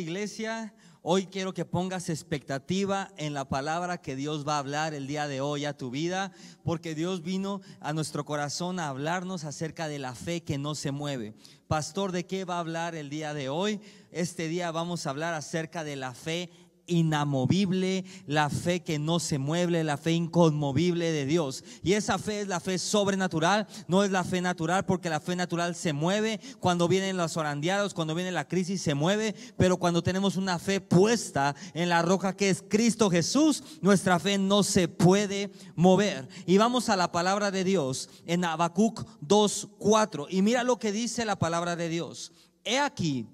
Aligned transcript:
iglesia. 0.00 0.74
Hoy 1.02 1.26
quiero 1.26 1.52
que 1.52 1.66
pongas 1.66 2.08
expectativa 2.08 3.10
en 3.18 3.34
la 3.34 3.48
palabra 3.48 4.00
que 4.00 4.16
Dios 4.16 4.48
va 4.48 4.56
a 4.56 4.58
hablar 4.58 4.94
el 4.94 5.06
día 5.06 5.28
de 5.28 5.42
hoy 5.42 5.66
a 5.66 5.76
tu 5.76 5.90
vida, 5.90 6.32
porque 6.62 6.94
Dios 6.94 7.22
vino 7.22 7.60
a 7.80 7.92
nuestro 7.92 8.24
corazón 8.24 8.80
a 8.80 8.88
hablarnos 8.88 9.44
acerca 9.44 9.86
de 9.86 9.98
la 9.98 10.14
fe 10.14 10.42
que 10.42 10.56
no 10.56 10.74
se 10.74 10.92
mueve. 10.92 11.34
Pastor, 11.68 12.12
¿de 12.12 12.24
qué 12.24 12.44
va 12.44 12.56
a 12.56 12.60
hablar 12.60 12.94
el 12.94 13.10
día 13.10 13.34
de 13.34 13.48
hoy? 13.48 13.80
Este 14.12 14.48
día 14.48 14.70
vamos 14.70 15.06
a 15.06 15.10
hablar 15.10 15.34
acerca 15.34 15.84
de 15.84 15.96
la 15.96 16.14
fe 16.14 16.50
inamovible, 16.86 18.04
la 18.26 18.50
fe 18.50 18.82
que 18.82 18.98
no 18.98 19.18
se 19.18 19.38
mueve, 19.38 19.84
la 19.84 19.96
fe 19.96 20.12
inconmovible 20.12 21.12
de 21.12 21.26
Dios. 21.26 21.64
Y 21.82 21.94
esa 21.94 22.18
fe 22.18 22.40
es 22.40 22.48
la 22.48 22.60
fe 22.60 22.78
sobrenatural, 22.78 23.66
no 23.88 24.04
es 24.04 24.10
la 24.10 24.24
fe 24.24 24.40
natural, 24.40 24.84
porque 24.84 25.10
la 25.10 25.20
fe 25.20 25.36
natural 25.36 25.74
se 25.74 25.92
mueve 25.92 26.40
cuando 26.60 26.88
vienen 26.88 27.16
los 27.16 27.36
orandeados, 27.36 27.94
cuando 27.94 28.14
viene 28.14 28.32
la 28.32 28.48
crisis 28.48 28.82
se 28.82 28.94
mueve, 28.94 29.34
pero 29.56 29.76
cuando 29.76 30.02
tenemos 30.02 30.36
una 30.36 30.58
fe 30.58 30.80
puesta 30.80 31.54
en 31.74 31.88
la 31.88 32.02
roca 32.02 32.36
que 32.36 32.50
es 32.50 32.62
Cristo 32.68 33.10
Jesús, 33.10 33.62
nuestra 33.80 34.18
fe 34.18 34.38
no 34.38 34.62
se 34.62 34.88
puede 34.88 35.50
mover. 35.74 36.28
Y 36.46 36.58
vamos 36.58 36.88
a 36.88 36.96
la 36.96 37.12
palabra 37.12 37.50
de 37.50 37.64
Dios 37.64 38.08
en 38.26 38.44
Habacuc 38.44 39.06
2:4 39.20 40.26
y 40.30 40.42
mira 40.42 40.62
lo 40.62 40.78
que 40.78 40.92
dice 40.92 41.24
la 41.24 41.38
palabra 41.38 41.76
de 41.76 41.88
Dios. 41.88 42.32
He 42.64 42.78
aquí 42.78 43.26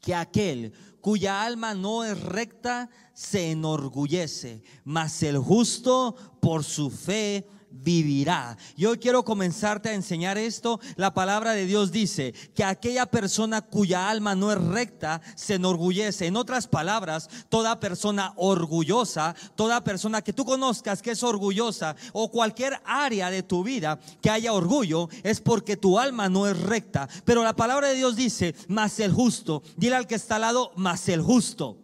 que 0.00 0.14
aquel 0.14 0.72
cuya 1.04 1.42
alma 1.42 1.74
no 1.74 2.02
es 2.02 2.18
recta 2.18 2.88
se 3.12 3.50
enorgullece, 3.50 4.62
mas 4.84 5.22
el 5.22 5.36
justo 5.36 6.16
por 6.40 6.64
su 6.64 6.90
fe 6.90 7.46
vivirá. 7.84 8.56
Yo 8.76 8.98
quiero 8.98 9.24
comenzarte 9.24 9.90
a 9.90 9.94
enseñar 9.94 10.38
esto. 10.38 10.80
La 10.96 11.12
palabra 11.12 11.52
de 11.52 11.66
Dios 11.66 11.92
dice 11.92 12.32
que 12.54 12.64
aquella 12.64 13.06
persona 13.06 13.60
cuya 13.60 14.08
alma 14.08 14.34
no 14.34 14.50
es 14.50 14.60
recta 14.60 15.20
se 15.36 15.54
enorgullece. 15.54 16.26
En 16.26 16.36
otras 16.36 16.66
palabras, 16.66 17.28
toda 17.48 17.78
persona 17.78 18.32
orgullosa, 18.36 19.36
toda 19.54 19.84
persona 19.84 20.22
que 20.22 20.32
tú 20.32 20.44
conozcas 20.44 21.02
que 21.02 21.12
es 21.12 21.22
orgullosa 21.22 21.94
o 22.12 22.30
cualquier 22.30 22.80
área 22.84 23.30
de 23.30 23.42
tu 23.42 23.62
vida 23.62 24.00
que 24.20 24.30
haya 24.30 24.52
orgullo 24.52 25.08
es 25.22 25.40
porque 25.40 25.76
tu 25.76 25.98
alma 25.98 26.28
no 26.28 26.48
es 26.48 26.58
recta. 26.58 27.08
Pero 27.24 27.44
la 27.44 27.54
palabra 27.54 27.88
de 27.88 27.94
Dios 27.94 28.16
dice, 28.16 28.54
más 28.68 28.98
el 29.00 29.12
justo. 29.12 29.62
Dile 29.76 29.96
al 29.96 30.06
que 30.06 30.14
está 30.14 30.36
al 30.36 30.42
lado, 30.42 30.72
más 30.76 31.08
el 31.08 31.20
justo. 31.20 31.78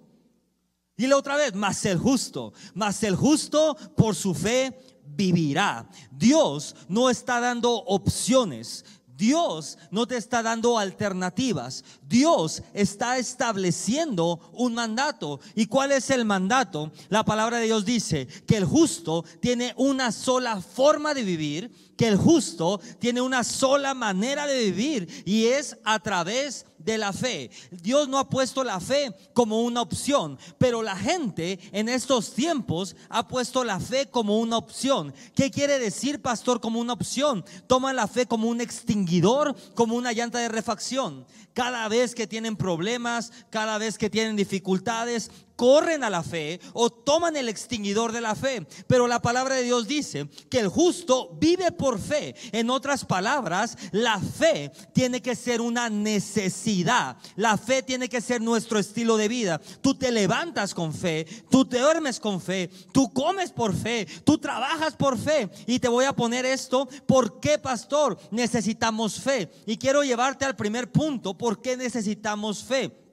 Dile 0.96 1.14
otra 1.14 1.36
vez, 1.36 1.54
más 1.54 1.86
el 1.86 1.96
justo, 1.96 2.52
más 2.74 3.02
el 3.04 3.16
justo 3.16 3.74
por 3.96 4.14
su 4.14 4.34
fe 4.34 4.78
vivirá. 5.20 5.86
Dios 6.10 6.74
no 6.88 7.10
está 7.10 7.40
dando 7.40 7.74
opciones. 7.74 8.84
Dios 9.18 9.76
no 9.90 10.06
te 10.06 10.16
está 10.16 10.42
dando 10.42 10.78
alternativas. 10.78 11.84
Dios 12.08 12.62
está 12.72 13.18
estableciendo 13.18 14.40
un 14.54 14.72
mandato. 14.72 15.40
¿Y 15.54 15.66
cuál 15.66 15.92
es 15.92 16.08
el 16.08 16.24
mandato? 16.24 16.90
La 17.10 17.22
palabra 17.22 17.58
de 17.58 17.66
Dios 17.66 17.84
dice 17.84 18.26
que 18.46 18.56
el 18.56 18.64
justo 18.64 19.22
tiene 19.40 19.74
una 19.76 20.10
sola 20.10 20.62
forma 20.62 21.12
de 21.12 21.22
vivir, 21.22 21.94
que 21.98 22.08
el 22.08 22.16
justo 22.16 22.80
tiene 22.98 23.20
una 23.20 23.44
sola 23.44 23.92
manera 23.92 24.46
de 24.46 24.64
vivir 24.64 25.22
y 25.26 25.48
es 25.48 25.76
a 25.84 25.98
través 25.98 26.64
de 26.84 26.98
la 26.98 27.12
fe. 27.12 27.50
Dios 27.70 28.08
no 28.08 28.18
ha 28.18 28.28
puesto 28.28 28.64
la 28.64 28.80
fe 28.80 29.12
como 29.32 29.62
una 29.62 29.82
opción, 29.82 30.38
pero 30.58 30.82
la 30.82 30.96
gente 30.96 31.58
en 31.72 31.88
estos 31.88 32.34
tiempos 32.34 32.96
ha 33.08 33.28
puesto 33.28 33.64
la 33.64 33.80
fe 33.80 34.06
como 34.06 34.38
una 34.38 34.56
opción. 34.56 35.14
¿Qué 35.34 35.50
quiere 35.50 35.78
decir, 35.78 36.20
pastor, 36.20 36.60
como 36.60 36.80
una 36.80 36.92
opción? 36.92 37.44
Toma 37.66 37.92
la 37.92 38.08
fe 38.08 38.26
como 38.26 38.48
un 38.48 38.60
extinguidor, 38.60 39.54
como 39.74 39.94
una 39.94 40.12
llanta 40.12 40.38
de 40.38 40.48
refacción. 40.48 41.26
Cada 41.52 41.88
vez 41.88 42.14
que 42.14 42.26
tienen 42.26 42.56
problemas, 42.56 43.32
cada 43.50 43.78
vez 43.78 43.98
que 43.98 44.10
tienen 44.10 44.36
dificultades, 44.36 45.30
corren 45.60 46.02
a 46.04 46.08
la 46.08 46.22
fe 46.22 46.58
o 46.72 46.88
toman 46.88 47.36
el 47.36 47.50
extinguidor 47.50 48.12
de 48.12 48.22
la 48.22 48.34
fe. 48.34 48.66
Pero 48.86 49.06
la 49.06 49.20
palabra 49.20 49.56
de 49.56 49.62
Dios 49.62 49.86
dice 49.86 50.26
que 50.48 50.58
el 50.58 50.68
justo 50.68 51.36
vive 51.38 51.70
por 51.70 52.00
fe. 52.00 52.34
En 52.52 52.70
otras 52.70 53.04
palabras, 53.04 53.76
la 53.92 54.18
fe 54.18 54.72
tiene 54.94 55.20
que 55.20 55.36
ser 55.36 55.60
una 55.60 55.90
necesidad. 55.90 57.18
La 57.36 57.58
fe 57.58 57.82
tiene 57.82 58.08
que 58.08 58.22
ser 58.22 58.40
nuestro 58.40 58.78
estilo 58.78 59.18
de 59.18 59.28
vida. 59.28 59.60
Tú 59.82 59.94
te 59.94 60.10
levantas 60.10 60.72
con 60.72 60.94
fe, 60.94 61.26
tú 61.50 61.66
te 61.66 61.78
duermes 61.78 62.20
con 62.20 62.40
fe, 62.40 62.70
tú 62.90 63.12
comes 63.12 63.52
por 63.52 63.76
fe, 63.76 64.06
tú 64.24 64.38
trabajas 64.38 64.96
por 64.96 65.18
fe. 65.18 65.50
Y 65.66 65.78
te 65.78 65.88
voy 65.88 66.06
a 66.06 66.16
poner 66.16 66.46
esto, 66.46 66.88
¿por 67.06 67.38
qué, 67.38 67.58
pastor? 67.58 68.18
Necesitamos 68.30 69.20
fe. 69.20 69.50
Y 69.66 69.76
quiero 69.76 70.04
llevarte 70.04 70.46
al 70.46 70.56
primer 70.56 70.90
punto, 70.90 71.36
¿por 71.36 71.60
qué 71.60 71.76
necesitamos 71.76 72.64
fe? 72.64 73.09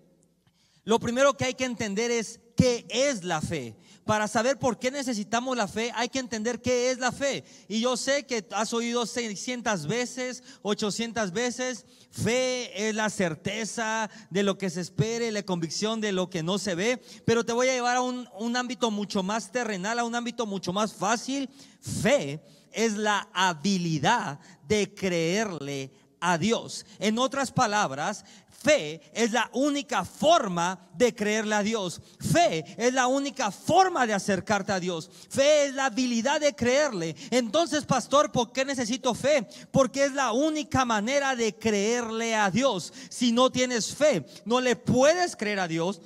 Lo 0.87 1.01
primero 1.01 1.35
que 1.35 1.43
hay 1.43 1.53
que 1.53 1.65
entender 1.65 2.11
es 2.11 2.39
qué 2.55 2.85
es 2.87 3.25
la 3.25 3.41
fe. 3.41 3.75
Para 4.05 4.25
saber 4.29 4.57
por 4.57 4.79
qué 4.79 4.89
necesitamos 4.89 5.57
la 5.57 5.67
fe, 5.67 5.91
hay 5.93 6.07
que 6.07 6.19
entender 6.19 6.61
qué 6.61 6.91
es 6.91 6.97
la 6.97 7.11
fe. 7.11 7.43
Y 7.67 7.81
yo 7.81 7.97
sé 7.97 8.25
que 8.25 8.47
has 8.51 8.71
oído 8.71 9.05
600 9.05 9.85
veces, 9.85 10.43
800 10.61 11.33
veces, 11.33 11.85
fe 12.09 12.87
es 12.87 12.95
la 12.95 13.09
certeza 13.09 14.09
de 14.29 14.43
lo 14.43 14.57
que 14.57 14.69
se 14.69 14.79
espere, 14.79 15.29
la 15.33 15.43
convicción 15.43 15.99
de 15.99 16.13
lo 16.13 16.29
que 16.29 16.41
no 16.41 16.57
se 16.57 16.73
ve. 16.73 17.01
Pero 17.25 17.45
te 17.45 17.51
voy 17.51 17.67
a 17.67 17.73
llevar 17.73 17.97
a 17.97 18.01
un, 18.01 18.29
un 18.39 18.55
ámbito 18.55 18.89
mucho 18.89 19.23
más 19.23 19.51
terrenal, 19.51 19.99
a 19.99 20.05
un 20.05 20.15
ámbito 20.15 20.45
mucho 20.45 20.71
más 20.71 20.93
fácil. 20.93 21.49
Fe 21.81 22.41
es 22.71 22.95
la 22.95 23.27
habilidad 23.33 24.39
de 24.65 24.93
creerle 24.93 25.91
a 26.19 26.37
Dios. 26.37 26.85
En 26.99 27.19
otras 27.19 27.51
palabras, 27.51 28.23
Fe 28.59 29.01
es 29.13 29.31
la 29.31 29.49
única 29.53 30.03
forma 30.03 30.89
de 30.95 31.13
creerle 31.13 31.53
a 31.53 31.61
Dios. 31.61 32.01
Fe 32.19 32.65
es 32.77 32.91
la 32.91 33.05
única 33.05 33.51
forma 33.51 34.07
de 34.07 34.15
acercarte 34.15 34.71
a 34.71 34.79
Dios. 34.79 35.11
Fe 35.29 35.65
es 35.65 35.75
la 35.75 35.85
habilidad 35.85 36.41
de 36.41 36.55
creerle. 36.55 37.15
Entonces, 37.29 37.85
pastor, 37.85 38.31
¿por 38.31 38.51
qué 38.51 38.65
necesito 38.65 39.13
fe? 39.13 39.47
Porque 39.71 40.05
es 40.05 40.13
la 40.13 40.31
única 40.31 40.85
manera 40.85 41.35
de 41.35 41.53
creerle 41.53 42.33
a 42.35 42.49
Dios. 42.49 42.91
Si 43.09 43.31
no 43.31 43.51
tienes 43.51 43.93
fe, 43.93 44.25
no 44.43 44.59
le 44.59 44.75
puedes 44.75 45.35
creer 45.35 45.59
a 45.59 45.67
Dios. 45.67 46.01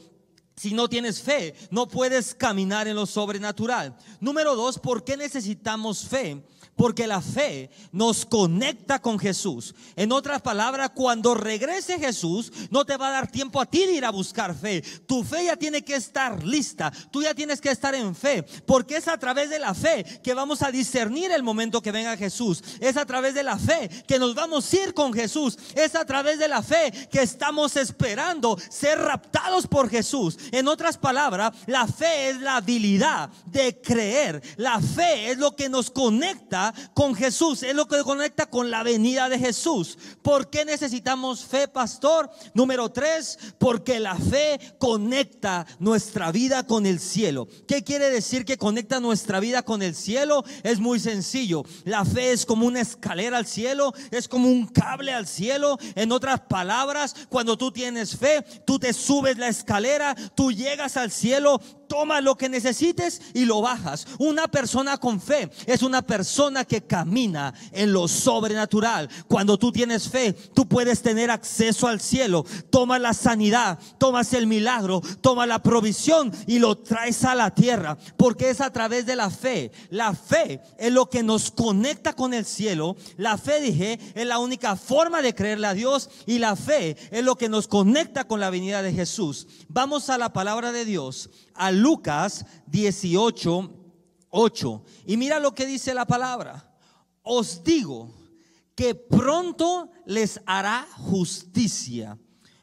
Si 0.61 0.75
no 0.75 0.87
tienes 0.87 1.23
fe, 1.23 1.55
no 1.71 1.87
puedes 1.87 2.35
caminar 2.35 2.87
en 2.87 2.95
lo 2.95 3.07
sobrenatural. 3.07 3.97
Número 4.19 4.55
dos, 4.55 4.77
¿por 4.77 5.03
qué 5.03 5.17
necesitamos 5.17 6.05
fe? 6.07 6.45
Porque 6.75 7.07
la 7.07 7.19
fe 7.19 7.69
nos 7.91 8.25
conecta 8.25 9.01
con 9.01 9.19
Jesús. 9.19 9.73
En 9.95 10.11
otras 10.11 10.41
palabras, 10.41 10.91
cuando 10.95 11.33
regrese 11.33 11.99
Jesús, 11.99 12.51
no 12.69 12.85
te 12.85 12.95
va 12.95 13.07
a 13.07 13.11
dar 13.11 13.31
tiempo 13.31 13.59
a 13.59 13.65
ti 13.65 13.85
de 13.85 13.93
ir 13.93 14.05
a 14.05 14.11
buscar 14.11 14.55
fe. 14.55 14.81
Tu 15.05 15.23
fe 15.23 15.45
ya 15.45 15.57
tiene 15.57 15.83
que 15.83 15.95
estar 15.95 16.43
lista. 16.43 16.91
Tú 17.11 17.23
ya 17.23 17.33
tienes 17.33 17.59
que 17.59 17.71
estar 17.71 17.93
en 17.93 18.15
fe. 18.15 18.43
Porque 18.65 18.97
es 18.97 19.07
a 19.07 19.17
través 19.17 19.49
de 19.49 19.59
la 19.59 19.73
fe 19.73 20.03
que 20.23 20.33
vamos 20.33 20.61
a 20.61 20.71
discernir 20.71 21.31
el 21.31 21.43
momento 21.43 21.81
que 21.81 21.91
venga 21.91 22.17
Jesús. 22.17 22.63
Es 22.79 22.97
a 22.97 23.05
través 23.05 23.33
de 23.33 23.43
la 23.43 23.57
fe 23.57 23.89
que 24.07 24.19
nos 24.19 24.33
vamos 24.35 24.71
a 24.71 24.77
ir 24.77 24.93
con 24.93 25.11
Jesús. 25.11 25.57
Es 25.75 25.95
a 25.95 26.05
través 26.05 26.39
de 26.39 26.47
la 26.47 26.61
fe 26.61 26.91
que 27.11 27.21
estamos 27.21 27.75
esperando 27.75 28.57
ser 28.69 28.99
raptados 28.99 29.67
por 29.67 29.89
Jesús. 29.89 30.37
En 30.51 30.67
otras 30.67 30.97
palabras, 30.97 31.53
la 31.65 31.87
fe 31.87 32.29
es 32.29 32.41
la 32.41 32.57
habilidad 32.57 33.29
de 33.45 33.79
creer. 33.81 34.41
La 34.57 34.79
fe 34.79 35.31
es 35.31 35.37
lo 35.37 35.55
que 35.55 35.69
nos 35.69 35.89
conecta 35.89 36.73
con 36.93 37.15
Jesús, 37.15 37.63
es 37.63 37.75
lo 37.75 37.87
que 37.87 38.03
conecta 38.03 38.45
con 38.45 38.69
la 38.69 38.83
venida 38.83 39.29
de 39.29 39.39
Jesús. 39.39 39.97
¿Por 40.21 40.49
qué 40.49 40.65
necesitamos 40.65 41.45
fe, 41.45 41.67
pastor? 41.67 42.29
Número 42.53 42.89
tres, 42.89 43.39
porque 43.57 43.99
la 43.99 44.15
fe 44.15 44.59
conecta 44.77 45.65
nuestra 45.79 46.31
vida 46.31 46.65
con 46.65 46.85
el 46.85 46.99
cielo. 46.99 47.47
¿Qué 47.67 47.83
quiere 47.83 48.09
decir 48.09 48.45
que 48.45 48.57
conecta 48.57 48.99
nuestra 48.99 49.39
vida 49.39 49.63
con 49.63 49.81
el 49.81 49.95
cielo? 49.95 50.43
Es 50.63 50.79
muy 50.79 50.99
sencillo. 50.99 51.63
La 51.85 52.05
fe 52.05 52.31
es 52.31 52.45
como 52.45 52.65
una 52.65 52.81
escalera 52.81 53.37
al 53.37 53.45
cielo, 53.45 53.93
es 54.11 54.27
como 54.27 54.49
un 54.49 54.67
cable 54.67 55.13
al 55.13 55.27
cielo. 55.27 55.77
En 55.95 56.11
otras 56.11 56.41
palabras, 56.41 57.15
cuando 57.29 57.57
tú 57.57 57.71
tienes 57.71 58.15
fe, 58.17 58.43
tú 58.65 58.79
te 58.79 58.93
subes 58.93 59.37
la 59.37 59.47
escalera, 59.47 60.15
tú 60.35 60.51
llegas 60.51 60.97
al 60.97 61.11
cielo, 61.11 61.61
tomas 61.91 62.23
lo 62.23 62.37
que 62.37 62.47
necesites 62.47 63.21
y 63.33 63.43
lo 63.43 63.59
bajas. 63.59 64.07
Una 64.17 64.47
persona 64.47 64.97
con 64.97 65.19
fe 65.19 65.51
es 65.65 65.83
una 65.83 66.01
persona 66.01 66.63
que 66.63 66.79
camina 66.79 67.53
en 67.73 67.91
lo 67.91 68.07
sobrenatural. 68.07 69.09
Cuando 69.27 69.59
tú 69.59 69.73
tienes 69.73 70.07
fe, 70.07 70.31
tú 70.31 70.69
puedes 70.69 71.01
tener 71.01 71.29
acceso 71.29 71.89
al 71.89 71.99
cielo. 71.99 72.45
Tomas 72.69 73.01
la 73.01 73.13
sanidad, 73.13 73.77
tomas 73.97 74.31
el 74.31 74.47
milagro, 74.47 75.01
tomas 75.19 75.49
la 75.49 75.61
provisión 75.61 76.31
y 76.47 76.59
lo 76.59 76.77
traes 76.77 77.25
a 77.25 77.35
la 77.35 77.53
tierra. 77.53 77.97
Porque 78.15 78.51
es 78.51 78.61
a 78.61 78.71
través 78.71 79.05
de 79.05 79.17
la 79.17 79.29
fe. 79.29 79.73
La 79.89 80.13
fe 80.13 80.61
es 80.77 80.93
lo 80.93 81.09
que 81.09 81.23
nos 81.23 81.51
conecta 81.51 82.13
con 82.13 82.33
el 82.33 82.45
cielo. 82.45 82.95
La 83.17 83.37
fe, 83.37 83.59
dije, 83.59 83.99
es 84.15 84.25
la 84.25 84.39
única 84.39 84.77
forma 84.77 85.21
de 85.21 85.35
creerle 85.35 85.67
a 85.67 85.73
Dios. 85.73 86.09
Y 86.25 86.39
la 86.39 86.55
fe 86.55 86.95
es 87.11 87.25
lo 87.25 87.35
que 87.35 87.49
nos 87.49 87.67
conecta 87.67 88.23
con 88.23 88.39
la 88.39 88.49
venida 88.49 88.81
de 88.81 88.93
Jesús. 88.93 89.45
Vamos 89.67 90.09
a 90.09 90.17
la 90.17 90.31
palabra 90.31 90.71
de 90.71 90.85
Dios 90.85 91.29
a 91.61 91.69
Lucas 91.69 92.43
18, 92.65 93.71
8. 94.31 94.83
Y 95.05 95.15
mira 95.15 95.39
lo 95.39 95.53
que 95.53 95.67
dice 95.67 95.93
la 95.93 96.07
palabra. 96.07 96.73
Os 97.21 97.63
digo 97.63 98.11
que 98.73 98.95
pronto 98.95 99.91
les 100.07 100.41
hará 100.47 100.87
justicia, 100.97 102.17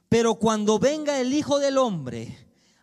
Pero 0.08 0.34
cuando 0.34 0.80
venga 0.80 1.20
el 1.20 1.32
Hijo 1.32 1.60
del 1.60 1.78
Hombre, 1.78 2.36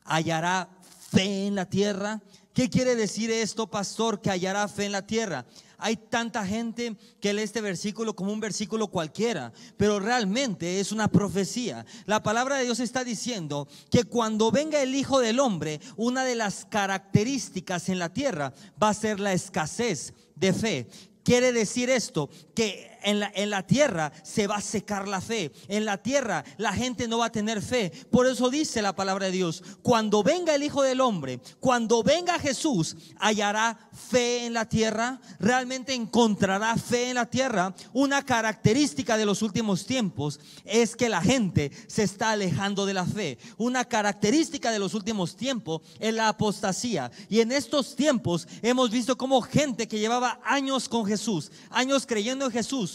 hallará 0.05 0.69
fe 1.09 1.47
en 1.47 1.55
la 1.55 1.65
tierra. 1.65 2.21
¿Qué 2.53 2.69
quiere 2.69 2.95
decir 2.95 3.29
esto, 3.29 3.67
pastor? 3.67 4.21
Que 4.21 4.29
hallará 4.29 4.69
fe 4.69 4.85
en 4.85 4.93
la 4.93 5.05
tierra. 5.05 5.45
Hay 5.77 5.97
tanta 5.97 6.45
gente 6.45 6.95
que 7.19 7.33
lee 7.33 7.43
este 7.43 7.61
versículo 7.61 8.15
como 8.15 8.31
un 8.31 8.39
versículo 8.39 8.87
cualquiera, 8.87 9.53
pero 9.77 9.99
realmente 9.99 10.79
es 10.79 10.91
una 10.91 11.07
profecía. 11.07 11.85
La 12.05 12.23
palabra 12.23 12.57
de 12.57 12.65
Dios 12.65 12.79
está 12.79 13.03
diciendo 13.03 13.67
que 13.89 14.03
cuando 14.03 14.51
venga 14.51 14.81
el 14.81 14.95
Hijo 14.95 15.19
del 15.19 15.39
Hombre, 15.39 15.79
una 15.95 16.23
de 16.23 16.35
las 16.35 16.65
características 16.65 17.89
en 17.89 17.99
la 17.99 18.13
tierra 18.13 18.53
va 18.81 18.89
a 18.89 18.93
ser 18.93 19.19
la 19.19 19.33
escasez 19.33 20.13
de 20.35 20.53
fe. 20.53 20.87
Quiere 21.23 21.51
decir 21.51 21.89
esto, 21.89 22.29
que 22.53 22.94
en 23.05 23.19
la, 23.19 23.31
en 23.33 23.49
la, 23.49 23.65
tierra 23.65 24.11
se 24.23 24.47
va 24.47 24.55
a 24.57 24.61
secar 24.61 25.07
la 25.07 25.21
fe. 25.21 25.51
En 25.67 25.85
la 25.85 25.97
tierra 25.97 26.43
la 26.57 26.73
gente 26.73 27.07
no 27.07 27.19
va 27.19 27.27
a 27.27 27.31
tener 27.31 27.61
fe. 27.61 27.91
Por 28.11 28.27
eso 28.27 28.49
dice 28.49 28.81
la 28.81 28.95
palabra 28.95 29.27
de 29.27 29.31
Dios, 29.31 29.63
cuando 29.81 30.23
venga 30.23 30.53
el 30.53 30.63
Hijo 30.63 30.81
del 30.81 31.01
Hombre, 31.01 31.39
cuando 31.59 32.03
venga 32.03 32.39
Jesús, 32.39 32.97
hallará 33.17 33.77
fe 33.91 34.45
en 34.45 34.53
la 34.53 34.67
tierra. 34.67 35.19
Realmente 35.39 35.93
encontrará 35.93 36.75
fe 36.77 37.09
en 37.09 37.15
la 37.15 37.25
tierra. 37.25 37.73
Una 37.93 38.23
característica 38.23 39.17
de 39.17 39.25
los 39.25 39.41
últimos 39.41 39.85
tiempos 39.85 40.39
es 40.65 40.95
que 40.95 41.09
la 41.09 41.21
gente 41.21 41.71
se 41.87 42.03
está 42.03 42.31
alejando 42.31 42.85
de 42.85 42.93
la 42.93 43.05
fe. 43.05 43.37
Una 43.57 43.85
característica 43.85 44.71
de 44.71 44.79
los 44.79 44.93
últimos 44.93 45.35
tiempos 45.35 45.81
es 45.99 46.13
la 46.13 46.29
apostasía. 46.29 47.11
Y 47.29 47.39
en 47.39 47.51
estos 47.51 47.95
tiempos 47.95 48.47
hemos 48.61 48.89
visto 48.89 49.17
como 49.17 49.41
gente 49.41 49.87
que 49.87 49.99
llevaba 49.99 50.39
años 50.43 50.89
con 50.89 51.05
Jesús, 51.05 51.51
años 51.69 52.05
creyendo 52.05 52.45
en 52.45 52.51
Jesús, 52.51 52.94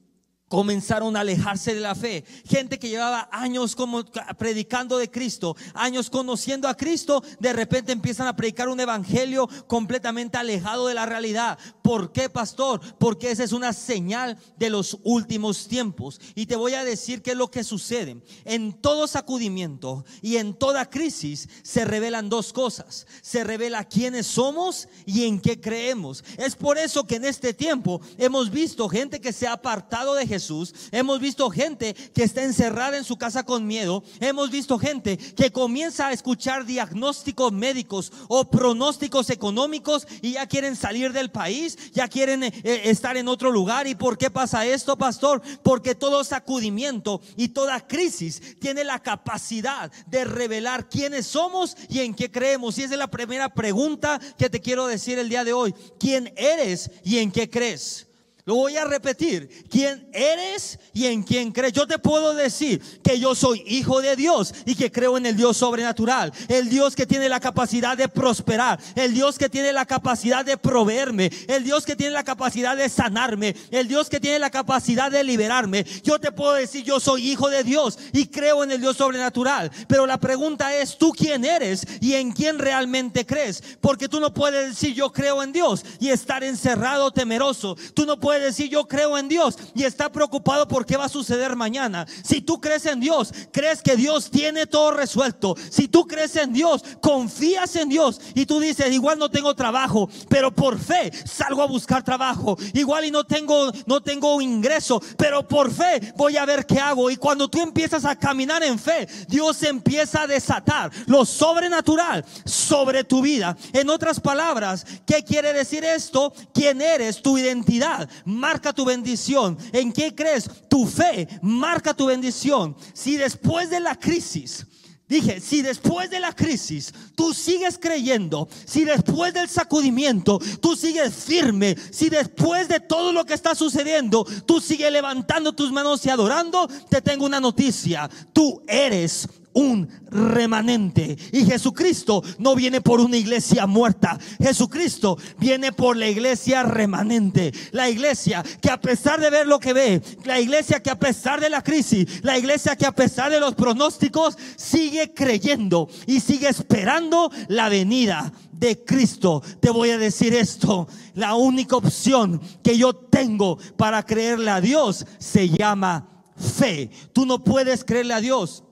comenzaron 0.51 1.15
a 1.15 1.21
alejarse 1.21 1.73
de 1.73 1.79
la 1.79 1.95
fe. 1.95 2.25
Gente 2.45 2.77
que 2.77 2.89
llevaba 2.89 3.29
años 3.31 3.73
como 3.73 4.03
predicando 4.37 4.97
de 4.97 5.09
Cristo, 5.09 5.55
años 5.73 6.09
conociendo 6.09 6.67
a 6.67 6.75
Cristo, 6.75 7.23
de 7.39 7.53
repente 7.53 7.93
empiezan 7.93 8.27
a 8.27 8.35
predicar 8.35 8.67
un 8.67 8.81
evangelio 8.81 9.47
completamente 9.65 10.37
alejado 10.37 10.87
de 10.87 10.93
la 10.93 11.05
realidad. 11.05 11.57
¿Por 11.81 12.11
qué, 12.11 12.29
pastor? 12.29 12.81
Porque 12.97 13.31
esa 13.31 13.45
es 13.45 13.53
una 13.53 13.71
señal 13.71 14.37
de 14.57 14.69
los 14.69 14.97
últimos 15.03 15.69
tiempos. 15.69 16.19
Y 16.35 16.47
te 16.47 16.57
voy 16.57 16.73
a 16.73 16.83
decir 16.83 17.21
qué 17.21 17.31
es 17.31 17.37
lo 17.37 17.49
que 17.49 17.63
sucede. 17.63 18.21
En 18.43 18.73
todo 18.73 19.07
sacudimiento 19.07 20.03
y 20.21 20.35
en 20.35 20.53
toda 20.53 20.89
crisis 20.89 21.47
se 21.63 21.85
revelan 21.85 22.27
dos 22.27 22.51
cosas. 22.51 23.07
Se 23.21 23.45
revela 23.45 23.85
quiénes 23.85 24.27
somos 24.27 24.89
y 25.05 25.23
en 25.23 25.39
qué 25.39 25.61
creemos. 25.61 26.25
Es 26.37 26.57
por 26.57 26.77
eso 26.77 27.07
que 27.07 27.15
en 27.15 27.23
este 27.23 27.53
tiempo 27.53 28.01
hemos 28.17 28.51
visto 28.51 28.89
gente 28.89 29.21
que 29.21 29.31
se 29.31 29.47
ha 29.47 29.53
apartado 29.53 30.13
de 30.13 30.27
Jesús 30.27 30.40
Jesús. 30.41 30.73
Hemos 30.91 31.19
visto 31.19 31.49
gente 31.51 31.93
que 31.93 32.23
está 32.23 32.43
encerrada 32.43 32.97
en 32.97 33.03
su 33.03 33.15
casa 33.15 33.43
con 33.43 33.67
miedo. 33.67 34.03
Hemos 34.19 34.49
visto 34.49 34.79
gente 34.79 35.17
que 35.17 35.51
comienza 35.51 36.07
a 36.07 36.13
escuchar 36.13 36.65
diagnósticos 36.65 37.51
médicos 37.51 38.11
o 38.27 38.49
pronósticos 38.49 39.29
económicos 39.29 40.07
y 40.21 40.33
ya 40.33 40.47
quieren 40.47 40.75
salir 40.75 41.13
del 41.13 41.29
país, 41.29 41.77
ya 41.93 42.07
quieren 42.07 42.43
eh, 42.43 42.51
eh, 42.63 42.81
estar 42.85 43.17
en 43.17 43.27
otro 43.27 43.51
lugar. 43.51 43.85
¿Y 43.85 43.93
por 43.93 44.17
qué 44.17 44.31
pasa 44.31 44.65
esto, 44.65 44.97
pastor? 44.97 45.43
Porque 45.61 45.93
todo 45.93 46.23
sacudimiento 46.23 47.21
y 47.37 47.49
toda 47.49 47.85
crisis 47.87 48.59
tiene 48.59 48.83
la 48.83 48.99
capacidad 48.99 49.91
de 50.07 50.25
revelar 50.25 50.89
quiénes 50.89 51.27
somos 51.27 51.77
y 51.87 51.99
en 51.99 52.15
qué 52.15 52.31
creemos. 52.31 52.79
Y 52.79 52.83
esa 52.83 52.95
es 52.95 52.99
la 52.99 53.11
primera 53.11 53.53
pregunta 53.53 54.19
que 54.39 54.49
te 54.49 54.59
quiero 54.59 54.87
decir 54.87 55.19
el 55.19 55.29
día 55.29 55.43
de 55.43 55.53
hoy. 55.53 55.75
¿Quién 55.99 56.33
eres 56.35 56.89
y 57.03 57.19
en 57.19 57.31
qué 57.31 57.47
crees? 57.47 58.07
Lo 58.45 58.55
voy 58.55 58.77
a 58.77 58.85
repetir. 58.85 59.65
¿Quién 59.69 60.09
eres 60.13 60.79
y 60.93 61.05
en 61.05 61.23
quién 61.23 61.51
crees? 61.51 61.73
Yo 61.73 61.85
te 61.85 61.99
puedo 61.99 62.33
decir 62.33 62.81
que 63.03 63.19
yo 63.19 63.35
soy 63.35 63.63
hijo 63.67 64.01
de 64.01 64.15
Dios 64.15 64.53
y 64.65 64.75
que 64.75 64.91
creo 64.91 65.17
en 65.17 65.25
el 65.25 65.37
Dios 65.37 65.57
sobrenatural. 65.57 66.31
El 66.47 66.69
Dios 66.69 66.95
que 66.95 67.05
tiene 67.05 67.29
la 67.29 67.39
capacidad 67.39 67.97
de 67.97 68.07
prosperar. 68.07 68.79
El 68.95 69.13
Dios 69.13 69.37
que 69.37 69.49
tiene 69.49 69.73
la 69.73 69.85
capacidad 69.85 70.43
de 70.43 70.57
proveerme. 70.57 71.31
El 71.47 71.63
Dios 71.63 71.85
que 71.85 71.95
tiene 71.95 72.13
la 72.13 72.23
capacidad 72.23 72.75
de 72.75 72.89
sanarme. 72.89 73.55
El 73.69 73.87
Dios 73.87 74.09
que 74.09 74.19
tiene 74.19 74.39
la 74.39 74.49
capacidad 74.49 75.11
de 75.11 75.23
liberarme. 75.23 75.85
Yo 76.03 76.19
te 76.19 76.31
puedo 76.31 76.53
decir, 76.53 76.83
yo 76.83 76.99
soy 76.99 77.29
hijo 77.29 77.49
de 77.49 77.63
Dios 77.63 77.99
y 78.13 78.27
creo 78.27 78.63
en 78.63 78.71
el 78.71 78.81
Dios 78.81 78.97
sobrenatural. 78.97 79.71
Pero 79.87 80.07
la 80.07 80.19
pregunta 80.19 80.75
es, 80.75 80.97
¿tú 80.97 81.11
quién 81.11 81.45
eres 81.45 81.85
y 81.99 82.13
en 82.13 82.31
quién 82.31 82.57
realmente 82.57 83.25
crees? 83.25 83.63
Porque 83.81 84.07
tú 84.07 84.19
no 84.19 84.33
puedes 84.33 84.69
decir, 84.69 84.95
yo 84.95 85.11
creo 85.11 85.43
en 85.43 85.51
Dios 85.51 85.85
y 85.99 86.09
estar 86.09 86.43
encerrado 86.43 87.11
temeroso. 87.11 87.77
Tú 87.93 88.05
no 88.05 88.19
puede 88.31 88.45
decir 88.45 88.69
yo 88.69 88.87
creo 88.87 89.17
en 89.17 89.27
Dios 89.27 89.57
y 89.75 89.83
está 89.83 90.09
preocupado 90.09 90.65
por 90.65 90.85
qué 90.85 90.95
va 90.95 91.03
a 91.03 91.09
suceder 91.09 91.57
mañana. 91.57 92.05
Si 92.23 92.39
tú 92.39 92.61
crees 92.61 92.85
en 92.85 93.01
Dios, 93.01 93.33
crees 93.51 93.81
que 93.81 93.97
Dios 93.97 94.31
tiene 94.31 94.65
todo 94.67 94.91
resuelto. 94.91 95.53
Si 95.69 95.89
tú 95.89 96.07
crees 96.07 96.37
en 96.37 96.53
Dios, 96.53 96.81
confías 97.01 97.75
en 97.75 97.89
Dios 97.89 98.21
y 98.33 98.45
tú 98.45 98.61
dices, 98.61 98.89
igual 98.93 99.19
no 99.19 99.29
tengo 99.29 99.53
trabajo, 99.53 100.09
pero 100.29 100.49
por 100.49 100.79
fe 100.79 101.11
salgo 101.25 101.61
a 101.61 101.65
buscar 101.65 102.03
trabajo. 102.03 102.57
Igual 102.73 103.03
y 103.03 103.11
no 103.11 103.25
tengo 103.25 103.69
no 103.85 103.99
tengo 103.99 104.39
ingreso, 104.39 105.01
pero 105.17 105.45
por 105.45 105.69
fe 105.69 106.13
voy 106.15 106.37
a 106.37 106.45
ver 106.45 106.65
qué 106.65 106.79
hago. 106.79 107.11
Y 107.11 107.17
cuando 107.17 107.49
tú 107.49 107.61
empiezas 107.61 108.05
a 108.05 108.15
caminar 108.15 108.63
en 108.63 108.79
fe, 108.79 109.09
Dios 109.27 109.61
empieza 109.63 110.21
a 110.21 110.27
desatar 110.27 110.89
lo 111.07 111.25
sobrenatural 111.25 112.23
sobre 112.45 113.03
tu 113.03 113.21
vida. 113.21 113.57
En 113.73 113.89
otras 113.89 114.21
palabras, 114.21 114.85
¿qué 115.05 115.21
quiere 115.21 115.51
decir 115.51 115.83
esto? 115.83 116.31
¿Quién 116.53 116.81
eres? 116.81 117.21
Tu 117.21 117.37
identidad 117.37 118.07
marca 118.25 118.73
tu 118.73 118.85
bendición. 118.85 119.57
¿En 119.71 119.91
qué 119.91 120.13
crees? 120.15 120.49
Tu 120.69 120.85
fe 120.85 121.27
marca 121.41 121.93
tu 121.93 122.07
bendición. 122.07 122.75
Si 122.93 123.17
después 123.17 123.69
de 123.69 123.79
la 123.79 123.95
crisis, 123.95 124.65
Dije, 125.11 125.41
si 125.41 125.61
después 125.61 126.09
de 126.09 126.21
la 126.21 126.31
crisis 126.31 126.93
tú 127.15 127.33
sigues 127.33 127.77
creyendo, 127.77 128.47
si 128.65 128.85
después 128.85 129.33
del 129.33 129.49
sacudimiento 129.49 130.39
tú 130.61 130.77
sigues 130.77 131.13
firme, 131.13 131.75
si 131.91 132.07
después 132.07 132.69
de 132.69 132.79
todo 132.79 133.11
lo 133.11 133.25
que 133.25 133.33
está 133.33 133.53
sucediendo 133.53 134.25
tú 134.45 134.61
sigues 134.61 134.89
levantando 134.89 135.51
tus 135.51 135.69
manos 135.69 136.05
y 136.05 136.09
adorando, 136.09 136.65
te 136.89 137.01
tengo 137.01 137.25
una 137.25 137.41
noticia. 137.41 138.09
Tú 138.31 138.63
eres 138.69 139.27
un 139.53 139.87
remanente. 140.09 141.17
Y 141.31 141.45
Jesucristo 141.45 142.23
no 142.39 142.55
viene 142.55 142.81
por 142.81 142.99
una 142.99 143.17
iglesia 143.17 143.65
muerta. 143.67 144.17
Jesucristo 144.41 145.17
viene 145.37 145.71
por 145.71 145.97
la 145.97 146.07
iglesia 146.07 146.63
remanente. 146.63 147.51
La 147.71 147.89
iglesia 147.89 148.43
que 148.61 148.69
a 148.69 148.79
pesar 148.79 149.19
de 149.19 149.29
ver 149.29 149.47
lo 149.47 149.59
que 149.59 149.73
ve, 149.73 150.01
la 150.25 150.39
iglesia 150.39 150.81
que 150.81 150.89
a 150.89 150.99
pesar 150.99 151.39
de 151.39 151.49
la 151.49 151.63
crisis, 151.63 152.23
la 152.23 152.37
iglesia 152.37 152.75
que 152.75 152.85
a 152.85 152.91
pesar 152.91 153.31
de 153.31 153.39
los 153.39 153.55
pronósticos 153.55 154.37
sigue 154.55 155.13
creyendo 155.13 155.89
y 156.07 156.19
sigue 156.19 156.49
esperando 156.49 157.31
la 157.47 157.69
venida 157.69 158.31
de 158.51 158.83
Cristo. 158.83 159.41
Te 159.59 159.69
voy 159.69 159.89
a 159.89 159.97
decir 159.97 160.33
esto, 160.33 160.87
la 161.15 161.35
única 161.35 161.75
opción 161.75 162.39
que 162.63 162.77
yo 162.77 162.93
tengo 162.93 163.57
para 163.75 164.03
creerle 164.03 164.51
a 164.51 164.61
Dios 164.61 165.05
se 165.17 165.49
llama 165.49 166.07
fe. 166.37 166.91
Tú 167.11 167.25
no 167.25 167.43
puedes 167.43 167.83
creerle 167.83 168.13
a 168.13 168.21
Dios 168.21 168.63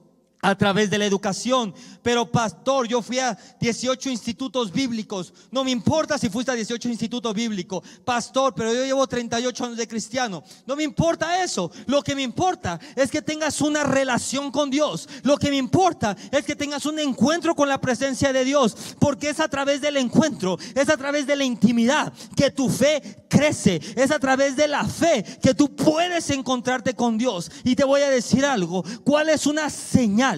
a 0.42 0.54
través 0.54 0.90
de 0.90 0.98
la 0.98 1.06
educación. 1.06 1.74
Pero 2.02 2.30
pastor, 2.30 2.88
yo 2.88 3.02
fui 3.02 3.18
a 3.18 3.36
18 3.60 4.10
institutos 4.10 4.72
bíblicos. 4.72 5.32
No 5.50 5.64
me 5.64 5.70
importa 5.70 6.18
si 6.18 6.28
fuiste 6.30 6.52
a 6.52 6.54
18 6.54 6.88
institutos 6.88 7.34
bíblicos. 7.34 7.82
Pastor, 8.04 8.54
pero 8.54 8.72
yo 8.72 8.84
llevo 8.84 9.06
38 9.06 9.64
años 9.64 9.76
de 9.76 9.88
cristiano. 9.88 10.42
No 10.66 10.76
me 10.76 10.82
importa 10.82 11.42
eso. 11.42 11.70
Lo 11.86 12.02
que 12.02 12.14
me 12.14 12.22
importa 12.22 12.80
es 12.96 13.10
que 13.10 13.22
tengas 13.22 13.60
una 13.60 13.84
relación 13.84 14.50
con 14.50 14.70
Dios. 14.70 15.08
Lo 15.22 15.36
que 15.36 15.50
me 15.50 15.56
importa 15.56 16.16
es 16.30 16.44
que 16.44 16.56
tengas 16.56 16.86
un 16.86 16.98
encuentro 16.98 17.54
con 17.54 17.68
la 17.68 17.80
presencia 17.80 18.32
de 18.32 18.44
Dios. 18.44 18.96
Porque 18.98 19.30
es 19.30 19.40
a 19.40 19.48
través 19.48 19.80
del 19.80 19.96
encuentro, 19.96 20.58
es 20.74 20.88
a 20.88 20.96
través 20.96 21.26
de 21.26 21.36
la 21.36 21.44
intimidad 21.44 22.12
que 22.34 22.50
tu 22.50 22.68
fe 22.68 23.24
crece. 23.28 23.80
Es 23.96 24.10
a 24.10 24.18
través 24.18 24.56
de 24.56 24.68
la 24.68 24.84
fe 24.84 25.24
que 25.42 25.54
tú 25.54 25.74
puedes 25.74 26.30
encontrarte 26.30 26.94
con 26.94 27.18
Dios. 27.18 27.50
Y 27.64 27.76
te 27.76 27.84
voy 27.84 28.00
a 28.00 28.10
decir 28.10 28.44
algo. 28.44 28.84
¿Cuál 29.04 29.28
es 29.28 29.46
una 29.46 29.68
señal? 29.68 30.29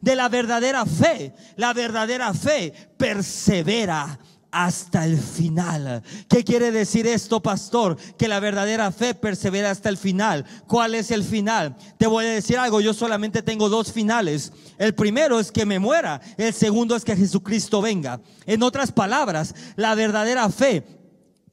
De 0.00 0.16
la 0.16 0.28
verdadera 0.28 0.84
fe. 0.86 1.34
La 1.56 1.72
verdadera 1.72 2.32
fe 2.34 2.72
persevera 2.96 4.18
hasta 4.50 5.04
el 5.04 5.18
final. 5.18 6.02
¿Qué 6.28 6.42
quiere 6.42 6.70
decir 6.70 7.06
esto, 7.06 7.40
pastor? 7.40 7.96
Que 8.16 8.28
la 8.28 8.40
verdadera 8.40 8.90
fe 8.92 9.14
persevera 9.14 9.70
hasta 9.70 9.88
el 9.88 9.96
final. 9.96 10.44
¿Cuál 10.66 10.94
es 10.94 11.10
el 11.10 11.22
final? 11.22 11.76
Te 11.98 12.06
voy 12.06 12.24
a 12.24 12.30
decir 12.30 12.58
algo, 12.58 12.80
yo 12.80 12.94
solamente 12.94 13.42
tengo 13.42 13.68
dos 13.68 13.92
finales. 13.92 14.52
El 14.78 14.94
primero 14.94 15.38
es 15.38 15.52
que 15.52 15.66
me 15.66 15.78
muera, 15.78 16.20
el 16.36 16.54
segundo 16.54 16.96
es 16.96 17.04
que 17.04 17.16
Jesucristo 17.16 17.82
venga. 17.82 18.20
En 18.46 18.62
otras 18.62 18.92
palabras, 18.92 19.54
la 19.76 19.94
verdadera 19.94 20.48
fe 20.50 20.97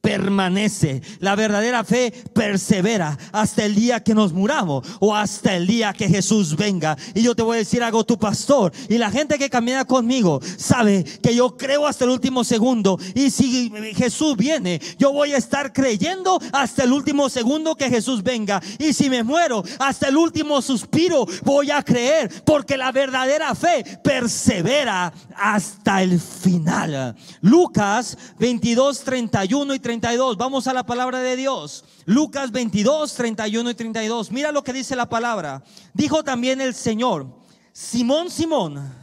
permanece. 0.06 1.02
La 1.20 1.36
verdadera 1.36 1.84
fe 1.84 2.14
persevera 2.32 3.18
hasta 3.32 3.66
el 3.66 3.74
día 3.74 4.04
que 4.04 4.14
nos 4.14 4.34
muramos 4.34 4.88
o 5.00 5.16
hasta 5.16 5.56
el 5.56 5.66
día 5.66 5.94
que 5.94 6.08
Jesús 6.08 6.56
venga. 6.56 6.96
Y 7.16 7.24
yo 7.24 7.36
te 7.36 7.42
voy 7.42 7.56
a 7.56 7.60
decir 7.60 7.82
algo, 7.82 8.06
tu 8.06 8.20
pastor 8.20 8.72
y 8.88 9.00
la 9.00 9.10
gente 9.10 9.40
que 9.40 9.50
camina 9.50 9.84
conmigo 9.84 10.40
sabe 10.58 11.04
que 11.24 11.34
yo 11.34 11.58
creo 11.58 11.88
hasta 11.88 12.06
el 12.06 12.12
último 12.12 12.44
segundo. 12.44 13.00
Y 13.16 13.32
si 13.32 13.72
Jesús 13.96 14.38
viene, 14.38 14.80
yo 15.00 15.12
voy 15.12 15.34
a 15.34 15.38
estar 15.38 15.74
creyendo 15.74 16.40
hasta 16.54 16.84
el 16.84 16.94
último 16.94 17.28
segundo 17.28 17.74
que 17.74 17.90
Jesús 17.90 18.22
venga. 18.22 18.62
Y 18.78 18.94
si 18.94 19.10
me 19.10 19.24
muero, 19.24 19.64
hasta 19.80 20.10
el 20.10 20.18
último 20.18 20.62
suspiro 20.62 21.26
voy 21.44 21.72
a 21.72 21.82
creer. 21.82 22.44
Porque 22.46 22.78
la 22.78 22.92
verdadera 22.92 23.56
fe 23.56 23.84
persevera 24.04 25.12
hasta 25.36 26.04
el 26.04 26.20
final. 26.20 27.16
Lucas 27.42 28.16
22, 28.38 29.04
31 29.04 29.74
y 29.74 29.80
32. 29.80 29.95
Vamos 30.38 30.68
a 30.68 30.74
la 30.74 30.86
palabra 30.86 31.20
de 31.20 31.36
Dios. 31.36 31.86
Lucas 32.06 32.52
22, 32.52 33.14
31 33.14 33.70
y 33.70 33.76
32. 33.76 34.32
Mira 34.32 34.52
lo 34.52 34.64
que 34.64 34.74
dice 34.74 34.96
la 34.96 35.08
palabra. 35.08 35.64
Dijo 35.94 36.24
también 36.24 36.60
el 36.60 36.74
Señor, 36.74 37.28
Simón, 37.72 38.30
Simón, 38.30 38.94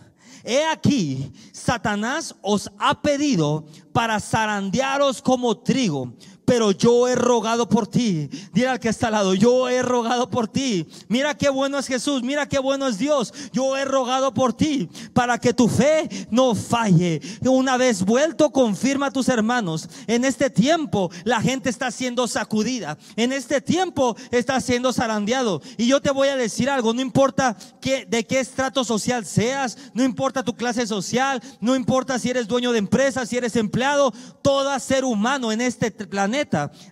he 0.45 0.65
aquí, 0.67 1.33
Satanás 1.53 2.35
os 2.43 2.71
ha 2.79 3.01
pedido 3.01 3.65
para 3.93 4.21
zarandearos 4.21 5.23
como 5.23 5.59
trigo 5.59 6.15
pero 6.53 6.71
yo 6.71 7.09
he 7.09 7.15
rogado 7.15 7.67
por 7.67 7.87
ti. 7.87 8.29
Dile 8.53 8.69
al 8.69 8.79
que 8.79 8.91
está 8.91 9.07
al 9.07 9.15
lado, 9.15 9.33
yo 9.33 9.71
he 9.71 9.81
rogado 9.81 10.29
por 10.29 10.49
ti. 10.49 10.87
Mira 11.09 11.35
qué 11.35 11.49
bueno 11.49 11.79
es 11.79 11.87
Jesús, 11.87 12.23
mira 12.23 12.47
qué 12.47 12.59
bueno 12.59 12.87
es 12.89 12.99
Dios. 12.99 13.33
Yo 13.55 13.75
he 13.75 13.87
rogado 13.87 14.35
por 14.35 14.53
ti 14.53 14.91
para 15.15 15.39
que 15.39 15.55
tu 15.55 15.67
fe 15.67 16.11
no 16.31 16.55
falle. 16.55 17.23
Una 17.41 17.79
vez 17.79 18.05
vuelto, 18.05 18.51
confirma 18.51 19.07
a 19.07 19.11
tus 19.11 19.31
hermanos. 19.31 19.89
En 20.07 20.27
este 20.27 20.51
tiempo 20.51 21.11
la 21.25 21.41
gente 21.41 21.71
está 21.71 21.91
siendo 21.91 22.29
sacudida. 22.29 22.99
En 23.17 23.33
este 23.33 23.63
tiempo 23.63 24.15
está 24.31 24.61
siendo 24.61 24.93
zarandeado. 24.93 25.63
Y 25.79 25.87
yo 25.87 26.03
te 26.03 26.11
voy 26.11 26.29
a 26.29 26.37
decir 26.37 26.69
algo, 26.69 26.93
no 26.93 27.01
importa 27.01 27.57
que, 27.81 28.05
de 28.05 28.27
qué 28.27 28.41
estrato 28.41 28.85
social 28.85 29.25
seas, 29.25 29.79
no 29.95 30.05
importa 30.05 30.45
tu 30.45 30.55
clase 30.55 30.87
social, 30.87 31.43
no 31.63 31.75
importa 31.75 32.19
si 32.19 32.29
eres 32.29 32.47
dueño 32.47 32.73
de 32.73 32.79
empresa, 32.79 33.25
si 33.25 33.39
eres 33.39 33.57
empleado, 33.57 34.13
todo 34.43 34.79
ser 34.81 35.07
humano 35.07 35.51
en 35.51 35.63
este 35.63 35.91
planeta 35.91 36.42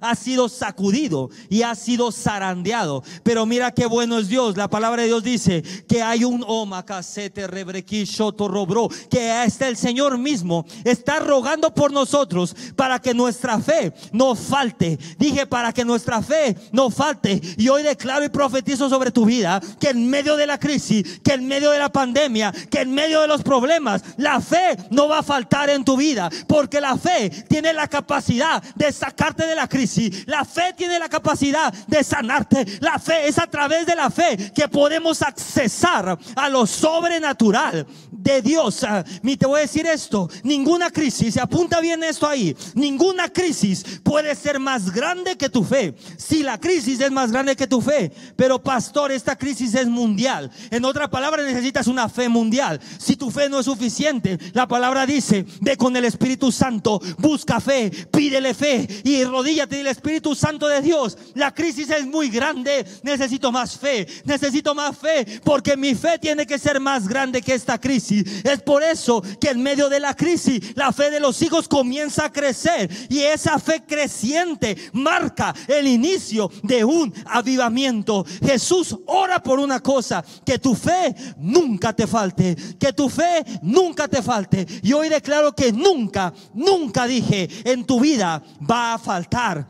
ha 0.00 0.14
sido 0.14 0.48
sacudido 0.48 1.30
y 1.48 1.62
ha 1.62 1.74
sido 1.74 2.12
zarandeado. 2.12 3.02
Pero 3.22 3.46
mira 3.46 3.72
qué 3.72 3.86
bueno 3.86 4.18
es 4.18 4.28
Dios. 4.28 4.56
La 4.56 4.68
palabra 4.68 5.02
de 5.02 5.08
Dios 5.08 5.22
dice 5.22 5.62
que 5.88 6.02
hay 6.02 6.24
un 6.24 6.44
omakasete 6.46 7.46
robro, 7.46 8.88
que 9.10 9.44
este 9.44 9.68
el 9.68 9.76
Señor 9.76 10.18
mismo 10.18 10.66
está 10.84 11.20
rogando 11.20 11.72
por 11.74 11.92
nosotros 11.92 12.54
para 12.76 12.98
que 12.98 13.14
nuestra 13.14 13.58
fe 13.58 13.92
no 14.12 14.34
falte. 14.34 14.98
Dije 15.18 15.46
para 15.46 15.72
que 15.72 15.84
nuestra 15.84 16.22
fe 16.22 16.56
no 16.72 16.90
falte. 16.90 17.40
Y 17.56 17.68
hoy 17.68 17.82
declaro 17.82 18.24
y 18.24 18.28
profetizo 18.28 18.88
sobre 18.88 19.10
tu 19.10 19.24
vida 19.24 19.60
que 19.78 19.90
en 19.90 20.08
medio 20.08 20.36
de 20.36 20.46
la 20.46 20.58
crisis, 20.58 21.20
que 21.22 21.34
en 21.34 21.46
medio 21.46 21.70
de 21.70 21.78
la 21.78 21.90
pandemia, 21.90 22.52
que 22.70 22.80
en 22.80 22.92
medio 22.92 23.20
de 23.20 23.28
los 23.28 23.42
problemas, 23.42 24.02
la 24.16 24.40
fe 24.40 24.76
no 24.90 25.08
va 25.08 25.18
a 25.18 25.22
faltar 25.22 25.70
en 25.70 25.84
tu 25.84 25.96
vida. 25.96 26.30
Porque 26.46 26.80
la 26.80 26.96
fe 26.96 27.30
tiene 27.48 27.72
la 27.72 27.88
capacidad 27.88 28.62
de 28.74 28.92
sacar 28.92 29.29
de 29.36 29.54
la 29.54 29.68
crisis. 29.68 30.26
La 30.26 30.44
fe 30.44 30.72
tiene 30.76 30.98
la 30.98 31.08
capacidad 31.08 31.72
de 31.86 32.04
sanarte. 32.04 32.64
La 32.80 32.98
fe 32.98 33.28
es 33.28 33.38
a 33.38 33.46
través 33.46 33.86
de 33.86 33.94
la 33.94 34.10
fe 34.10 34.52
que 34.54 34.68
podemos 34.68 35.22
accesar 35.22 36.18
a 36.36 36.48
lo 36.48 36.66
sobrenatural 36.66 37.86
de 38.22 38.42
Dios. 38.42 38.84
Mi 39.22 39.36
te 39.36 39.46
voy 39.46 39.58
a 39.58 39.62
decir 39.62 39.86
esto, 39.86 40.28
ninguna 40.42 40.90
crisis, 40.90 41.34
se 41.34 41.40
apunta 41.40 41.80
bien 41.80 42.02
esto 42.04 42.26
ahí, 42.26 42.56
ninguna 42.74 43.28
crisis 43.28 44.00
puede 44.02 44.34
ser 44.34 44.58
más 44.58 44.90
grande 44.92 45.36
que 45.36 45.48
tu 45.48 45.64
fe. 45.64 45.94
Si 46.16 46.42
la 46.42 46.58
crisis 46.58 47.00
es 47.00 47.10
más 47.10 47.32
grande 47.32 47.56
que 47.56 47.66
tu 47.66 47.80
fe, 47.80 48.12
pero 48.36 48.62
pastor, 48.62 49.12
esta 49.12 49.36
crisis 49.36 49.74
es 49.74 49.86
mundial. 49.86 50.50
En 50.70 50.84
otra 50.84 51.08
palabra, 51.08 51.42
necesitas 51.42 51.86
una 51.86 52.08
fe 52.08 52.28
mundial. 52.28 52.80
Si 52.98 53.16
tu 53.16 53.30
fe 53.30 53.48
no 53.48 53.60
es 53.60 53.66
suficiente, 53.66 54.38
la 54.52 54.66
palabra 54.66 55.06
dice, 55.06 55.44
ve 55.60 55.76
con 55.76 55.96
el 55.96 56.04
Espíritu 56.04 56.52
Santo, 56.52 57.00
busca 57.18 57.60
fe, 57.60 57.90
pídele 58.10 58.54
fe 58.54 58.86
y 59.04 59.24
rodíllate 59.24 59.76
del 59.76 59.86
Espíritu 59.86 60.34
Santo 60.34 60.68
de 60.68 60.82
Dios. 60.82 61.16
La 61.34 61.52
crisis 61.54 61.90
es 61.90 62.06
muy 62.06 62.28
grande. 62.28 62.84
Necesito 63.02 63.52
más 63.52 63.76
fe. 63.78 64.06
Necesito 64.24 64.74
más 64.74 64.96
fe. 64.96 65.40
Porque 65.44 65.76
mi 65.76 65.94
fe 65.94 66.18
tiene 66.18 66.46
que 66.46 66.58
ser 66.58 66.80
más 66.80 67.08
grande 67.08 67.42
que 67.42 67.54
esta 67.54 67.78
crisis. 67.78 68.09
Es 68.10 68.62
por 68.62 68.82
eso 68.82 69.22
que 69.40 69.50
en 69.50 69.62
medio 69.62 69.88
de 69.88 70.00
la 70.00 70.14
crisis 70.14 70.76
la 70.76 70.92
fe 70.92 71.10
de 71.10 71.20
los 71.20 71.40
hijos 71.42 71.68
comienza 71.68 72.26
a 72.26 72.32
crecer. 72.32 72.90
Y 73.08 73.20
esa 73.20 73.58
fe 73.58 73.82
creciente 73.86 74.76
marca 74.92 75.54
el 75.68 75.86
inicio 75.86 76.50
de 76.62 76.84
un 76.84 77.12
avivamiento. 77.26 78.24
Jesús 78.44 78.96
ora 79.06 79.42
por 79.42 79.58
una 79.58 79.80
cosa. 79.80 80.24
Que 80.44 80.58
tu 80.58 80.74
fe 80.74 81.14
nunca 81.38 81.92
te 81.92 82.06
falte. 82.06 82.56
Que 82.78 82.92
tu 82.92 83.08
fe 83.08 83.44
nunca 83.62 84.08
te 84.08 84.22
falte. 84.22 84.66
Y 84.82 84.92
hoy 84.92 85.08
declaro 85.08 85.54
que 85.54 85.72
nunca, 85.72 86.32
nunca 86.54 87.06
dije 87.06 87.48
en 87.64 87.84
tu 87.84 88.00
vida 88.00 88.42
va 88.68 88.94
a 88.94 88.98
faltar 88.98 89.68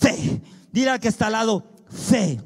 fe. 0.00 0.40
Dile 0.72 0.90
al 0.90 1.00
que 1.00 1.08
está 1.08 1.26
al 1.26 1.32
lado, 1.32 1.64
fe. 1.88 2.40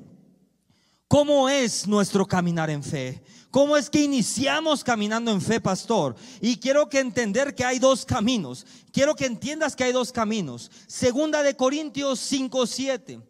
¿Cómo 1.08 1.48
es 1.48 1.88
nuestro 1.88 2.26
caminar 2.26 2.70
en 2.70 2.82
fe? 2.84 3.22
¿Cómo 3.50 3.76
es 3.76 3.90
que 3.90 4.02
iniciamos 4.02 4.84
caminando 4.84 5.32
en 5.32 5.40
fe, 5.40 5.60
pastor? 5.60 6.14
Y 6.40 6.56
quiero 6.58 6.88
que 6.88 7.00
entender 7.00 7.54
que 7.54 7.64
hay 7.64 7.80
dos 7.80 8.04
caminos. 8.04 8.64
Quiero 8.92 9.16
que 9.16 9.26
entiendas 9.26 9.74
que 9.74 9.84
hay 9.84 9.92
dos 9.92 10.12
caminos. 10.12 10.70
Segunda 10.86 11.42
de 11.42 11.56
Corintios 11.56 12.20
5, 12.20 12.66
7. 12.66 13.20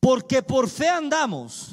Porque 0.00 0.42
por 0.42 0.68
fe 0.70 0.88
andamos, 0.88 1.72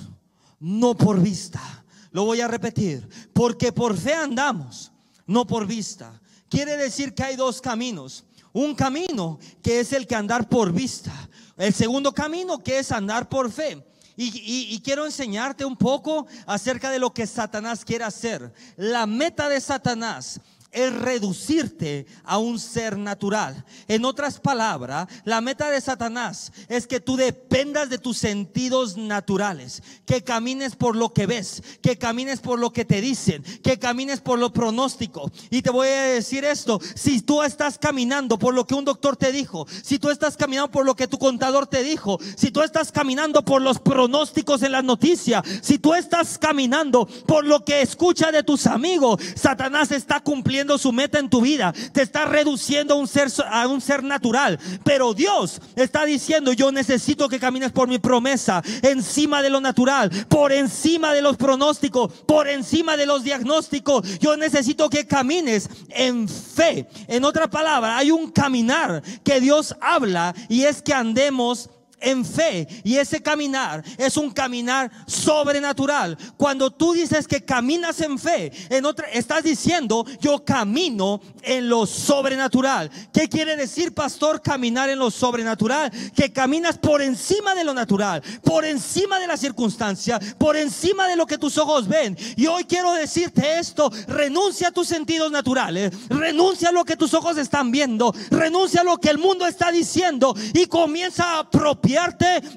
no 0.59 0.95
por 0.97 1.21
vista. 1.21 1.85
Lo 2.11 2.25
voy 2.25 2.41
a 2.41 2.47
repetir. 2.49 3.07
Porque 3.33 3.71
por 3.71 3.97
fe 3.97 4.13
andamos, 4.13 4.91
no 5.25 5.47
por 5.47 5.65
vista. 5.65 6.21
Quiere 6.49 6.75
decir 6.75 7.13
que 7.13 7.23
hay 7.23 7.35
dos 7.37 7.61
caminos. 7.61 8.25
Un 8.51 8.75
camino 8.75 9.39
que 9.63 9.79
es 9.79 9.93
el 9.93 10.07
que 10.07 10.15
andar 10.15 10.49
por 10.49 10.73
vista. 10.73 11.13
El 11.55 11.73
segundo 11.73 12.11
camino 12.11 12.59
que 12.59 12.79
es 12.79 12.91
andar 12.91 13.29
por 13.29 13.49
fe. 13.49 13.81
Y, 14.15 14.79
quiero 14.83 15.05
enseñarte 15.05 15.65
un 15.65 15.77
poco 15.77 16.27
acerca 16.45 16.89
de 16.89 16.99
lo 16.99 17.13
que 17.13 17.25
Satanás 17.25 17.85
quiere 17.85 18.03
hacer. 18.03 18.53
La 18.75 19.05
meta 19.05 19.49
de 19.49 19.61
Satanás 19.61 20.39
es 20.71 20.93
reducirte 20.93 22.05
a 22.23 22.37
un 22.37 22.59
ser 22.59 22.97
natural. 22.97 23.65
En 23.87 24.05
otras 24.05 24.39
palabras, 24.39 25.07
la 25.25 25.41
meta 25.41 25.69
de 25.69 25.81
Satanás 25.81 26.51
es 26.69 26.87
que 26.87 26.99
tú 26.99 27.17
dependas 27.17 27.89
de 27.89 27.97
tus 27.97 28.17
sentidos 28.17 28.97
naturales, 28.97 29.83
que 30.05 30.23
camines 30.23 30.75
por 30.75 30.95
lo 30.95 31.13
que 31.13 31.25
ves, 31.25 31.61
que 31.81 31.97
camines 31.97 32.39
por 32.39 32.59
lo 32.59 32.71
que 32.71 32.85
te 32.85 33.01
dicen, 33.01 33.43
que 33.63 33.79
camines 33.79 34.21
por 34.21 34.39
lo 34.39 34.53
pronóstico. 34.53 35.31
Y 35.49 35.61
te 35.61 35.69
voy 35.69 35.87
a 35.87 36.03
decir 36.03 36.45
esto, 36.45 36.79
si 36.95 37.21
tú 37.21 37.43
estás 37.43 37.77
caminando 37.77 38.39
por 38.39 38.53
lo 38.53 38.65
que 38.65 38.75
un 38.75 38.85
doctor 38.85 39.17
te 39.17 39.31
dijo, 39.31 39.67
si 39.83 39.99
tú 39.99 40.09
estás 40.09 40.37
caminando 40.37 40.71
por 40.71 40.85
lo 40.85 40.95
que 40.95 41.07
tu 41.07 41.17
contador 41.17 41.67
te 41.67 41.83
dijo, 41.83 42.19
si 42.35 42.51
tú 42.51 42.61
estás 42.61 42.91
caminando 42.91 43.43
por 43.43 43.61
los 43.61 43.79
pronósticos 43.79 44.63
en 44.63 44.71
la 44.71 44.81
noticia, 44.81 45.43
si 45.61 45.79
tú 45.79 45.93
estás 45.93 46.37
caminando 46.37 47.05
por 47.05 47.45
lo 47.45 47.65
que 47.65 47.81
escucha 47.81 48.31
de 48.31 48.43
tus 48.43 48.67
amigos, 48.67 49.21
Satanás 49.35 49.91
está 49.91 50.21
cumpliendo 50.21 50.60
su 50.77 50.91
meta 50.91 51.19
en 51.19 51.29
tu 51.29 51.41
vida, 51.41 51.73
te 51.93 52.01
está 52.01 52.25
reduciendo 52.25 52.93
a 52.93 52.97
un 52.97 53.07
ser, 53.07 53.29
a 53.49 53.67
un 53.67 53.81
ser 53.81 54.03
natural. 54.03 54.59
Pero 54.83 55.13
Dios 55.13 55.61
está 55.75 56.05
diciendo, 56.05 56.53
yo 56.53 56.71
necesito 56.71 57.29
que 57.29 57.39
camines 57.39 57.71
por 57.71 57.87
mi 57.87 57.99
promesa, 57.99 58.63
encima 58.81 59.41
de 59.41 59.49
lo 59.49 59.61
natural, 59.61 60.09
por 60.27 60.51
encima 60.51 61.13
de 61.13 61.21
los 61.21 61.37
pronósticos, 61.37 62.13
por 62.25 62.47
encima 62.47 62.97
de 62.97 63.05
los 63.05 63.23
diagnósticos. 63.23 64.19
Yo 64.19 64.37
necesito 64.37 64.89
que 64.89 65.07
camines 65.07 65.69
en 65.89 66.27
fe. 66.27 66.87
En 67.07 67.25
otra 67.25 67.49
palabra, 67.49 67.97
hay 67.97 68.11
un 68.11 68.31
caminar 68.31 69.01
que 69.23 69.39
Dios 69.39 69.75
habla 69.81 70.33
y 70.49 70.63
es 70.63 70.81
que 70.81 70.93
andemos 70.93 71.69
en 72.01 72.25
fe. 72.25 72.67
Y 72.83 72.97
ese 72.97 73.21
caminar 73.21 73.83
es 73.97 74.17
un 74.17 74.31
caminar 74.31 74.91
sobrenatural. 75.07 76.17
Cuando 76.37 76.71
tú 76.71 76.93
dices 76.93 77.27
que 77.27 77.45
caminas 77.45 78.01
en 78.01 78.17
fe, 78.19 78.51
en 78.69 78.85
otra, 78.85 79.07
estás 79.09 79.43
diciendo, 79.43 80.05
yo 80.19 80.43
camino 80.43 81.21
en 81.43 81.69
lo 81.69 81.85
sobrenatural. 81.85 82.89
¿Qué 83.13 83.29
quiere 83.29 83.55
decir, 83.55 83.93
pastor, 83.93 84.41
caminar 84.41 84.89
en 84.89 84.99
lo 84.99 85.11
sobrenatural? 85.11 85.91
Que 86.15 86.33
caminas 86.33 86.77
por 86.77 87.01
encima 87.01 87.55
de 87.55 87.63
lo 87.63 87.73
natural, 87.73 88.21
por 88.43 88.65
encima 88.65 89.19
de 89.19 89.27
la 89.27 89.37
circunstancia, 89.37 90.19
por 90.37 90.57
encima 90.57 91.07
de 91.07 91.15
lo 91.15 91.25
que 91.25 91.37
tus 91.37 91.57
ojos 91.57 91.87
ven. 91.87 92.17
Y 92.35 92.47
hoy 92.47 92.63
quiero 92.65 92.93
decirte 92.93 93.59
esto, 93.59 93.91
renuncia 94.07 94.69
a 94.69 94.71
tus 94.71 94.87
sentidos 94.87 95.31
naturales, 95.31 95.93
renuncia 96.09 96.69
a 96.69 96.71
lo 96.71 96.83
que 96.83 96.97
tus 96.97 97.13
ojos 97.13 97.37
están 97.37 97.71
viendo, 97.71 98.13
renuncia 98.29 98.81
a 98.81 98.83
lo 98.83 98.97
que 98.97 99.09
el 99.09 99.17
mundo 99.17 99.45
está 99.45 99.71
diciendo 99.71 100.35
y 100.53 100.65
comienza 100.65 101.35
a 101.35 101.39
apropiar 101.39 101.90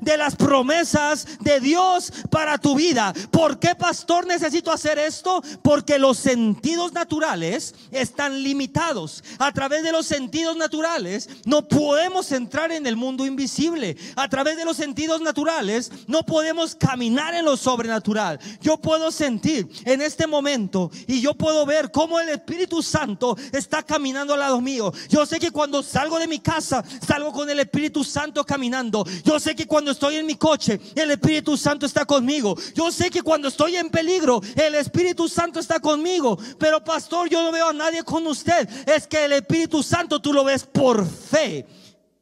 de 0.01 0.17
las 0.17 0.37
promesas 0.37 1.27
de 1.41 1.61
Dios 1.61 2.13
para 2.31 2.59
tu 2.59 2.75
vida. 2.75 3.13
¿Por 3.31 3.59
qué, 3.59 3.75
pastor, 3.75 4.27
necesito 4.27 4.71
hacer 4.71 4.99
esto? 4.99 5.43
Porque 5.63 5.99
los 5.99 6.19
sentidos 6.19 6.93
naturales 6.93 7.75
están 7.91 8.43
limitados. 8.43 9.25
A 9.39 9.53
través 9.53 9.83
de 9.83 9.93
los 9.93 10.07
sentidos 10.07 10.57
naturales 10.57 11.29
no 11.45 11.67
podemos 11.67 12.31
entrar 12.33 12.73
en 12.73 12.87
el 12.87 12.97
mundo 12.97 13.27
invisible. 13.27 13.97
A 14.17 14.29
través 14.29 14.57
de 14.57 14.65
los 14.65 14.77
sentidos 14.77 15.21
naturales 15.21 15.91
no 16.07 16.23
podemos 16.25 16.75
caminar 16.75 17.35
en 17.35 17.45
lo 17.45 17.57
sobrenatural. 17.57 18.39
Yo 18.61 18.77
puedo 18.77 19.11
sentir 19.11 19.69
en 19.85 20.01
este 20.01 20.27
momento 20.27 20.91
y 21.07 21.21
yo 21.21 21.35
puedo 21.35 21.67
ver 21.67 21.91
cómo 21.91 22.21
el 22.21 22.29
Espíritu 22.29 22.83
Santo 22.83 23.37
está 23.53 23.83
caminando 23.83 24.35
al 24.35 24.41
lado 24.41 24.61
mío. 24.61 24.93
Yo 25.09 25.27
sé 25.27 25.41
que 25.41 25.51
cuando 25.51 25.83
salgo 25.83 26.19
de 26.19 26.29
mi 26.29 26.39
casa, 26.39 26.85
salgo 27.07 27.33
con 27.33 27.51
el 27.51 27.61
Espíritu 27.61 28.05
Santo 28.05 28.45
caminando. 28.45 29.05
Yo 29.25 29.41
sé 29.41 29.55
que 29.55 29.67
cuando 29.67 29.91
estoy 29.91 30.17
en 30.17 30.27
mi 30.27 30.35
coche, 30.35 30.79
el 30.95 31.11
Espíritu 31.11 31.57
Santo 31.57 31.87
está 31.87 32.05
conmigo. 32.05 32.55
Yo 32.75 32.93
sé 32.93 33.09
que 33.09 33.23
cuando 33.23 33.49
estoy 33.49 33.77
en 33.77 33.89
peligro, 33.89 34.43
el 34.55 34.75
Espíritu 34.75 35.29
Santo 35.31 35.61
está 35.61 35.81
conmigo. 35.81 36.39
Pero 36.59 36.85
pastor, 36.85 37.31
yo 37.31 37.43
no 37.43 37.51
veo 37.51 37.71
a 37.71 37.73
nadie 37.73 38.05
con 38.05 38.27
usted. 38.27 38.69
Es 38.87 39.07
que 39.07 39.25
el 39.25 39.33
Espíritu 39.33 39.83
Santo 39.83 40.21
tú 40.21 40.33
lo 40.33 40.45
ves 40.45 40.65
por 40.65 41.09
fe. 41.09 41.67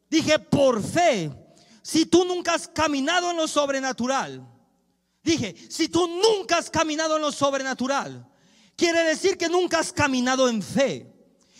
Dije 0.09 0.39
por 0.39 0.81
fe. 0.81 1.29
Si 1.81 2.05
tú 2.05 2.23
nunca 2.23 2.53
has 2.53 2.69
caminado 2.69 3.31
en 3.31 3.37
lo 3.37 3.49
sobrenatural, 3.49 4.47
dije, 5.21 5.53
si 5.69 5.89
tú 5.89 6.07
nunca 6.07 6.57
has 6.57 6.69
caminado 6.69 7.17
en 7.17 7.21
lo 7.21 7.33
sobrenatural, 7.33 8.25
quiere 8.77 9.03
decir 9.03 9.37
que 9.37 9.49
nunca 9.49 9.79
has 9.79 9.91
caminado 9.91 10.47
en 10.47 10.61
fe. 10.61 11.12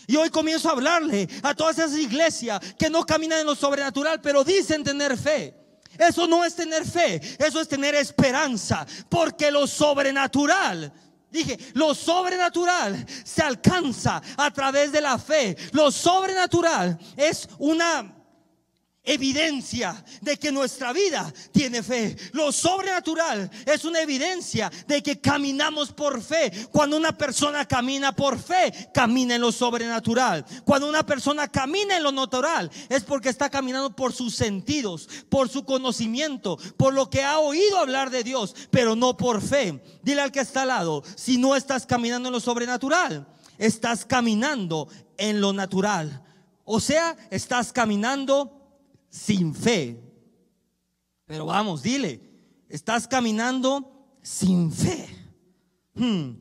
Y 0.06 0.16
hoy 0.16 0.30
comienzo 0.30 0.68
a 0.68 0.72
hablarle 0.72 1.28
a 1.42 1.54
todas 1.54 1.78
esas 1.78 1.98
iglesias 1.98 2.60
que 2.78 2.90
no 2.90 3.04
caminan 3.04 3.40
en 3.40 3.46
lo 3.46 3.54
sobrenatural, 3.54 4.20
pero 4.20 4.44
dicen 4.44 4.84
tener 4.84 5.16
fe. 5.16 5.54
Eso 5.98 6.26
no 6.26 6.44
es 6.44 6.54
tener 6.54 6.84
fe, 6.84 7.20
eso 7.38 7.60
es 7.60 7.68
tener 7.68 7.94
esperanza, 7.94 8.84
porque 9.08 9.50
lo 9.50 9.66
sobrenatural 9.66 10.92
Dije, 11.34 11.58
lo 11.72 11.96
sobrenatural 11.96 13.04
se 13.24 13.42
alcanza 13.42 14.22
a 14.36 14.52
través 14.52 14.92
de 14.92 15.00
la 15.00 15.18
fe. 15.18 15.56
Lo 15.72 15.90
sobrenatural 15.90 16.96
es 17.16 17.48
una 17.58 18.23
evidencia 19.04 20.02
de 20.22 20.38
que 20.38 20.50
nuestra 20.50 20.92
vida 20.92 21.32
tiene 21.52 21.82
fe. 21.82 22.16
Lo 22.32 22.50
sobrenatural 22.50 23.50
es 23.66 23.84
una 23.84 24.00
evidencia 24.00 24.70
de 24.86 25.02
que 25.02 25.20
caminamos 25.20 25.92
por 25.92 26.22
fe. 26.22 26.50
Cuando 26.72 26.96
una 26.96 27.16
persona 27.16 27.66
camina 27.66 28.16
por 28.16 28.38
fe, 28.38 28.90
camina 28.94 29.34
en 29.34 29.42
lo 29.42 29.52
sobrenatural. 29.52 30.44
Cuando 30.64 30.88
una 30.88 31.04
persona 31.04 31.48
camina 31.48 31.96
en 31.96 32.02
lo 32.02 32.12
natural, 32.12 32.70
es 32.88 33.04
porque 33.04 33.28
está 33.28 33.50
caminando 33.50 33.94
por 33.94 34.12
sus 34.12 34.34
sentidos, 34.34 35.08
por 35.28 35.50
su 35.50 35.64
conocimiento, 35.64 36.58
por 36.76 36.94
lo 36.94 37.10
que 37.10 37.22
ha 37.22 37.38
oído 37.38 37.78
hablar 37.78 38.10
de 38.10 38.24
Dios, 38.24 38.54
pero 38.70 38.96
no 38.96 39.16
por 39.16 39.42
fe. 39.42 39.82
Dile 40.02 40.22
al 40.22 40.32
que 40.32 40.40
está 40.40 40.62
al 40.62 40.68
lado, 40.68 41.02
si 41.14 41.36
no 41.36 41.56
estás 41.56 41.84
caminando 41.84 42.28
en 42.28 42.32
lo 42.32 42.40
sobrenatural, 42.40 43.26
estás 43.58 44.06
caminando 44.06 44.88
en 45.18 45.40
lo 45.40 45.52
natural. 45.52 46.22
O 46.64 46.80
sea, 46.80 47.16
estás 47.30 47.72
caminando 47.72 48.63
sin 49.14 49.54
fe. 49.54 50.02
Pero 51.24 51.46
vamos, 51.46 51.82
dile, 51.82 52.20
estás 52.68 53.06
caminando 53.06 54.18
sin 54.20 54.72
fe. 54.72 55.08
Hmm. 55.94 56.32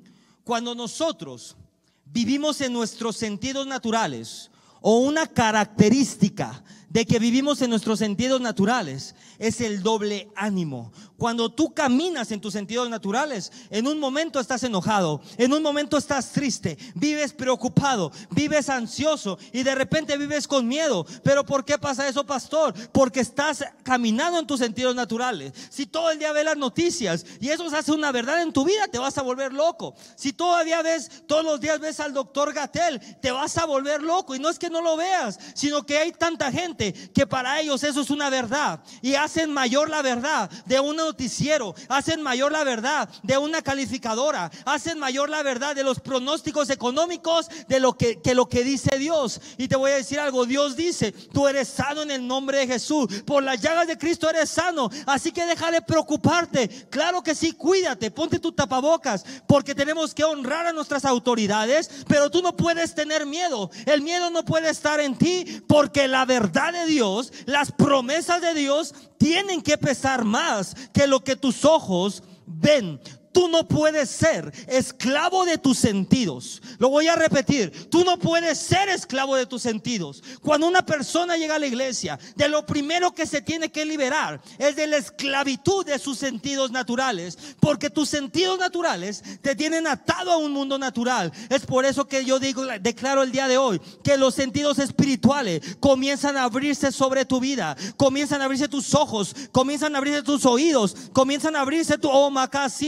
Cuando 0.43 0.73
nosotros 0.73 1.55
vivimos 2.03 2.59
en 2.61 2.73
nuestros 2.73 3.15
sentidos 3.15 3.67
naturales 3.67 4.49
o 4.81 4.97
una 4.97 5.27
característica 5.27 6.63
de 6.93 7.05
que 7.05 7.17
vivimos 7.17 7.62
en 7.63 7.71
nuestros 7.71 7.97
sentidos 7.97 8.39
naturales 8.39 9.15
es 9.39 9.62
el 9.62 9.81
doble 9.81 10.29
ánimo. 10.35 10.93
Cuando 11.17 11.51
tú 11.51 11.73
caminas 11.73 12.31
en 12.31 12.39
tus 12.39 12.53
sentidos 12.53 12.88
naturales, 12.88 13.51
en 13.71 13.88
un 13.88 14.00
momento 14.00 14.39
estás 14.39 14.62
enojado, 14.63 15.19
en 15.38 15.53
un 15.53 15.63
momento 15.63 15.97
estás 15.97 16.31
triste, 16.31 16.77
vives 16.93 17.33
preocupado, 17.33 18.12
vives 18.29 18.69
ansioso 18.69 19.39
y 19.51 19.63
de 19.63 19.73
repente 19.73 20.17
vives 20.17 20.47
con 20.47 20.67
miedo. 20.67 21.05
Pero 21.23 21.43
¿por 21.43 21.65
qué 21.65 21.79
pasa 21.79 22.07
eso, 22.07 22.25
pastor? 22.25 22.73
Porque 22.91 23.21
estás 23.21 23.63
caminando 23.81 24.38
en 24.38 24.45
tus 24.45 24.59
sentidos 24.59 24.95
naturales. 24.95 25.51
Si 25.71 25.88
todo 25.88 26.12
el 26.12 26.19
día 26.19 26.31
ves 26.31 26.45
las 26.45 26.57
noticias 26.57 27.25
y 27.39 27.50
eso 27.50 27.67
se 27.71 27.77
hace 27.77 27.91
una 27.91 28.12
verdad 28.12 28.41
en 28.43 28.53
tu 28.53 28.65
vida, 28.65 28.88
te 28.88 29.00
vas 29.00 29.17
a 29.17 29.23
volver 29.23 29.51
loco. 29.51 29.95
Si 30.15 30.31
todavía 30.31 30.83
ves, 30.83 31.23
todos 31.25 31.43
los 31.43 31.59
días 31.59 31.79
ves 31.79 32.00
al 32.00 32.13
doctor 32.13 32.53
Gatel, 32.53 33.00
te 33.19 33.31
vas 33.31 33.57
a 33.57 33.65
volver 33.65 34.03
loco. 34.03 34.35
Y 34.35 34.39
no 34.39 34.50
es 34.50 34.59
que 34.59 34.69
no 34.69 34.81
lo 34.81 34.95
veas, 34.95 35.39
sino 35.55 35.85
que 35.85 35.97
hay 35.97 36.12
tanta 36.12 36.51
gente 36.51 36.82
que 36.91 37.25
para 37.25 37.61
ellos 37.61 37.83
eso 37.83 38.01
es 38.01 38.09
una 38.09 38.29
verdad 38.29 38.81
y 39.01 39.15
hacen 39.15 39.53
mayor 39.53 39.89
la 39.89 40.01
verdad 40.01 40.49
de 40.65 40.79
un 40.79 40.97
noticiero, 40.97 41.75
hacen 41.87 42.21
mayor 42.21 42.51
la 42.51 42.63
verdad 42.63 43.09
de 43.21 43.37
una 43.37 43.61
calificadora, 43.61 44.51
hacen 44.65 44.99
mayor 44.99 45.29
la 45.29 45.43
verdad 45.43 45.75
de 45.75 45.84
los 45.84 45.99
pronósticos 45.99 46.69
económicos 46.69 47.47
de 47.67 47.79
lo 47.79 47.93
que, 47.93 48.21
que 48.21 48.36
lo 48.36 48.47
que 48.47 48.63
dice 48.63 48.97
Dios. 48.97 49.39
Y 49.58 49.67
te 49.67 49.75
voy 49.75 49.91
a 49.91 49.95
decir 49.95 50.19
algo, 50.19 50.45
Dios 50.45 50.75
dice, 50.75 51.12
tú 51.12 51.47
eres 51.47 51.67
sano 51.67 52.01
en 52.01 52.12
el 52.12 52.25
nombre 52.27 52.60
de 52.60 52.67
Jesús, 52.67 53.08
por 53.25 53.43
las 53.43 53.62
llagas 53.62 53.88
de 53.88 53.97
Cristo 53.97 54.29
eres 54.29 54.49
sano, 54.49 54.89
así 55.05 55.31
que 55.31 55.45
deja 55.45 55.71
de 55.71 55.81
preocuparte. 55.81 56.67
Claro 56.89 57.21
que 57.21 57.36
sí, 57.36 57.53
cuídate, 57.53 58.12
ponte 58.12 58.39
tu 58.39 58.51
tapabocas, 58.51 59.25
porque 59.47 59.75
tenemos 59.75 60.13
que 60.13 60.23
honrar 60.23 60.67
a 60.67 60.73
nuestras 60.73 61.05
autoridades, 61.05 61.89
pero 62.08 62.29
tú 62.29 62.41
no 62.41 62.55
puedes 62.55 62.95
tener 62.95 63.25
miedo. 63.25 63.69
El 63.86 64.01
miedo 64.01 64.29
no 64.29 64.43
puede 64.43 64.69
estar 64.69 64.99
en 64.99 65.17
ti 65.17 65.62
porque 65.67 66.08
la 66.08 66.25
verdad 66.25 66.72
de 66.73 66.86
Dios, 66.86 67.31
las 67.45 67.71
promesas 67.71 68.41
de 68.41 68.53
Dios 68.53 68.93
tienen 69.17 69.62
que 69.62 69.77
pesar 69.77 70.25
más 70.25 70.75
que 70.93 71.07
lo 71.07 71.23
que 71.23 71.36
tus 71.36 71.63
ojos 71.63 72.23
ven. 72.45 72.99
Tú 73.34 73.48
no 73.48 73.67
puedes 73.67 74.10
ser 74.10 74.54
esclavo 74.67 75.43
de 75.43 75.58
tus 75.58 75.80
sentidos. 75.80 76.62
Lo 76.78 76.89
voy 76.89 77.08
a 77.08 77.15
repetir. 77.15 77.89
Tú 77.89 78.04
no 78.06 78.19
puedes 78.19 78.60
ser 78.60 78.89
esclavo 78.89 79.36
de 79.36 79.48
tus 79.48 79.63
sentidos. 79.63 80.24
Cuando 80.41 80.67
una 80.67 80.86
persona 80.86 81.36
llega 81.36 81.56
a 81.56 81.60
la 81.60 81.65
iglesia, 81.65 82.19
de 82.36 82.48
lo 82.48 82.63
primero 82.65 83.12
que 83.13 83.26
se 83.26 83.41
tiene 83.41 83.72
que 83.72 83.86
liberar 83.86 84.39
es 84.60 84.76
de 84.76 84.86
la 84.86 84.98
esclavitud 84.98 85.84
de 85.84 85.98
sus 85.98 86.19
sentidos 86.19 86.69
naturales. 86.69 87.38
Porque 87.60 87.89
tus 87.89 88.08
sentidos 88.08 88.60
naturales 88.60 89.24
te 89.41 89.56
tienen 89.56 89.88
atado 89.88 90.32
a 90.32 90.38
un 90.38 90.52
mundo 90.52 90.78
natural. 90.78 91.32
Es 91.50 91.65
por 91.65 91.86
eso 91.86 92.08
que 92.08 92.24
yo 92.24 92.38
digo, 92.38 92.63
declaro 92.82 93.24
el 93.24 93.32
día 93.32 93.48
de 93.48 93.58
hoy, 93.58 93.82
que 94.04 94.15
los 94.15 94.36
sentidos 94.36 94.78
espirituales 94.78 95.78
comienzan 95.80 96.38
a 96.38 96.43
abrirse 96.43 96.91
sobre 96.91 97.26
tu 97.26 97.39
vida. 97.39 97.76
Comienzan 97.98 98.43
a 98.43 98.46
abrirse 98.46 98.67
tus 98.67 98.93
ojos. 98.93 99.36
Comienzan 99.52 99.96
a 99.96 99.98
abrirse 99.98 100.22
tus 100.22 100.46
oídos. 100.46 100.96
Comienzan 101.13 101.56
a 101.56 101.62
abrirse 101.62 101.98
tu 101.98 102.12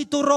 tu 0.09 0.21
ribri. 0.21 0.34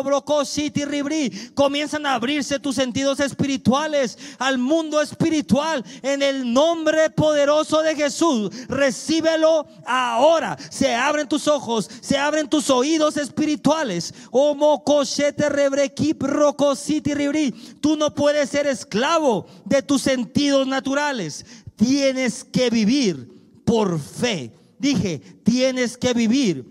Comienzan 1.55 2.07
a 2.07 2.15
abrirse 2.15 2.59
tus 2.59 2.77
sentidos 2.77 3.21
espirituales 3.21 4.19
al 4.39 4.59
mundo 4.59 5.01
espiritual 5.01 5.85
en 6.03 6.23
el 6.23 6.53
nombre 6.53 7.11
poderoso 7.11 7.83
de 7.83 7.95
Jesús. 7.95 8.51
Recíbelo 8.69 9.67
ahora. 9.85 10.57
Se 10.71 10.95
abren 10.95 11.29
tus 11.29 11.49
ojos, 11.49 11.91
se 12.01 12.19
abren 12.19 12.49
tus 12.49 12.71
oídos 12.71 13.17
espirituales. 13.17 14.15
Tú 17.81 17.97
no 17.97 18.15
puedes 18.15 18.51
ser 18.51 18.67
esclavo 18.67 19.47
de 19.65 19.83
tus 19.83 20.03
sentidos 20.03 20.67
naturales. 20.67 21.45
Tienes 21.77 22.45
que 22.45 22.71
vivir 22.71 23.63
por 23.65 24.01
fe. 24.01 24.53
Dije, 24.79 25.21
tienes 25.45 25.97
que 25.97 26.15
vivir 26.15 26.65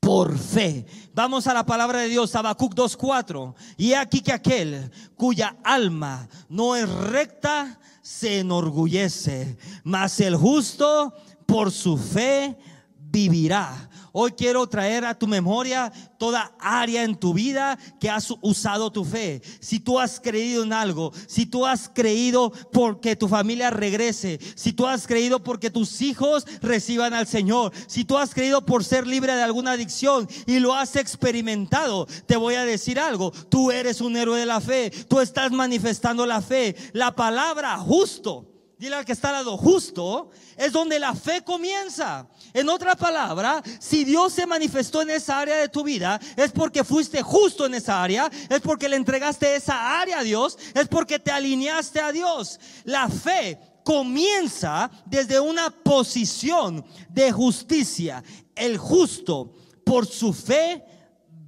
por 0.00 0.38
fe. 0.38 0.86
Vamos 1.14 1.46
a 1.46 1.54
la 1.54 1.64
palabra 1.64 2.00
de 2.00 2.08
Dios, 2.08 2.34
Habacuc 2.34 2.74
2.4. 2.74 3.54
Y 3.76 3.92
aquí 3.92 4.20
que 4.20 4.32
aquel 4.32 4.90
cuya 5.14 5.56
alma 5.62 6.28
no 6.48 6.74
es 6.74 6.88
recta 6.88 7.78
se 8.02 8.40
enorgullece, 8.40 9.56
mas 9.84 10.18
el 10.18 10.34
justo 10.34 11.14
por 11.46 11.70
su 11.70 11.96
fe 11.96 12.58
vivirá. 12.98 13.88
Hoy 14.16 14.30
quiero 14.30 14.64
traer 14.68 15.04
a 15.04 15.18
tu 15.18 15.26
memoria 15.26 15.92
toda 16.20 16.54
área 16.60 17.02
en 17.02 17.16
tu 17.16 17.34
vida 17.34 17.76
que 17.98 18.08
has 18.08 18.32
usado 18.42 18.92
tu 18.92 19.04
fe. 19.04 19.42
Si 19.58 19.80
tú 19.80 19.98
has 19.98 20.20
creído 20.20 20.62
en 20.62 20.72
algo, 20.72 21.12
si 21.26 21.46
tú 21.46 21.66
has 21.66 21.88
creído 21.88 22.52
porque 22.72 23.16
tu 23.16 23.26
familia 23.26 23.70
regrese, 23.70 24.38
si 24.54 24.72
tú 24.72 24.86
has 24.86 25.08
creído 25.08 25.42
porque 25.42 25.68
tus 25.68 26.00
hijos 26.00 26.46
reciban 26.62 27.12
al 27.12 27.26
Señor, 27.26 27.72
si 27.88 28.04
tú 28.04 28.16
has 28.16 28.32
creído 28.32 28.64
por 28.64 28.84
ser 28.84 29.04
libre 29.04 29.34
de 29.34 29.42
alguna 29.42 29.72
adicción 29.72 30.28
y 30.46 30.60
lo 30.60 30.74
has 30.74 30.94
experimentado, 30.94 32.06
te 32.26 32.36
voy 32.36 32.54
a 32.54 32.64
decir 32.64 33.00
algo, 33.00 33.32
tú 33.32 33.72
eres 33.72 34.00
un 34.00 34.16
héroe 34.16 34.38
de 34.38 34.46
la 34.46 34.60
fe, 34.60 34.92
tú 35.08 35.18
estás 35.18 35.50
manifestando 35.50 36.24
la 36.24 36.40
fe. 36.40 36.76
La 36.92 37.16
palabra 37.16 37.76
justo 37.78 38.53
Dile 38.84 38.96
al 38.96 39.06
que 39.06 39.12
está 39.12 39.30
al 39.30 39.36
lado, 39.36 39.56
justo 39.56 40.28
es 40.58 40.70
donde 40.70 40.98
la 40.98 41.14
fe 41.14 41.42
comienza. 41.42 42.28
En 42.52 42.68
otra 42.68 42.94
palabra, 42.94 43.62
si 43.80 44.04
Dios 44.04 44.34
se 44.34 44.46
manifestó 44.46 45.00
en 45.00 45.08
esa 45.08 45.40
área 45.40 45.56
de 45.56 45.70
tu 45.70 45.82
vida, 45.82 46.20
es 46.36 46.52
porque 46.52 46.84
fuiste 46.84 47.22
justo 47.22 47.64
en 47.64 47.72
esa 47.72 48.02
área, 48.02 48.30
es 48.50 48.60
porque 48.60 48.90
le 48.90 48.96
entregaste 48.96 49.56
esa 49.56 49.98
área 49.98 50.18
a 50.18 50.22
Dios, 50.22 50.58
es 50.74 50.86
porque 50.86 51.18
te 51.18 51.30
alineaste 51.30 51.98
a 51.98 52.12
Dios. 52.12 52.60
La 52.84 53.08
fe 53.08 53.58
comienza 53.84 54.90
desde 55.06 55.40
una 55.40 55.70
posición 55.70 56.84
de 57.08 57.32
justicia. 57.32 58.22
El 58.54 58.76
justo 58.76 59.54
por 59.82 60.04
su 60.04 60.34
fe 60.34 60.84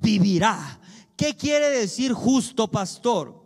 vivirá. 0.00 0.80
¿Qué 1.18 1.36
quiere 1.36 1.68
decir 1.68 2.14
justo, 2.14 2.66
pastor? 2.66 3.44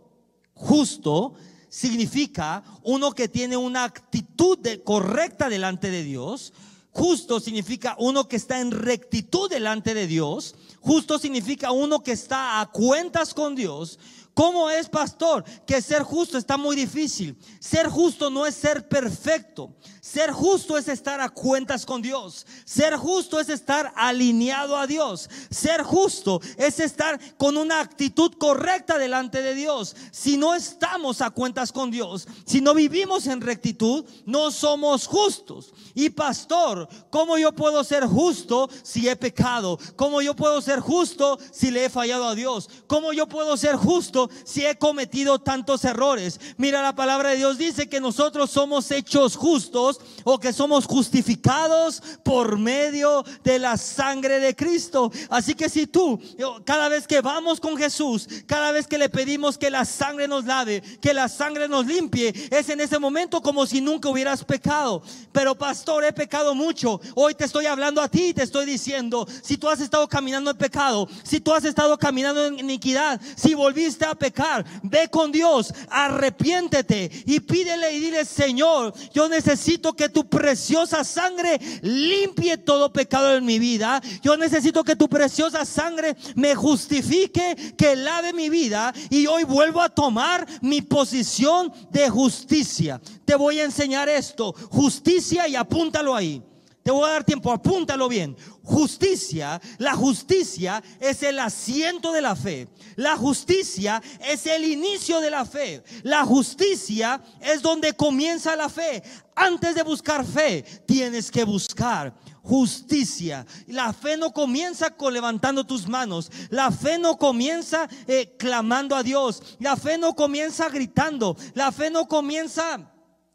Justo 0.53 1.33
significa 1.71 2.63
uno 2.83 3.13
que 3.13 3.29
tiene 3.29 3.55
una 3.55 3.85
actitud 3.85 4.59
correcta 4.83 5.47
delante 5.47 5.89
de 5.89 6.03
Dios. 6.03 6.51
Justo 6.91 7.39
significa 7.39 7.95
uno 7.97 8.27
que 8.27 8.35
está 8.35 8.59
en 8.59 8.71
rectitud 8.71 9.49
delante 9.49 9.93
de 9.93 10.05
Dios. 10.05 10.53
Justo 10.81 11.17
significa 11.17 11.71
uno 11.71 12.03
que 12.03 12.11
está 12.11 12.59
a 12.59 12.69
cuentas 12.69 13.33
con 13.33 13.55
Dios. 13.55 13.97
¿Cómo 14.33 14.69
es, 14.69 14.87
pastor? 14.87 15.43
Que 15.65 15.81
ser 15.81 16.03
justo 16.03 16.37
está 16.37 16.55
muy 16.55 16.75
difícil. 16.75 17.37
Ser 17.59 17.87
justo 17.87 18.29
no 18.29 18.45
es 18.45 18.55
ser 18.55 18.87
perfecto. 18.87 19.75
Ser 19.99 20.31
justo 20.31 20.77
es 20.77 20.87
estar 20.87 21.19
a 21.19 21.29
cuentas 21.29 21.85
con 21.85 22.01
Dios. 22.01 22.45
Ser 22.65 22.95
justo 22.95 23.39
es 23.39 23.49
estar 23.49 23.91
alineado 23.95 24.77
a 24.77 24.87
Dios. 24.87 25.29
Ser 25.49 25.83
justo 25.83 26.39
es 26.57 26.79
estar 26.79 27.19
con 27.35 27.57
una 27.57 27.81
actitud 27.81 28.31
correcta 28.37 28.97
delante 28.97 29.41
de 29.41 29.53
Dios. 29.53 29.95
Si 30.11 30.37
no 30.37 30.55
estamos 30.55 31.21
a 31.21 31.29
cuentas 31.29 31.71
con 31.71 31.91
Dios, 31.91 32.27
si 32.45 32.61
no 32.61 32.73
vivimos 32.73 33.27
en 33.27 33.41
rectitud, 33.41 34.05
no 34.25 34.49
somos 34.49 35.07
justos. 35.07 35.73
Y 35.93 36.09
pastor, 36.09 36.87
¿cómo 37.09 37.37
yo 37.37 37.51
puedo 37.51 37.83
ser 37.83 38.05
justo 38.05 38.69
si 38.83 39.09
he 39.09 39.15
pecado? 39.15 39.77
¿Cómo 39.97 40.21
yo 40.21 40.35
puedo 40.35 40.61
ser 40.61 40.79
justo 40.79 41.37
si 41.51 41.69
le 41.69 41.85
he 41.85 41.89
fallado 41.89 42.27
a 42.27 42.35
Dios? 42.35 42.69
¿Cómo 42.87 43.11
yo 43.11 43.27
puedo 43.27 43.57
ser 43.57 43.75
justo 43.75 44.20
si 44.43 44.65
he 44.65 44.77
cometido 44.77 45.39
tantos 45.39 45.85
errores? 45.85 46.39
Mira, 46.57 46.81
la 46.81 46.95
palabra 46.95 47.29
de 47.29 47.37
Dios 47.37 47.57
dice 47.57 47.89
que 47.89 47.99
nosotros 47.99 48.49
somos 48.51 48.91
hechos 48.91 49.35
justos 49.35 49.99
o 50.23 50.39
que 50.39 50.53
somos 50.53 50.85
justificados 50.85 52.01
por 52.23 52.57
medio 52.57 53.23
de 53.43 53.59
la 53.59 53.77
sangre 53.77 54.39
de 54.39 54.55
Cristo. 54.55 55.11
Así 55.29 55.53
que 55.53 55.69
si 55.69 55.87
tú, 55.87 56.19
cada 56.65 56.89
vez 56.89 57.07
que 57.07 57.21
vamos 57.21 57.59
con 57.59 57.77
Jesús, 57.77 58.27
cada 58.45 58.71
vez 58.71 58.87
que 58.87 58.97
le 58.97 59.09
pedimos 59.09 59.57
que 59.57 59.69
la 59.69 59.85
sangre 59.85 60.27
nos 60.27 60.45
lave, 60.45 60.81
que 61.01 61.13
la 61.13 61.29
sangre 61.29 61.67
nos 61.67 61.85
limpie, 61.85 62.33
es 62.49 62.69
en 62.69 62.81
ese 62.81 62.99
momento 62.99 63.41
como 63.41 63.65
si 63.65 63.81
nunca 63.81 64.09
hubieras 64.09 64.43
pecado. 64.43 65.01
Pero 65.31 65.55
pastor, 65.55 66.03
he 66.03 66.13
pecado 66.13 66.55
mucho. 66.55 66.99
Hoy 67.15 67.35
te 67.35 67.45
estoy 67.45 67.65
hablando 67.65 68.01
a 68.01 68.07
ti 68.07 68.27
y 68.27 68.33
te 68.33 68.43
estoy 68.43 68.65
diciendo, 68.65 69.27
si 69.41 69.57
tú 69.57 69.69
has 69.69 69.79
estado 69.79 70.07
caminando 70.07 70.51
en 70.51 70.57
pecado, 70.57 71.07
si 71.23 71.39
tú 71.39 71.53
has 71.53 71.65
estado 71.65 71.97
caminando 71.97 72.45
en 72.45 72.59
iniquidad, 72.59 73.19
si 73.35 73.53
volviste 73.53 74.05
a 74.05 74.10
pecar, 74.15 74.65
ve 74.83 75.07
con 75.09 75.31
Dios, 75.31 75.73
arrepiéntete 75.89 77.09
y 77.25 77.39
pídele 77.39 77.93
y 77.93 77.99
dile, 77.99 78.25
Señor, 78.25 78.93
yo 79.13 79.27
necesito 79.29 79.93
que 79.93 80.09
tu 80.09 80.27
preciosa 80.27 81.03
sangre 81.03 81.59
limpie 81.81 82.57
todo 82.57 82.91
pecado 82.91 83.35
en 83.35 83.45
mi 83.45 83.59
vida. 83.59 84.01
Yo 84.21 84.37
necesito 84.37 84.83
que 84.83 84.95
tu 84.95 85.07
preciosa 85.07 85.65
sangre 85.65 86.15
me 86.35 86.55
justifique, 86.55 87.75
que 87.77 87.95
lave 87.95 88.33
mi 88.33 88.49
vida. 88.49 88.93
Y 89.09 89.27
hoy 89.27 89.43
vuelvo 89.43 89.81
a 89.81 89.89
tomar 89.89 90.45
mi 90.61 90.81
posición 90.81 91.71
de 91.89 92.09
justicia. 92.09 93.01
Te 93.25 93.35
voy 93.35 93.59
a 93.59 93.65
enseñar 93.65 94.09
esto. 94.09 94.53
Justicia 94.69 95.47
y 95.47 95.55
apúntalo 95.55 96.15
ahí. 96.15 96.41
Te 96.83 96.89
voy 96.89 97.07
a 97.07 97.13
dar 97.13 97.23
tiempo, 97.23 97.51
apúntalo 97.51 98.09
bien. 98.09 98.35
Justicia, 98.63 99.61
la 99.77 99.93
justicia 99.93 100.81
es 100.99 101.21
el 101.21 101.37
asiento 101.37 102.11
de 102.11 102.21
la 102.21 102.35
fe. 102.35 102.67
La 102.95 103.15
justicia 103.15 104.01
es 104.27 104.47
el 104.47 104.65
inicio 104.65 105.21
de 105.21 105.29
la 105.29 105.45
fe. 105.45 105.83
La 106.01 106.25
justicia 106.25 107.21
es 107.39 107.61
donde 107.61 107.93
comienza 107.93 108.55
la 108.55 108.67
fe. 108.67 109.03
Antes 109.35 109.75
de 109.75 109.83
buscar 109.83 110.25
fe, 110.25 110.63
tienes 110.87 111.29
que 111.29 111.43
buscar 111.43 112.15
justicia. 112.43 113.45
La 113.67 113.93
fe 113.93 114.17
no 114.17 114.31
comienza 114.31 114.89
con 114.89 115.13
levantando 115.13 115.63
tus 115.63 115.87
manos. 115.87 116.31
La 116.49 116.71
fe 116.71 116.97
no 116.97 117.17
comienza 117.17 117.87
eh, 118.07 118.35
clamando 118.37 118.95
a 118.95 119.03
Dios. 119.03 119.57
La 119.59 119.75
fe 119.75 119.97
no 119.99 120.15
comienza 120.15 120.69
gritando. 120.69 121.37
La 121.53 121.71
fe 121.71 121.91
no 121.91 122.07
comienza 122.07 122.91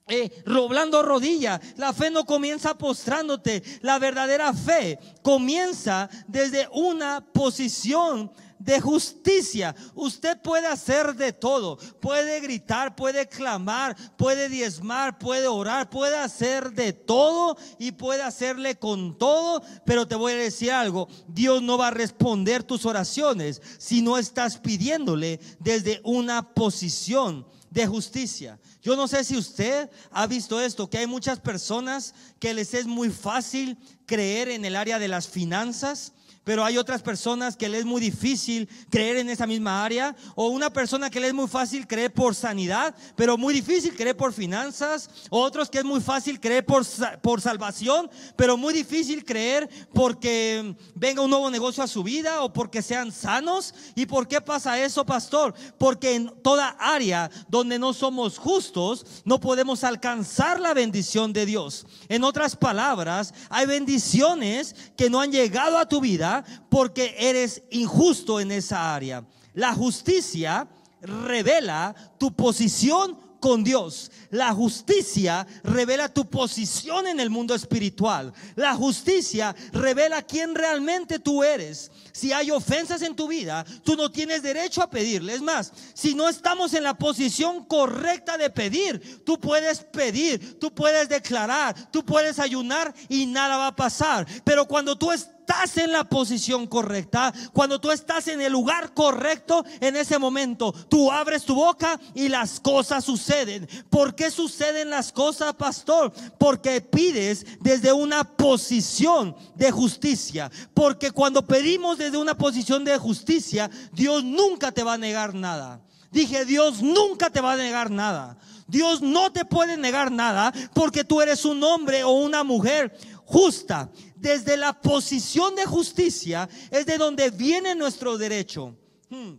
eh, 0.08 0.42
roblando 0.46 1.02
rodilla. 1.02 1.60
La 1.76 1.92
fe 1.92 2.10
no 2.10 2.24
comienza 2.24 2.78
postrándote. 2.78 3.62
La 3.80 3.98
verdadera 3.98 4.52
fe 4.52 4.98
comienza 5.22 6.08
desde 6.28 6.68
una 6.72 7.24
posición 7.32 8.30
de 8.58 8.80
justicia. 8.80 9.74
Usted 9.94 10.40
puede 10.40 10.68
hacer 10.68 11.14
de 11.16 11.32
todo. 11.32 11.76
Puede 12.00 12.40
gritar, 12.40 12.94
puede 12.94 13.28
clamar, 13.28 13.96
puede 14.16 14.48
diezmar, 14.48 15.18
puede 15.18 15.48
orar, 15.48 15.90
puede 15.90 16.16
hacer 16.16 16.72
de 16.72 16.92
todo 16.92 17.56
y 17.78 17.92
puede 17.92 18.22
hacerle 18.22 18.76
con 18.78 19.18
todo. 19.18 19.62
Pero 19.84 20.06
te 20.06 20.14
voy 20.14 20.34
a 20.34 20.36
decir 20.36 20.70
algo. 20.70 21.08
Dios 21.26 21.62
no 21.62 21.78
va 21.78 21.88
a 21.88 21.92
responder 21.92 22.62
tus 22.62 22.86
oraciones 22.86 23.60
si 23.78 24.02
no 24.02 24.18
estás 24.18 24.58
pidiéndole 24.58 25.40
desde 25.58 26.00
una 26.04 26.54
posición 26.54 27.44
de 27.70 27.86
justicia. 27.86 28.58
Yo 28.82 28.96
no 28.96 29.08
sé 29.08 29.24
si 29.24 29.36
usted 29.36 29.90
ha 30.10 30.26
visto 30.26 30.60
esto, 30.60 30.88
que 30.88 30.98
hay 30.98 31.06
muchas 31.06 31.40
personas 31.40 32.14
que 32.38 32.54
les 32.54 32.74
es 32.74 32.86
muy 32.86 33.10
fácil 33.10 33.76
creer 34.06 34.48
en 34.48 34.64
el 34.64 34.76
área 34.76 34.98
de 34.98 35.08
las 35.08 35.28
finanzas, 35.28 36.12
pero 36.46 36.64
hay 36.64 36.78
otras 36.78 37.02
personas 37.02 37.56
que 37.56 37.68
les 37.68 37.80
es 37.80 37.84
muy 37.84 38.00
difícil 38.00 38.68
creer 38.88 39.16
en 39.16 39.28
esa 39.28 39.48
misma 39.48 39.84
área, 39.84 40.14
o 40.36 40.46
una 40.46 40.72
persona 40.72 41.10
que 41.10 41.18
le 41.18 41.26
es 41.26 41.34
muy 41.34 41.48
fácil 41.48 41.88
creer 41.88 42.12
por 42.12 42.36
sanidad, 42.36 42.94
pero 43.16 43.36
muy 43.36 43.52
difícil 43.52 43.96
creer 43.96 44.16
por 44.16 44.32
finanzas, 44.32 45.10
otros 45.28 45.68
que 45.68 45.78
es 45.78 45.84
muy 45.84 46.00
fácil 46.00 46.38
creer 46.38 46.64
por, 46.64 46.86
por 47.20 47.40
salvación, 47.40 48.08
pero 48.36 48.56
muy 48.56 48.72
difícil 48.72 49.24
creer 49.24 49.68
porque 49.92 50.76
venga 50.94 51.20
un 51.20 51.30
nuevo 51.30 51.50
negocio 51.50 51.82
a 51.82 51.88
su 51.88 52.04
vida 52.04 52.42
o 52.42 52.52
porque 52.52 52.80
sean 52.80 53.10
sanos. 53.10 53.74
¿Y 53.96 54.06
por 54.06 54.28
qué 54.28 54.40
pasa 54.40 54.80
eso, 54.80 55.04
pastor? 55.04 55.52
Porque 55.76 56.14
en 56.14 56.32
toda 56.42 56.76
área 56.78 57.28
donde 57.48 57.76
no 57.80 57.92
somos 57.92 58.38
justos, 58.38 59.04
no 59.24 59.40
podemos 59.40 59.82
alcanzar 59.82 60.60
la 60.60 60.74
bendición 60.74 61.32
de 61.32 61.44
Dios. 61.44 61.86
En 62.08 62.22
otras 62.22 62.54
palabras, 62.54 63.34
hay 63.50 63.66
bendiciones 63.66 64.76
que 64.96 65.10
no 65.10 65.20
han 65.20 65.32
llegado 65.32 65.76
a 65.76 65.88
tu 65.88 66.00
vida 66.00 66.35
porque 66.68 67.14
eres 67.18 67.62
injusto 67.70 68.40
en 68.40 68.50
esa 68.50 68.94
área. 68.94 69.24
La 69.54 69.74
justicia 69.74 70.68
revela 71.00 71.94
tu 72.18 72.34
posición 72.34 73.18
con 73.40 73.62
Dios. 73.62 74.10
La 74.30 74.52
justicia 74.52 75.46
revela 75.62 76.08
tu 76.08 76.28
posición 76.28 77.06
en 77.06 77.20
el 77.20 77.30
mundo 77.30 77.54
espiritual. 77.54 78.32
La 78.54 78.74
justicia 78.74 79.54
revela 79.72 80.22
quién 80.22 80.54
realmente 80.54 81.18
tú 81.18 81.42
eres. 81.44 81.90
Si 82.12 82.32
hay 82.32 82.50
ofensas 82.50 83.02
en 83.02 83.14
tu 83.14 83.28
vida, 83.28 83.64
tú 83.84 83.96
no 83.96 84.10
tienes 84.10 84.42
derecho 84.42 84.82
a 84.82 84.90
pedirle. 84.90 85.34
Es 85.34 85.42
más, 85.42 85.72
si 85.94 86.14
no 86.14 86.28
estamos 86.28 86.74
en 86.74 86.84
la 86.84 86.94
posición 86.94 87.64
correcta 87.64 88.38
de 88.38 88.50
pedir, 88.50 89.24
tú 89.24 89.38
puedes 89.38 89.80
pedir, 89.80 90.58
tú 90.58 90.74
puedes 90.74 91.08
declarar, 91.08 91.90
tú 91.90 92.04
puedes 92.04 92.38
ayunar 92.38 92.94
y 93.08 93.26
nada 93.26 93.56
va 93.58 93.68
a 93.68 93.76
pasar. 93.76 94.26
Pero 94.44 94.66
cuando 94.66 94.96
tú 94.96 95.12
estás 95.12 95.76
en 95.76 95.92
la 95.92 96.02
posición 96.02 96.66
correcta, 96.66 97.32
cuando 97.52 97.80
tú 97.80 97.92
estás 97.92 98.26
en 98.26 98.40
el 98.40 98.50
lugar 98.50 98.92
correcto, 98.94 99.64
en 99.80 99.94
ese 99.94 100.18
momento 100.18 100.72
tú 100.72 101.12
abres 101.12 101.44
tu 101.44 101.54
boca 101.54 102.00
y 102.14 102.28
las 102.28 102.58
cosas 102.58 103.04
suceden. 103.04 103.68
¿Por 103.88 104.15
qué 104.16 104.30
suceden 104.30 104.90
las 104.90 105.12
cosas, 105.12 105.54
pastor? 105.54 106.12
Porque 106.38 106.80
pides 106.80 107.46
desde 107.60 107.92
una 107.92 108.24
posición 108.24 109.36
de 109.54 109.70
justicia. 109.70 110.50
Porque 110.74 111.12
cuando 111.12 111.46
pedimos 111.46 111.98
desde 111.98 112.18
una 112.18 112.36
posición 112.36 112.84
de 112.84 112.98
justicia, 112.98 113.70
Dios 113.92 114.24
nunca 114.24 114.72
te 114.72 114.82
va 114.82 114.94
a 114.94 114.98
negar 114.98 115.34
nada. 115.34 115.80
Dije, 116.10 116.44
Dios 116.44 116.82
nunca 116.82 117.30
te 117.30 117.40
va 117.40 117.52
a 117.52 117.56
negar 117.56 117.90
nada. 117.90 118.38
Dios 118.66 119.00
no 119.00 119.30
te 119.30 119.44
puede 119.44 119.76
negar 119.76 120.10
nada 120.10 120.52
porque 120.74 121.04
tú 121.04 121.20
eres 121.20 121.44
un 121.44 121.62
hombre 121.62 122.02
o 122.04 122.10
una 122.10 122.42
mujer 122.42 122.96
justa. 123.24 123.90
Desde 124.16 124.56
la 124.56 124.72
posición 124.80 125.54
de 125.54 125.66
justicia 125.66 126.48
es 126.70 126.86
de 126.86 126.98
donde 126.98 127.30
viene 127.30 127.74
nuestro 127.74 128.16
derecho. 128.16 128.74
Hmm. 129.08 129.34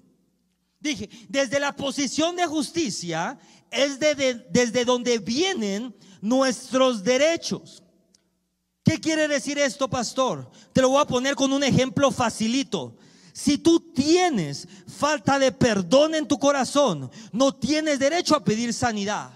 Dije, 0.80 1.10
desde 1.28 1.60
la 1.60 1.76
posición 1.76 2.36
de 2.36 2.46
justicia 2.46 3.38
es 3.72 4.00
desde 4.00 4.86
donde 4.86 5.20
vienen 5.20 5.96
nuestros 6.22 7.04
derechos. 7.04 7.84
¿Qué 8.84 9.00
quiere 9.00 9.28
decir 9.28 9.60
esto, 9.60 9.90
pastor? 9.90 10.50
Te 10.72 10.82
lo 10.82 10.90
voy 10.90 11.02
a 11.02 11.08
poner 11.08 11.36
con 11.36 11.52
un 11.52 11.64
ejemplo 11.64 12.10
facilito. 12.10 12.96
Si 13.34 13.58
tú 13.58 13.80
tienes 13.94 14.68
falta 14.88 15.38
de 15.38 15.52
perdón 15.52 16.16
en 16.16 16.28
tu 16.28 16.40
corazón, 16.40 17.12
no 17.32 17.54
tienes 17.54 18.00
derecho 18.00 18.36
a 18.36 18.44
pedir 18.44 18.74
sanidad. 18.74 19.32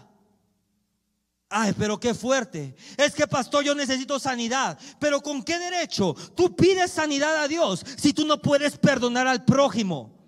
Ay, 1.49 1.73
pero 1.77 1.99
qué 1.99 2.13
fuerte. 2.13 2.73
Es 2.95 3.13
que, 3.13 3.27
pastor, 3.27 3.65
yo 3.65 3.75
necesito 3.75 4.17
sanidad. 4.17 4.79
Pero 4.99 5.19
¿con 5.19 5.43
qué 5.43 5.59
derecho 5.59 6.15
tú 6.33 6.55
pides 6.55 6.91
sanidad 6.91 7.35
a 7.35 7.47
Dios 7.49 7.85
si 7.97 8.13
tú 8.13 8.25
no 8.25 8.41
puedes 8.41 8.77
perdonar 8.77 9.27
al 9.27 9.43
prójimo? 9.43 10.20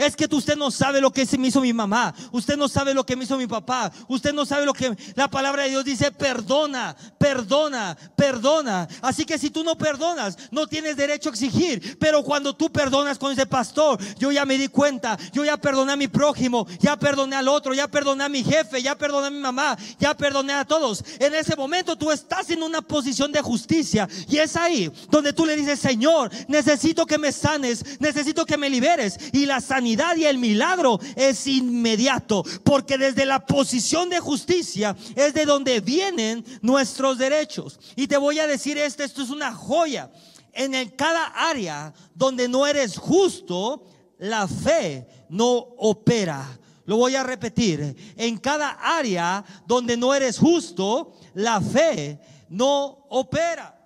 Es 0.00 0.16
que 0.16 0.26
usted 0.30 0.56
no 0.56 0.70
sabe 0.70 0.98
lo 0.98 1.12
que 1.12 1.26
me 1.38 1.48
hizo 1.48 1.60
mi 1.60 1.74
mamá. 1.74 2.14
Usted 2.32 2.56
no 2.56 2.68
sabe 2.68 2.94
lo 2.94 3.04
que 3.04 3.16
me 3.16 3.24
hizo 3.24 3.36
mi 3.36 3.46
papá. 3.46 3.92
Usted 4.08 4.32
no 4.32 4.46
sabe 4.46 4.64
lo 4.64 4.72
que 4.72 4.96
la 5.14 5.28
palabra 5.28 5.64
de 5.64 5.68
Dios 5.68 5.84
dice. 5.84 6.10
Perdona, 6.10 6.96
perdona, 7.18 7.98
perdona. 8.16 8.88
Así 9.02 9.26
que 9.26 9.36
si 9.36 9.50
tú 9.50 9.62
no 9.62 9.76
perdonas, 9.76 10.38
no 10.50 10.66
tienes 10.66 10.96
derecho 10.96 11.28
a 11.28 11.32
exigir. 11.32 11.98
Pero 11.98 12.22
cuando 12.24 12.54
tú 12.54 12.72
perdonas 12.72 13.18
con 13.18 13.30
ese 13.30 13.44
pastor, 13.44 13.98
yo 14.18 14.32
ya 14.32 14.46
me 14.46 14.56
di 14.56 14.68
cuenta. 14.68 15.18
Yo 15.34 15.44
ya 15.44 15.58
perdoné 15.58 15.92
a 15.92 15.96
mi 15.96 16.08
prójimo. 16.08 16.66
Ya 16.80 16.96
perdoné 16.96 17.36
al 17.36 17.48
otro. 17.48 17.74
Ya 17.74 17.86
perdoné 17.86 18.24
a 18.24 18.30
mi 18.30 18.42
jefe. 18.42 18.80
Ya 18.82 18.96
perdoné 18.96 19.26
a 19.26 19.30
mi 19.30 19.40
mamá. 19.40 19.76
Ya 19.98 20.16
perdoné 20.16 20.54
a 20.54 20.64
todos. 20.64 21.04
En 21.18 21.34
ese 21.34 21.56
momento 21.56 21.94
tú 21.94 22.10
estás 22.10 22.48
en 22.48 22.62
una 22.62 22.80
posición 22.80 23.32
de 23.32 23.42
justicia. 23.42 24.08
Y 24.28 24.38
es 24.38 24.56
ahí 24.56 24.90
donde 25.10 25.34
tú 25.34 25.44
le 25.44 25.56
dices, 25.56 25.78
Señor, 25.78 26.30
necesito 26.48 27.04
que 27.04 27.18
me 27.18 27.32
sanes. 27.32 28.00
Necesito 28.00 28.46
que 28.46 28.56
me 28.56 28.70
liberes. 28.70 29.18
Y 29.32 29.44
la 29.44 29.60
sanidad 29.60 29.89
y 30.16 30.24
el 30.24 30.38
milagro 30.38 31.00
es 31.16 31.46
inmediato, 31.46 32.44
porque 32.64 32.96
desde 32.98 33.26
la 33.26 33.44
posición 33.44 34.08
de 34.08 34.20
justicia 34.20 34.96
es 35.14 35.34
de 35.34 35.44
donde 35.44 35.80
vienen 35.80 36.44
nuestros 36.62 37.18
derechos. 37.18 37.78
Y 37.96 38.06
te 38.06 38.16
voy 38.16 38.38
a 38.38 38.46
decir 38.46 38.78
esto, 38.78 39.02
esto 39.02 39.22
es 39.22 39.30
una 39.30 39.52
joya. 39.52 40.10
En 40.52 40.88
cada 40.90 41.26
área 41.26 41.92
donde 42.14 42.48
no 42.48 42.66
eres 42.66 42.96
justo, 42.96 43.86
la 44.18 44.46
fe 44.46 45.06
no 45.28 45.50
opera. 45.78 46.58
Lo 46.84 46.96
voy 46.96 47.14
a 47.14 47.22
repetir. 47.22 48.14
En 48.16 48.38
cada 48.38 48.70
área 48.70 49.44
donde 49.66 49.96
no 49.96 50.14
eres 50.14 50.38
justo, 50.38 51.14
la 51.34 51.60
fe 51.60 52.20
no 52.48 53.06
opera. 53.10 53.76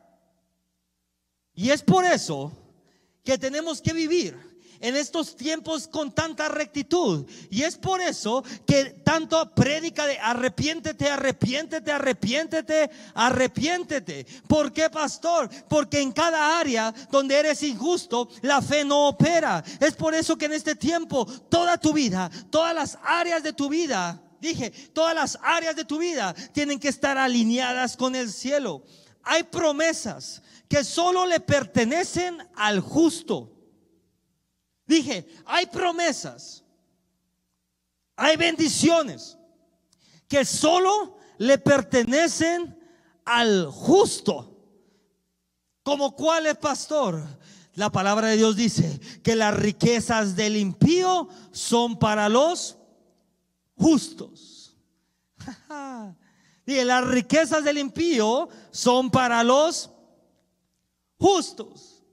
Y 1.54 1.70
es 1.70 1.82
por 1.82 2.04
eso 2.04 2.52
que 3.22 3.38
tenemos 3.38 3.80
que 3.80 3.92
vivir 3.92 4.53
en 4.84 4.96
estos 4.96 5.34
tiempos 5.34 5.88
con 5.88 6.12
tanta 6.12 6.46
rectitud. 6.50 7.24
Y 7.48 7.62
es 7.62 7.78
por 7.78 8.02
eso 8.02 8.44
que 8.66 9.00
tanto 9.02 9.54
prédica 9.54 10.04
de 10.06 10.18
arrepiéntete, 10.18 11.08
arrepiéntete, 11.08 11.90
arrepiéntete, 11.90 12.90
arrepiéntete. 13.14 14.26
¿Por 14.46 14.74
qué, 14.74 14.90
pastor? 14.90 15.48
Porque 15.70 16.02
en 16.02 16.12
cada 16.12 16.58
área 16.58 16.94
donde 17.10 17.34
eres 17.34 17.62
injusto, 17.62 18.28
la 18.42 18.60
fe 18.60 18.84
no 18.84 19.08
opera. 19.08 19.64
Es 19.80 19.94
por 19.94 20.14
eso 20.14 20.36
que 20.36 20.44
en 20.44 20.52
este 20.52 20.74
tiempo, 20.74 21.24
toda 21.48 21.78
tu 21.78 21.94
vida, 21.94 22.30
todas 22.50 22.74
las 22.74 22.98
áreas 23.02 23.42
de 23.42 23.54
tu 23.54 23.70
vida, 23.70 24.20
dije, 24.38 24.70
todas 24.92 25.14
las 25.14 25.38
áreas 25.42 25.76
de 25.76 25.86
tu 25.86 25.96
vida 25.96 26.34
tienen 26.52 26.78
que 26.78 26.88
estar 26.88 27.16
alineadas 27.16 27.96
con 27.96 28.14
el 28.14 28.30
cielo. 28.30 28.84
Hay 29.22 29.44
promesas 29.44 30.42
que 30.68 30.84
solo 30.84 31.24
le 31.24 31.40
pertenecen 31.40 32.36
al 32.54 32.80
justo. 32.80 33.53
Dije, 34.86 35.26
hay 35.46 35.66
promesas, 35.66 36.62
hay 38.16 38.36
bendiciones 38.36 39.38
que 40.28 40.44
solo 40.44 41.16
le 41.38 41.58
pertenecen 41.58 42.78
al 43.24 43.66
justo. 43.66 44.50
Como 45.82 46.14
cuál 46.14 46.46
es 46.46 46.56
pastor? 46.56 47.22
La 47.74 47.90
palabra 47.90 48.28
de 48.28 48.36
Dios 48.36 48.56
dice 48.56 49.00
que 49.22 49.34
las 49.34 49.54
riquezas 49.54 50.36
del 50.36 50.56
impío 50.56 51.28
son 51.50 51.98
para 51.98 52.28
los 52.28 52.78
justos. 53.76 54.76
Dije, 56.66 56.84
las 56.84 57.06
riquezas 57.06 57.64
del 57.64 57.78
impío 57.78 58.48
son 58.70 59.10
para 59.10 59.42
los 59.42 59.90
justos. 61.18 62.03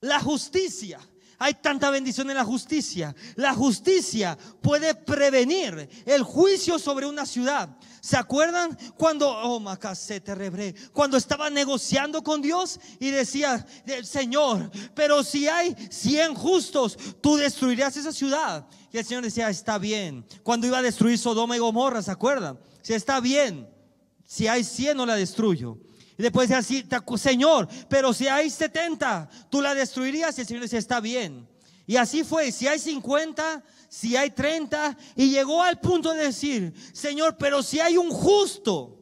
La 0.00 0.20
justicia. 0.20 1.00
Hay 1.40 1.54
tanta 1.54 1.90
bendición 1.90 2.28
en 2.30 2.36
la 2.36 2.44
justicia. 2.44 3.14
La 3.36 3.54
justicia 3.54 4.36
puede 4.60 4.92
prevenir 4.94 5.88
el 6.04 6.24
juicio 6.24 6.80
sobre 6.80 7.06
una 7.06 7.24
ciudad. 7.24 7.76
¿Se 8.00 8.16
acuerdan 8.16 8.76
cuando, 8.96 9.30
oh, 9.30 9.62
te 9.76 10.34
rebré, 10.34 10.74
cuando 10.92 11.16
estaba 11.16 11.48
negociando 11.48 12.24
con 12.24 12.42
Dios 12.42 12.80
y 12.98 13.10
decía, 13.10 13.64
Señor, 14.02 14.70
pero 14.96 15.22
si 15.22 15.46
hay 15.46 15.76
100 15.90 16.34
justos, 16.34 16.98
tú 17.20 17.36
destruirías 17.36 17.96
esa 17.96 18.12
ciudad? 18.12 18.66
Y 18.92 18.98
el 18.98 19.04
Señor 19.04 19.22
decía, 19.22 19.48
está 19.48 19.78
bien. 19.78 20.26
Cuando 20.42 20.66
iba 20.66 20.78
a 20.78 20.82
destruir 20.82 21.18
Sodoma 21.18 21.54
y 21.54 21.60
Gomorra, 21.60 22.02
¿se 22.02 22.10
acuerdan? 22.10 22.58
Si 22.82 22.94
está 22.94 23.20
bien, 23.20 23.68
si 24.24 24.48
hay 24.48 24.64
100 24.64 24.96
no 24.96 25.06
la 25.06 25.14
destruyo. 25.14 25.78
Y 26.18 26.22
después 26.22 26.50
así, 26.50 26.84
Señor, 27.16 27.68
pero 27.88 28.12
si 28.12 28.26
hay 28.26 28.50
70, 28.50 29.30
tú 29.48 29.62
la 29.62 29.72
destruirías. 29.72 30.36
Y 30.36 30.40
el 30.40 30.46
Señor 30.48 30.62
decía, 30.62 30.80
está 30.80 31.00
bien. 31.00 31.48
Y 31.86 31.96
así 31.96 32.24
fue, 32.24 32.50
si 32.50 32.66
hay 32.66 32.80
50, 32.80 33.62
si 33.88 34.16
hay 34.16 34.30
30, 34.30 34.96
y 35.14 35.30
llegó 35.30 35.62
al 35.62 35.78
punto 35.80 36.12
de 36.12 36.24
decir, 36.24 36.74
Señor, 36.92 37.36
pero 37.38 37.62
si 37.62 37.78
hay 37.78 37.96
un 37.96 38.10
justo, 38.10 38.98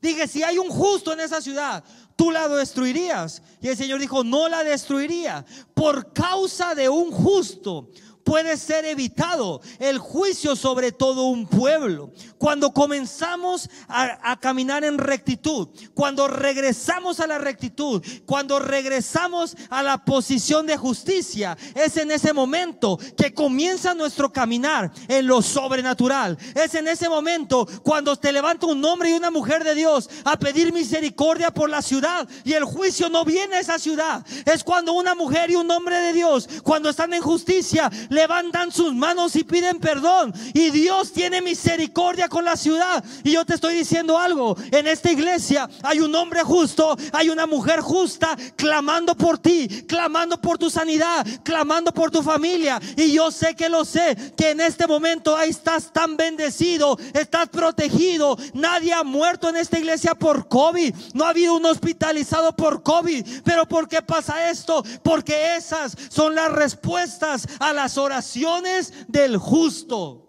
dije, 0.00 0.26
si 0.26 0.42
hay 0.42 0.56
un 0.56 0.70
justo 0.70 1.12
en 1.12 1.20
esa 1.20 1.42
ciudad, 1.42 1.84
tú 2.16 2.30
la 2.30 2.48
destruirías. 2.48 3.42
Y 3.60 3.68
el 3.68 3.76
Señor 3.76 4.00
dijo, 4.00 4.24
no 4.24 4.48
la 4.48 4.64
destruiría 4.64 5.44
por 5.74 6.14
causa 6.14 6.74
de 6.74 6.88
un 6.88 7.10
justo 7.10 7.90
puede 8.24 8.56
ser 8.56 8.84
evitado 8.86 9.60
el 9.78 9.98
juicio 9.98 10.56
sobre 10.56 10.90
todo 10.90 11.24
un 11.24 11.46
pueblo. 11.46 12.10
Cuando 12.38 12.72
comenzamos 12.72 13.68
a, 13.86 14.38
caminar 14.40 14.84
en 14.84 14.98
rectitud, 14.98 15.68
cuando 15.94 16.26
regresamos 16.26 17.20
a 17.20 17.26
la 17.26 17.38
rectitud, 17.38 18.02
cuando 18.26 18.58
regresamos 18.58 19.56
a 19.70 19.82
la 19.82 20.04
posición 20.04 20.66
de 20.66 20.76
justicia, 20.76 21.56
es 21.74 21.96
en 21.96 22.10
ese 22.10 22.32
momento 22.32 22.98
que 23.16 23.32
comienza 23.32 23.94
nuestro 23.94 24.32
caminar 24.32 24.90
en 25.08 25.26
lo 25.26 25.40
sobrenatural. 25.42 26.36
Es 26.54 26.74
en 26.74 26.88
ese 26.88 27.08
momento 27.08 27.66
cuando 27.82 28.16
te 28.16 28.32
levanta 28.32 28.66
un 28.66 28.84
hombre 28.84 29.10
y 29.10 29.14
una 29.14 29.30
mujer 29.30 29.62
de 29.64 29.74
Dios 29.74 30.08
a 30.24 30.38
pedir 30.38 30.72
misericordia 30.72 31.50
por 31.50 31.70
la 31.70 31.82
ciudad 31.82 32.28
y 32.44 32.52
el 32.54 32.64
juicio 32.64 33.08
no 33.08 33.24
viene 33.24 33.56
a 33.56 33.60
esa 33.60 33.78
ciudad. 33.78 34.24
Es 34.44 34.64
cuando 34.64 34.92
una 34.92 35.14
mujer 35.14 35.50
y 35.50 35.56
un 35.56 35.70
hombre 35.70 35.96
de 35.96 36.12
Dios, 36.12 36.48
cuando 36.62 36.90
están 36.90 37.12
en 37.14 37.22
justicia, 37.22 37.90
levantan 38.14 38.72
sus 38.72 38.94
manos 38.94 39.36
y 39.36 39.44
piden 39.44 39.78
perdón. 39.78 40.32
Y 40.54 40.70
Dios 40.70 41.12
tiene 41.12 41.42
misericordia 41.42 42.28
con 42.28 42.44
la 42.44 42.56
ciudad. 42.56 43.04
Y 43.22 43.32
yo 43.32 43.44
te 43.44 43.54
estoy 43.54 43.74
diciendo 43.74 44.18
algo. 44.18 44.56
En 44.70 44.86
esta 44.86 45.10
iglesia 45.10 45.68
hay 45.82 46.00
un 46.00 46.14
hombre 46.14 46.42
justo, 46.42 46.96
hay 47.12 47.28
una 47.28 47.46
mujer 47.46 47.80
justa 47.80 48.36
clamando 48.56 49.14
por 49.14 49.38
ti, 49.38 49.84
clamando 49.86 50.40
por 50.40 50.58
tu 50.58 50.70
sanidad, 50.70 51.26
clamando 51.42 51.92
por 51.92 52.10
tu 52.10 52.22
familia. 52.22 52.80
Y 52.96 53.12
yo 53.12 53.30
sé 53.30 53.54
que 53.54 53.68
lo 53.68 53.84
sé, 53.84 54.16
que 54.36 54.50
en 54.50 54.60
este 54.60 54.86
momento 54.86 55.36
ahí 55.36 55.50
estás 55.50 55.92
tan 55.92 56.16
bendecido, 56.16 56.96
estás 57.12 57.48
protegido. 57.48 58.38
Nadie 58.54 58.92
ha 58.92 59.02
muerto 59.02 59.48
en 59.48 59.56
esta 59.56 59.78
iglesia 59.78 60.14
por 60.14 60.48
COVID. 60.48 60.94
No 61.12 61.24
ha 61.24 61.30
habido 61.30 61.54
un 61.54 61.66
hospitalizado 61.66 62.54
por 62.54 62.82
COVID. 62.82 63.42
Pero 63.44 63.66
¿por 63.66 63.88
qué 63.88 64.00
pasa 64.02 64.50
esto? 64.50 64.84
Porque 65.02 65.56
esas 65.56 65.96
son 66.08 66.34
las 66.34 66.52
respuestas 66.52 67.46
a 67.58 67.72
las 67.72 67.98
oraciones 67.98 68.03
oraciones 68.04 68.92
del 69.08 69.36
justo. 69.36 70.26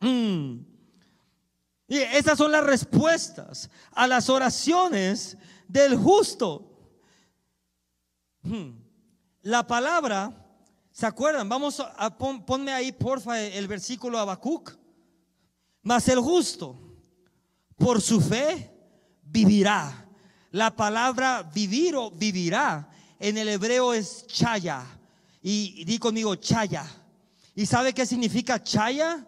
Mm. 0.00 0.58
Y 1.88 1.98
esas 1.98 2.38
son 2.38 2.52
las 2.52 2.64
respuestas 2.64 3.70
a 3.92 4.06
las 4.06 4.28
oraciones 4.28 5.36
del 5.68 5.96
justo. 5.96 6.90
Mm. 8.42 8.70
La 9.42 9.66
palabra, 9.66 10.32
¿se 10.90 11.06
acuerdan? 11.06 11.48
Vamos 11.48 11.80
a 11.80 12.16
ponme 12.16 12.72
ahí, 12.72 12.92
porfa, 12.92 13.40
el 13.40 13.68
versículo 13.68 14.18
Habacuc. 14.18 14.76
Mas 15.82 16.08
el 16.08 16.18
justo, 16.18 16.76
por 17.76 18.00
su 18.00 18.20
fe, 18.20 18.72
vivirá. 19.22 20.08
La 20.50 20.74
palabra 20.74 21.42
vivir 21.42 21.94
o 21.96 22.10
vivirá 22.10 22.90
en 23.18 23.38
el 23.38 23.48
hebreo 23.48 23.92
es 23.92 24.26
chaya 24.26 24.95
y, 25.48 25.84
di 25.84 25.98
conmigo 25.98 26.34
chaya. 26.34 26.84
¿Y 27.54 27.66
sabe 27.66 27.94
qué 27.94 28.04
significa 28.04 28.60
chaya? 28.60 29.24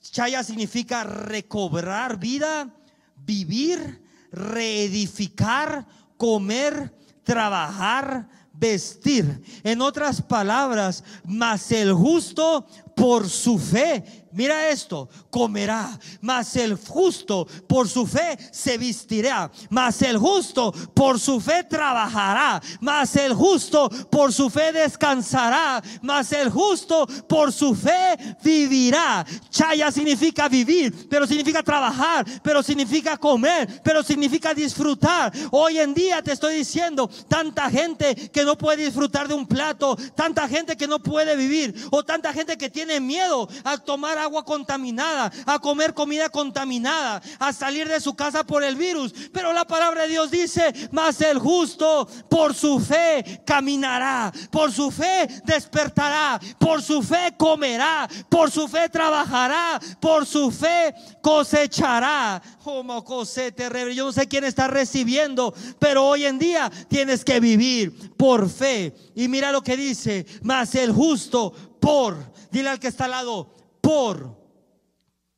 Chaya 0.00 0.42
significa 0.42 1.04
recobrar 1.04 2.18
vida, 2.18 2.74
vivir, 3.14 4.02
reedificar, 4.32 5.86
comer, 6.16 6.96
trabajar, 7.22 8.30
vestir. 8.54 9.42
En 9.62 9.82
otras 9.82 10.22
palabras, 10.22 11.04
mas 11.26 11.70
el 11.70 11.92
justo 11.92 12.66
por 12.96 13.28
su 13.28 13.58
fe 13.58 14.26
Mira 14.32 14.68
esto, 14.68 15.08
comerá, 15.30 15.98
mas 16.20 16.54
el 16.56 16.76
justo 16.76 17.46
por 17.66 17.88
su 17.88 18.06
fe 18.06 18.36
se 18.52 18.76
vestirá, 18.76 19.50
mas 19.70 20.02
el 20.02 20.18
justo 20.18 20.70
por 20.94 21.18
su 21.18 21.40
fe 21.40 21.64
trabajará, 21.64 22.60
mas 22.80 23.16
el 23.16 23.32
justo 23.32 23.88
por 24.10 24.32
su 24.32 24.50
fe 24.50 24.72
descansará, 24.72 25.82
mas 26.02 26.32
el 26.32 26.50
justo 26.50 27.06
por 27.26 27.52
su 27.52 27.74
fe 27.74 28.36
vivirá. 28.42 29.24
Chaya 29.48 29.90
significa 29.90 30.46
vivir, 30.48 31.08
pero 31.08 31.26
significa 31.26 31.62
trabajar, 31.62 32.26
pero 32.42 32.62
significa 32.62 33.16
comer, 33.16 33.80
pero 33.82 34.02
significa 34.02 34.52
disfrutar. 34.52 35.32
Hoy 35.50 35.78
en 35.78 35.94
día 35.94 36.22
te 36.22 36.32
estoy 36.32 36.56
diciendo, 36.56 37.08
tanta 37.28 37.70
gente 37.70 38.14
que 38.30 38.44
no 38.44 38.58
puede 38.58 38.84
disfrutar 38.84 39.26
de 39.26 39.34
un 39.34 39.46
plato, 39.46 39.96
tanta 40.14 40.46
gente 40.48 40.76
que 40.76 40.86
no 40.86 40.98
puede 41.02 41.34
vivir, 41.34 41.74
o 41.90 42.04
tanta 42.04 42.32
gente 42.32 42.58
que 42.58 42.68
tiene 42.68 43.00
miedo 43.00 43.48
a 43.64 43.78
tomar 43.78 44.17
agua 44.18 44.44
contaminada, 44.44 45.30
a 45.46 45.58
comer 45.58 45.94
comida 45.94 46.28
contaminada, 46.28 47.22
a 47.38 47.52
salir 47.52 47.88
de 47.88 48.00
su 48.00 48.14
casa 48.14 48.44
por 48.44 48.62
el 48.62 48.76
virus. 48.76 49.14
Pero 49.32 49.52
la 49.52 49.64
palabra 49.64 50.02
de 50.02 50.08
Dios 50.08 50.30
dice, 50.30 50.72
mas 50.90 51.20
el 51.20 51.38
justo 51.38 52.06
por 52.28 52.54
su 52.54 52.80
fe 52.80 53.42
caminará, 53.46 54.32
por 54.50 54.72
su 54.72 54.90
fe 54.90 55.28
despertará, 55.44 56.40
por 56.58 56.82
su 56.82 57.02
fe 57.02 57.34
comerá, 57.36 58.08
por 58.28 58.50
su 58.50 58.68
fe 58.68 58.88
trabajará, 58.88 59.80
por 60.00 60.26
su 60.26 60.50
fe 60.50 60.94
cosechará. 61.22 62.42
Como 62.62 63.04
Yo 63.94 64.04
no 64.04 64.12
sé 64.12 64.28
quién 64.28 64.44
está 64.44 64.68
recibiendo, 64.68 65.54
pero 65.78 66.06
hoy 66.06 66.26
en 66.26 66.38
día 66.38 66.70
tienes 66.88 67.24
que 67.24 67.40
vivir 67.40 68.14
por 68.16 68.48
fe. 68.48 68.94
Y 69.14 69.28
mira 69.28 69.52
lo 69.52 69.62
que 69.62 69.76
dice, 69.76 70.26
mas 70.42 70.74
el 70.74 70.92
justo 70.92 71.52
por, 71.80 72.16
dile 72.50 72.68
al 72.68 72.78
que 72.78 72.88
está 72.88 73.04
al 73.04 73.12
lado, 73.12 73.54
por. 73.88 74.36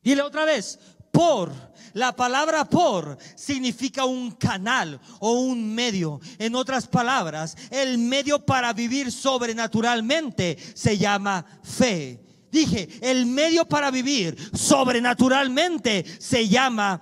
Dile 0.02 0.22
otra 0.22 0.44
vez, 0.44 0.76
por. 1.12 1.52
La 1.92 2.16
palabra 2.16 2.64
por 2.64 3.16
significa 3.36 4.04
un 4.04 4.32
canal 4.32 5.00
o 5.20 5.34
un 5.34 5.72
medio. 5.72 6.20
En 6.36 6.56
otras 6.56 6.88
palabras, 6.88 7.56
el 7.70 7.98
medio 7.98 8.44
para 8.44 8.72
vivir 8.72 9.12
sobrenaturalmente 9.12 10.58
se 10.74 10.98
llama 10.98 11.46
fe. 11.62 12.24
Dije, 12.50 12.88
el 13.02 13.26
medio 13.26 13.66
para 13.66 13.92
vivir 13.92 14.36
sobrenaturalmente 14.52 16.04
se 16.18 16.48
llama 16.48 17.00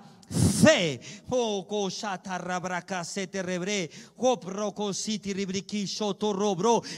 fe. 0.61 0.99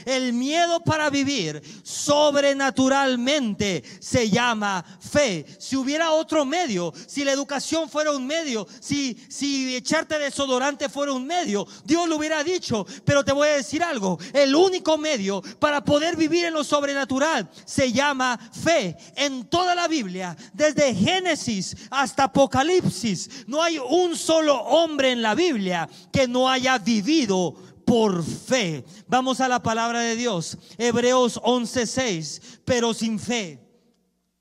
El 0.04 0.32
miedo 0.32 0.82
para 0.84 1.10
vivir 1.10 1.62
sobrenaturalmente 1.82 3.82
se 4.00 4.30
llama 4.30 4.84
fe. 5.00 5.44
Si 5.58 5.76
hubiera 5.76 6.12
otro 6.12 6.44
medio, 6.44 6.92
si 7.06 7.24
la 7.24 7.32
educación 7.32 7.88
fuera 7.88 8.12
un 8.12 8.26
medio, 8.26 8.66
si, 8.80 9.16
si 9.28 9.76
echarte 9.76 10.18
desodorante 10.18 10.88
fuera 10.88 11.12
un 11.12 11.26
medio, 11.26 11.66
Dios 11.84 12.08
lo 12.08 12.16
hubiera 12.16 12.42
dicho. 12.42 12.86
Pero 13.04 13.24
te 13.24 13.32
voy 13.32 13.48
a 13.48 13.56
decir 13.56 13.82
algo, 13.82 14.18
el 14.32 14.54
único 14.54 14.98
medio 14.98 15.42
para 15.58 15.84
poder 15.84 16.16
vivir 16.16 16.46
en 16.46 16.54
lo 16.54 16.64
sobrenatural 16.64 17.48
se 17.64 17.92
llama 17.92 18.38
fe. 18.52 18.96
En 19.16 19.44
toda 19.44 19.74
la 19.74 19.88
Biblia, 19.88 20.36
desde 20.52 20.94
Génesis 20.94 21.76
hasta 21.90 22.24
Apocalipsis, 22.24 23.46
no 23.52 23.62
hay 23.62 23.78
un 23.78 24.16
solo 24.16 24.56
hombre 24.62 25.12
en 25.12 25.20
la 25.20 25.34
Biblia 25.34 25.86
que 26.10 26.26
no 26.26 26.48
haya 26.48 26.78
vivido 26.78 27.54
por 27.84 28.24
fe. 28.24 28.82
Vamos 29.06 29.42
a 29.42 29.48
la 29.48 29.62
palabra 29.62 30.00
de 30.00 30.16
Dios. 30.16 30.56
Hebreos 30.78 31.38
11:6. 31.44 32.60
Pero 32.64 32.94
sin 32.94 33.18
fe. 33.18 33.60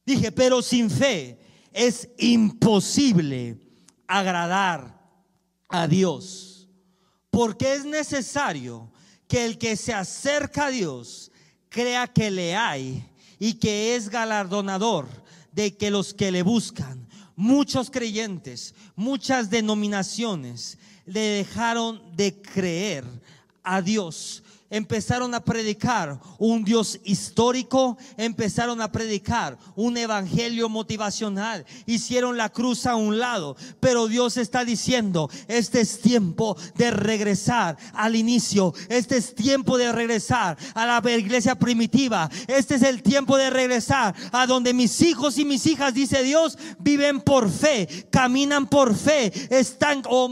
Dije, 0.05 0.31
pero 0.31 0.61
sin 0.61 0.89
fe 0.89 1.37
es 1.73 2.07
imposible 2.19 3.59
agradar 4.07 4.97
a 5.67 5.87
Dios. 5.87 6.69
Porque 7.29 7.73
es 7.73 7.83
necesario 7.83 8.93
que 9.27 9.43
el 9.43 9.57
que 9.57 9.75
se 9.75 9.93
acerca 9.93 10.67
a 10.67 10.71
Dios 10.71 11.33
crea 11.67 12.07
que 12.07 12.31
le 12.31 12.55
hay 12.55 13.05
y 13.39 13.55
que 13.55 13.93
es 13.93 14.07
galardonador 14.07 15.09
de 15.51 15.75
que 15.75 15.91
los 15.91 16.13
que 16.13 16.31
le 16.31 16.43
buscan 16.43 17.00
muchos 17.41 17.89
creyentes, 17.89 18.75
muchas 18.95 19.49
denominaciones 19.49 20.77
le 21.07 21.19
dejaron 21.21 22.15
de 22.15 22.39
creer 22.39 23.03
a 23.63 23.81
Dios 23.81 24.43
empezaron 24.71 25.35
a 25.35 25.43
predicar 25.43 26.19
un 26.39 26.63
Dios 26.63 26.99
histórico, 27.03 27.97
empezaron 28.17 28.81
a 28.81 28.91
predicar 28.91 29.57
un 29.75 29.97
evangelio 29.97 30.69
motivacional, 30.69 31.65
hicieron 31.85 32.37
la 32.37 32.49
cruz 32.49 32.85
a 32.87 32.95
un 32.95 33.19
lado, 33.19 33.55
pero 33.79 34.07
Dios 34.07 34.37
está 34.37 34.65
diciendo, 34.65 35.29
este 35.47 35.81
es 35.81 35.99
tiempo 35.99 36.57
de 36.75 36.89
regresar 36.89 37.77
al 37.93 38.15
inicio, 38.15 38.73
este 38.89 39.17
es 39.17 39.35
tiempo 39.35 39.77
de 39.77 39.91
regresar 39.91 40.57
a 40.73 40.85
la 40.85 41.11
iglesia 41.11 41.55
primitiva, 41.55 42.29
este 42.47 42.75
es 42.75 42.83
el 42.83 43.03
tiempo 43.03 43.37
de 43.37 43.49
regresar 43.49 44.15
a 44.31 44.47
donde 44.47 44.73
mis 44.73 45.01
hijos 45.01 45.37
y 45.37 45.45
mis 45.45 45.65
hijas, 45.67 45.93
dice 45.93 46.23
Dios, 46.23 46.57
viven 46.79 47.19
por 47.19 47.51
fe, 47.51 48.07
caminan 48.09 48.67
por 48.67 48.95
fe, 48.95 49.31
están, 49.49 50.01
oh, 50.07 50.29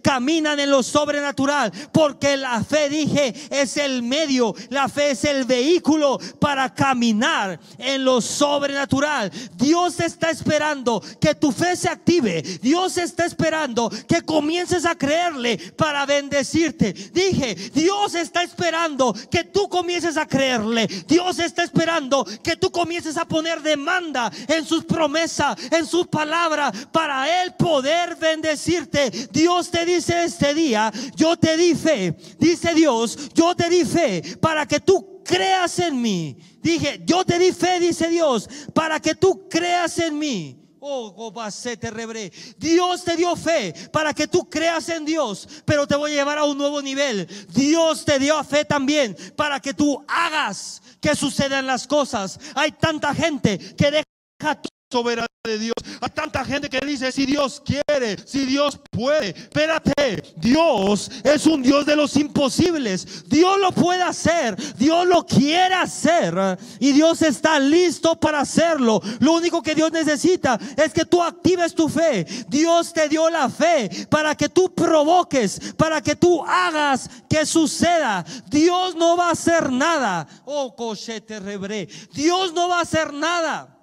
caminan 0.00 0.60
en 0.60 0.70
lo 0.70 0.82
sobrenatural, 0.84 1.72
porque 1.92 2.36
la 2.36 2.62
fe 2.62 2.88
dije, 3.00 3.34
es 3.50 3.76
el 3.76 4.02
medio, 4.02 4.54
la 4.68 4.88
fe 4.88 5.10
es 5.12 5.24
el 5.24 5.44
vehículo 5.44 6.18
para 6.38 6.72
caminar 6.74 7.58
en 7.78 8.04
lo 8.04 8.20
sobrenatural. 8.20 9.30
Dios 9.56 10.00
está 10.00 10.30
esperando 10.30 11.02
que 11.20 11.34
tu 11.34 11.52
fe 11.52 11.76
se 11.76 11.88
active. 11.88 12.42
Dios 12.62 12.96
está 12.96 13.24
esperando 13.24 13.90
que 14.08 14.22
comiences 14.22 14.84
a 14.84 14.94
creerle 14.94 15.58
para 15.76 16.06
bendecirte. 16.06 16.92
Dije, 16.92 17.54
Dios 17.74 18.14
está 18.14 18.42
esperando 18.42 19.14
que 19.30 19.44
tú 19.44 19.68
comiences 19.68 20.16
a 20.16 20.26
creerle. 20.26 20.86
Dios 21.06 21.38
está 21.38 21.62
esperando 21.64 22.24
que 22.42 22.56
tú 22.56 22.70
comiences 22.70 23.16
a 23.16 23.24
poner 23.24 23.62
demanda 23.62 24.30
en 24.48 24.64
sus 24.64 24.84
promesas, 24.84 25.56
en 25.70 25.86
sus 25.86 26.06
palabras, 26.06 26.72
para 26.92 27.42
Él 27.42 27.54
poder 27.54 28.16
bendecirte. 28.16 29.10
Dios 29.32 29.70
te 29.70 29.84
dice 29.84 30.24
este 30.24 30.54
día, 30.54 30.92
yo 31.16 31.36
te 31.36 31.56
di 31.56 31.74
fe. 31.74 32.14
Dice 32.38 32.74
Dios 32.74 32.89
yo 33.34 33.54
te 33.54 33.68
di 33.68 33.84
fe 33.84 34.22
para 34.40 34.66
que 34.66 34.80
tú 34.80 35.22
creas 35.24 35.78
en 35.78 36.00
mí. 36.00 36.36
Dije, 36.60 37.02
yo 37.04 37.24
te 37.24 37.38
di 37.38 37.52
fe, 37.52 37.80
dice 37.80 38.08
Dios, 38.08 38.48
para 38.74 39.00
que 39.00 39.14
tú 39.14 39.48
creas 39.48 39.98
en 39.98 40.18
mí. 40.18 40.56
Oh, 40.82 41.34
te 41.78 41.90
rebré. 41.90 42.32
Dios 42.56 43.04
te 43.04 43.14
dio 43.14 43.36
fe 43.36 43.74
para 43.92 44.14
que 44.14 44.26
tú 44.26 44.48
creas 44.48 44.88
en 44.88 45.04
Dios, 45.04 45.46
pero 45.66 45.86
te 45.86 45.94
voy 45.94 46.12
a 46.12 46.14
llevar 46.14 46.38
a 46.38 46.44
un 46.44 46.56
nuevo 46.56 46.80
nivel. 46.80 47.26
Dios 47.52 48.04
te 48.06 48.18
dio 48.18 48.42
fe 48.44 48.64
también 48.64 49.14
para 49.36 49.60
que 49.60 49.74
tú 49.74 50.02
hagas 50.08 50.80
que 51.00 51.14
sucedan 51.14 51.66
las 51.66 51.86
cosas. 51.86 52.40
Hay 52.54 52.72
tanta 52.72 53.14
gente 53.14 53.58
que 53.58 53.90
deja 53.90 54.62
soberana 54.90 55.26
de 55.44 55.58
Dios. 55.58 55.74
A 56.00 56.08
tanta 56.08 56.44
gente 56.44 56.68
que 56.68 56.84
dice, 56.84 57.12
si 57.12 57.24
Dios 57.24 57.62
quiere, 57.64 58.16
si 58.26 58.44
Dios 58.44 58.78
puede. 58.90 59.28
Espérate, 59.28 60.34
Dios 60.36 61.10
es 61.22 61.46
un 61.46 61.62
Dios 61.62 61.86
de 61.86 61.96
los 61.96 62.16
imposibles. 62.16 63.28
Dios 63.28 63.58
lo 63.58 63.72
puede 63.72 64.02
hacer, 64.02 64.56
Dios 64.76 65.06
lo 65.06 65.24
quiere 65.24 65.74
hacer 65.74 66.58
y 66.78 66.92
Dios 66.92 67.22
está 67.22 67.58
listo 67.58 68.18
para 68.18 68.40
hacerlo. 68.40 69.00
Lo 69.20 69.34
único 69.34 69.62
que 69.62 69.74
Dios 69.74 69.92
necesita 69.92 70.58
es 70.76 70.92
que 70.92 71.04
tú 71.04 71.22
actives 71.22 71.74
tu 71.74 71.88
fe. 71.88 72.26
Dios 72.48 72.92
te 72.92 73.08
dio 73.08 73.30
la 73.30 73.48
fe 73.48 73.88
para 74.10 74.34
que 74.34 74.48
tú 74.48 74.74
provoques, 74.74 75.72
para 75.76 76.02
que 76.02 76.16
tú 76.16 76.44
hagas 76.44 77.08
que 77.28 77.46
suceda. 77.46 78.24
Dios 78.50 78.94
no 78.96 79.16
va 79.16 79.28
a 79.28 79.32
hacer 79.32 79.70
nada. 79.70 80.26
Oh, 80.44 80.74
cochete 80.74 81.38
rebre. 81.38 81.88
Dios 82.12 82.52
no 82.52 82.68
va 82.68 82.80
a 82.80 82.82
hacer 82.82 83.12
nada 83.12 83.79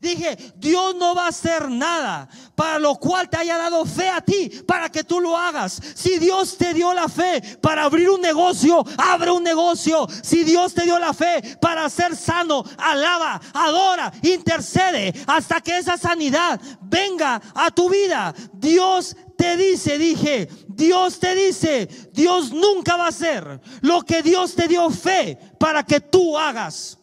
Dije, 0.00 0.54
Dios 0.56 0.94
no 0.94 1.14
va 1.14 1.26
a 1.26 1.28
hacer 1.28 1.68
nada 1.68 2.26
para 2.54 2.78
lo 2.78 2.94
cual 2.94 3.28
te 3.28 3.36
haya 3.36 3.58
dado 3.58 3.84
fe 3.84 4.08
a 4.08 4.22
ti, 4.22 4.48
para 4.66 4.88
que 4.88 5.04
tú 5.04 5.20
lo 5.20 5.36
hagas. 5.36 5.78
Si 5.94 6.18
Dios 6.18 6.56
te 6.56 6.72
dio 6.72 6.94
la 6.94 7.06
fe 7.06 7.42
para 7.60 7.84
abrir 7.84 8.08
un 8.08 8.22
negocio, 8.22 8.82
abre 8.96 9.30
un 9.30 9.42
negocio. 9.42 10.06
Si 10.22 10.42
Dios 10.42 10.72
te 10.72 10.84
dio 10.84 10.98
la 10.98 11.12
fe 11.12 11.58
para 11.60 11.90
ser 11.90 12.16
sano, 12.16 12.64
alaba, 12.78 13.38
adora, 13.52 14.10
intercede 14.22 15.12
hasta 15.26 15.60
que 15.60 15.76
esa 15.76 15.98
sanidad 15.98 16.58
venga 16.80 17.40
a 17.54 17.70
tu 17.70 17.90
vida. 17.90 18.34
Dios 18.54 19.14
te 19.36 19.58
dice, 19.58 19.98
dije, 19.98 20.48
Dios 20.66 21.18
te 21.18 21.34
dice, 21.34 21.88
Dios 22.14 22.52
nunca 22.52 22.96
va 22.96 23.04
a 23.04 23.08
hacer 23.08 23.60
lo 23.82 24.00
que 24.00 24.22
Dios 24.22 24.54
te 24.54 24.66
dio 24.66 24.88
fe 24.90 25.38
para 25.58 25.84
que 25.84 26.00
tú 26.00 26.38
hagas. 26.38 26.99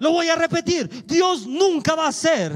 Lo 0.00 0.10
voy 0.12 0.28
a 0.28 0.34
repetir. 0.34 1.06
Dios 1.06 1.46
nunca 1.46 1.94
va 1.94 2.06
a 2.06 2.08
hacer. 2.08 2.52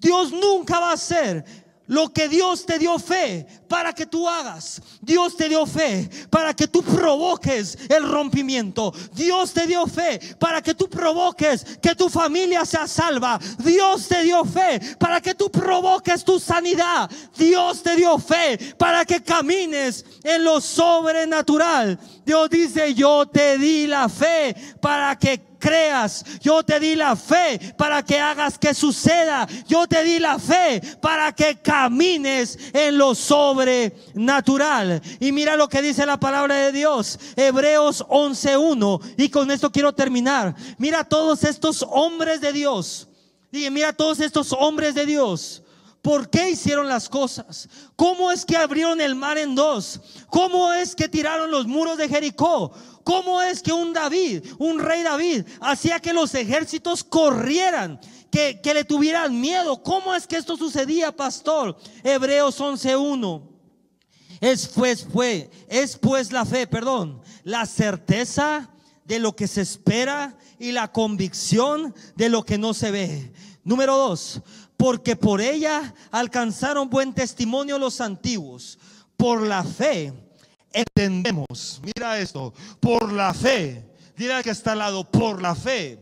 Dios 0.00 0.32
nunca 0.32 0.80
va 0.80 0.90
a 0.90 0.94
hacer 0.94 1.44
lo 1.92 2.12
que 2.12 2.28
Dios 2.28 2.64
te 2.64 2.78
dio 2.78 2.98
fe 2.98 3.46
para 3.68 3.92
que 3.92 4.06
tú 4.06 4.28
hagas. 4.28 4.80
Dios 5.00 5.36
te 5.36 5.48
dio 5.48 5.66
fe 5.66 6.08
para 6.30 6.54
que 6.54 6.66
tú 6.66 6.82
provoques 6.82 7.76
el 7.88 8.08
rompimiento. 8.08 8.94
Dios 9.12 9.52
te 9.52 9.66
dio 9.66 9.86
fe 9.86 10.18
para 10.38 10.62
que 10.62 10.74
tú 10.74 10.88
provoques 10.88 11.78
que 11.82 11.94
tu 11.94 12.08
familia 12.08 12.64
sea 12.64 12.86
salva. 12.86 13.38
Dios 13.58 14.08
te 14.08 14.22
dio 14.22 14.44
fe 14.44 14.80
para 14.98 15.20
que 15.20 15.34
tú 15.34 15.50
provoques 15.50 16.24
tu 16.24 16.40
sanidad. 16.40 17.10
Dios 17.36 17.82
te 17.82 17.96
dio 17.96 18.18
fe 18.18 18.74
para 18.78 19.04
que 19.04 19.22
camines 19.22 20.04
en 20.22 20.44
lo 20.44 20.60
sobrenatural. 20.60 21.98
Dios 22.24 22.48
dice, 22.48 22.94
yo 22.94 23.26
te 23.26 23.58
di 23.58 23.86
la 23.86 24.08
fe 24.08 24.54
para 24.80 25.18
que 25.18 25.51
creas. 25.62 26.24
Yo 26.40 26.64
te 26.64 26.80
di 26.80 26.96
la 26.96 27.14
fe 27.14 27.74
para 27.78 28.02
que 28.02 28.18
hagas 28.18 28.58
que 28.58 28.74
suceda. 28.74 29.46
Yo 29.68 29.86
te 29.86 30.02
di 30.02 30.18
la 30.18 30.38
fe 30.38 30.82
para 31.00 31.32
que 31.32 31.60
camines 31.62 32.58
en 32.72 32.98
lo 32.98 33.14
sobrenatural. 33.14 35.00
Y 35.20 35.30
mira 35.30 35.56
lo 35.56 35.68
que 35.68 35.80
dice 35.80 36.04
la 36.04 36.18
palabra 36.18 36.56
de 36.56 36.72
Dios. 36.72 37.18
Hebreos 37.36 38.04
11.1. 38.08 39.14
Y 39.16 39.28
con 39.28 39.50
esto 39.52 39.70
quiero 39.70 39.94
terminar. 39.94 40.54
Mira 40.78 41.04
todos 41.04 41.44
estos 41.44 41.86
hombres 41.88 42.40
de 42.40 42.52
Dios. 42.52 43.08
Y 43.52 43.70
mira 43.70 43.92
todos 43.92 44.18
estos 44.18 44.52
hombres 44.52 44.94
de 44.94 45.06
Dios. 45.06 45.62
¿Por 46.02 46.28
qué 46.28 46.50
hicieron 46.50 46.88
las 46.88 47.08
cosas? 47.08 47.68
¿Cómo 47.94 48.32
es 48.32 48.44
que 48.44 48.56
abrieron 48.56 49.00
el 49.00 49.14
mar 49.14 49.38
en 49.38 49.54
dos? 49.54 50.00
¿Cómo 50.28 50.72
es 50.72 50.96
que 50.96 51.08
tiraron 51.08 51.52
los 51.52 51.68
muros 51.68 51.96
de 51.96 52.08
Jericó? 52.08 52.72
¿Cómo 53.04 53.40
es 53.40 53.62
que 53.62 53.72
un 53.72 53.92
David, 53.92 54.44
un 54.58 54.80
rey 54.80 55.02
David, 55.04 55.44
hacía 55.60 56.00
que 56.00 56.12
los 56.12 56.34
ejércitos 56.34 57.04
corrieran? 57.04 58.00
Que, 58.32 58.60
que 58.60 58.74
le 58.74 58.82
tuvieran 58.82 59.40
miedo. 59.40 59.80
¿Cómo 59.82 60.12
es 60.14 60.26
que 60.26 60.36
esto 60.36 60.56
sucedía, 60.56 61.14
pastor? 61.14 61.76
Hebreos 62.02 62.58
11.1. 62.60 63.52
Es 64.40 64.66
pues, 64.66 65.06
fue, 65.12 65.50
es 65.68 65.96
pues 65.96 66.32
la 66.32 66.44
fe, 66.44 66.66
perdón, 66.66 67.22
la 67.44 67.64
certeza 67.64 68.68
de 69.04 69.20
lo 69.20 69.36
que 69.36 69.46
se 69.46 69.60
espera 69.60 70.36
y 70.58 70.72
la 70.72 70.90
convicción 70.90 71.94
de 72.16 72.28
lo 72.28 72.44
que 72.44 72.58
no 72.58 72.74
se 72.74 72.90
ve. 72.90 73.32
Número 73.62 73.96
dos, 73.96 74.42
porque 74.76 75.16
por 75.16 75.40
ella 75.40 75.94
alcanzaron 76.10 76.90
buen 76.90 77.14
testimonio 77.14 77.78
los 77.78 78.00
antiguos. 78.00 78.78
Por 79.16 79.42
la 79.42 79.62
fe 79.64 80.12
entendemos, 80.72 81.80
mira 81.84 82.18
esto, 82.18 82.52
por 82.80 83.12
la 83.12 83.34
fe, 83.34 83.84
dirá 84.16 84.42
que 84.42 84.50
está 84.50 84.72
al 84.72 84.78
lado, 84.78 85.04
por 85.04 85.40
la 85.40 85.54
fe, 85.54 85.98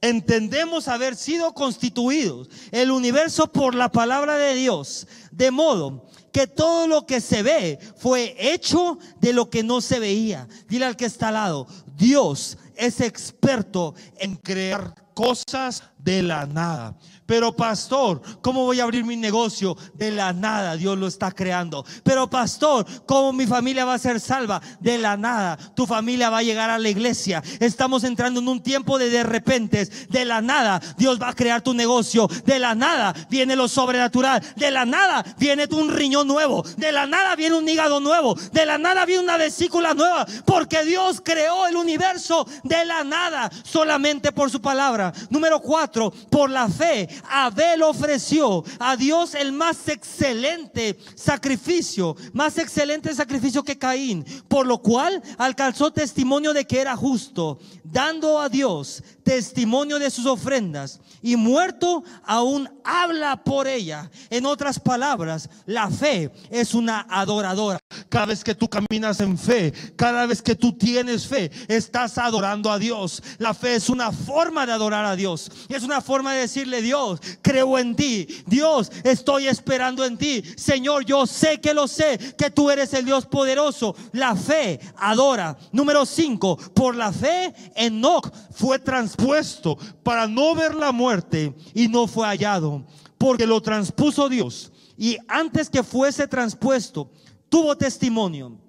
entendemos 0.00 0.88
haber 0.88 1.16
sido 1.16 1.54
constituidos 1.54 2.48
el 2.72 2.90
universo 2.90 3.50
por 3.52 3.74
la 3.74 3.90
palabra 3.90 4.36
de 4.36 4.54
Dios, 4.54 5.06
de 5.30 5.50
modo 5.50 6.06
que 6.32 6.46
todo 6.46 6.86
lo 6.86 7.06
que 7.06 7.20
se 7.20 7.42
ve 7.42 7.78
fue 7.96 8.34
hecho 8.38 8.98
de 9.20 9.32
lo 9.32 9.48
que 9.48 9.62
no 9.62 9.80
se 9.80 10.00
veía. 10.00 10.48
Dile 10.68 10.86
al 10.86 10.96
que 10.96 11.06
está 11.06 11.28
al 11.28 11.34
lado, 11.34 11.66
Dios 11.96 12.58
es 12.76 13.00
experto 13.00 13.94
en 14.18 14.36
crear 14.36 14.94
cosas 15.14 15.84
de 15.96 16.22
la 16.22 16.44
nada. 16.44 16.96
Pero 17.26 17.56
pastor, 17.56 18.20
¿cómo 18.42 18.64
voy 18.64 18.80
a 18.80 18.84
abrir 18.84 19.04
mi 19.04 19.16
negocio? 19.16 19.76
De 19.94 20.10
la 20.10 20.32
nada 20.32 20.76
Dios 20.76 20.98
lo 20.98 21.06
está 21.06 21.32
creando. 21.32 21.84
Pero 22.02 22.28
pastor, 22.28 22.86
¿cómo 23.06 23.32
mi 23.32 23.46
familia 23.46 23.84
va 23.84 23.94
a 23.94 23.98
ser 23.98 24.20
salva? 24.20 24.60
De 24.80 24.98
la 24.98 25.16
nada 25.16 25.56
tu 25.74 25.86
familia 25.86 26.28
va 26.28 26.38
a 26.38 26.42
llegar 26.42 26.68
a 26.68 26.78
la 26.78 26.88
iglesia. 26.88 27.42
Estamos 27.60 28.04
entrando 28.04 28.40
en 28.40 28.48
un 28.48 28.62
tiempo 28.62 28.98
de 28.98 29.08
de 29.08 29.22
repente. 29.22 29.86
De 30.10 30.24
la 30.24 30.42
nada 30.42 30.80
Dios 30.98 31.20
va 31.20 31.30
a 31.30 31.34
crear 31.34 31.62
tu 31.62 31.72
negocio. 31.72 32.28
De 32.44 32.58
la 32.58 32.74
nada 32.74 33.14
viene 33.30 33.56
lo 33.56 33.68
sobrenatural. 33.68 34.42
De 34.56 34.70
la 34.70 34.84
nada 34.84 35.24
viene 35.38 35.66
un 35.70 35.90
riñón 35.90 36.28
nuevo. 36.28 36.62
De 36.76 36.92
la 36.92 37.06
nada 37.06 37.36
viene 37.36 37.56
un 37.56 37.68
hígado 37.68 38.00
nuevo. 38.00 38.34
De 38.52 38.66
la 38.66 38.76
nada 38.76 39.06
viene 39.06 39.22
una 39.22 39.38
vesícula 39.38 39.94
nueva. 39.94 40.26
Porque 40.44 40.84
Dios 40.84 41.22
creó 41.24 41.66
el 41.66 41.76
universo 41.76 42.46
de 42.64 42.84
la 42.84 43.02
nada 43.02 43.50
solamente 43.62 44.30
por 44.30 44.50
su 44.50 44.60
palabra. 44.60 45.12
Número 45.30 45.60
cuatro, 45.60 46.12
por 46.30 46.50
la 46.50 46.68
fe 46.68 47.08
Abel 47.28 47.82
ofreció 47.82 48.64
a 48.78 48.96
Dios 48.96 49.34
el 49.34 49.52
más 49.52 49.88
excelente 49.88 50.98
sacrificio, 51.14 52.16
más 52.32 52.58
excelente 52.58 53.14
sacrificio 53.14 53.62
que 53.62 53.78
Caín, 53.78 54.24
por 54.48 54.66
lo 54.66 54.78
cual 54.82 55.22
alcanzó 55.38 55.92
testimonio 55.92 56.52
de 56.52 56.66
que 56.66 56.80
era 56.80 56.96
justo, 56.96 57.58
dando 57.84 58.40
a 58.40 58.48
Dios 58.48 59.02
testimonio 59.22 59.98
de 59.98 60.10
sus 60.10 60.26
ofrendas 60.26 61.00
y 61.22 61.36
muerto 61.36 62.04
aún 62.24 62.68
habla 62.84 63.42
por 63.42 63.66
ella. 63.66 64.10
En 64.28 64.44
otras 64.44 64.78
palabras, 64.78 65.48
la 65.64 65.90
fe 65.90 66.30
es 66.50 66.74
una 66.74 67.06
adoradora. 67.08 67.78
Cada 68.10 68.26
vez 68.26 68.44
que 68.44 68.54
tú 68.54 68.68
caminas 68.68 69.20
en 69.20 69.38
fe, 69.38 69.72
cada 69.96 70.26
vez 70.26 70.42
que 70.42 70.54
tú 70.54 70.72
tienes 70.72 71.26
fe, 71.26 71.50
estás 71.68 72.18
adorando 72.18 72.70
a 72.70 72.78
Dios. 72.78 73.22
La 73.38 73.54
fe 73.54 73.76
es 73.76 73.88
una 73.88 74.12
forma 74.12 74.66
de 74.66 74.72
adorar 74.72 75.06
a 75.06 75.16
Dios. 75.16 75.50
Es 75.70 75.82
una 75.82 76.02
forma 76.02 76.34
de 76.34 76.40
decirle, 76.40 76.82
Dios, 76.82 77.20
creo 77.40 77.78
en 77.78 77.96
ti. 77.96 78.28
Dios, 78.46 78.92
estoy 79.02 79.48
esperando 79.48 80.04
en 80.04 80.18
ti. 80.18 80.42
Señor, 80.56 81.06
yo 81.06 81.26
sé 81.26 81.60
que 81.60 81.72
lo 81.72 81.88
sé, 81.88 82.18
que 82.36 82.50
tú 82.50 82.70
eres 82.70 82.92
el 82.92 83.06
Dios 83.06 83.24
poderoso. 83.24 83.96
La 84.12 84.36
fe 84.36 84.78
adora. 84.98 85.56
Número 85.72 86.04
5, 86.04 86.56
por 86.74 86.94
la 86.94 87.12
fe, 87.12 87.54
Enoch 87.86 88.32
fue 88.50 88.78
transpuesto 88.78 89.78
para 90.02 90.26
no 90.26 90.54
ver 90.54 90.74
la 90.74 90.92
muerte 90.92 91.54
y 91.74 91.88
no 91.88 92.06
fue 92.06 92.26
hallado, 92.26 92.84
porque 93.18 93.46
lo 93.46 93.60
transpuso 93.60 94.28
Dios. 94.28 94.72
Y 94.96 95.16
antes 95.28 95.68
que 95.68 95.82
fuese 95.82 96.28
transpuesto, 96.28 97.10
tuvo 97.48 97.76
testimonio 97.76 98.63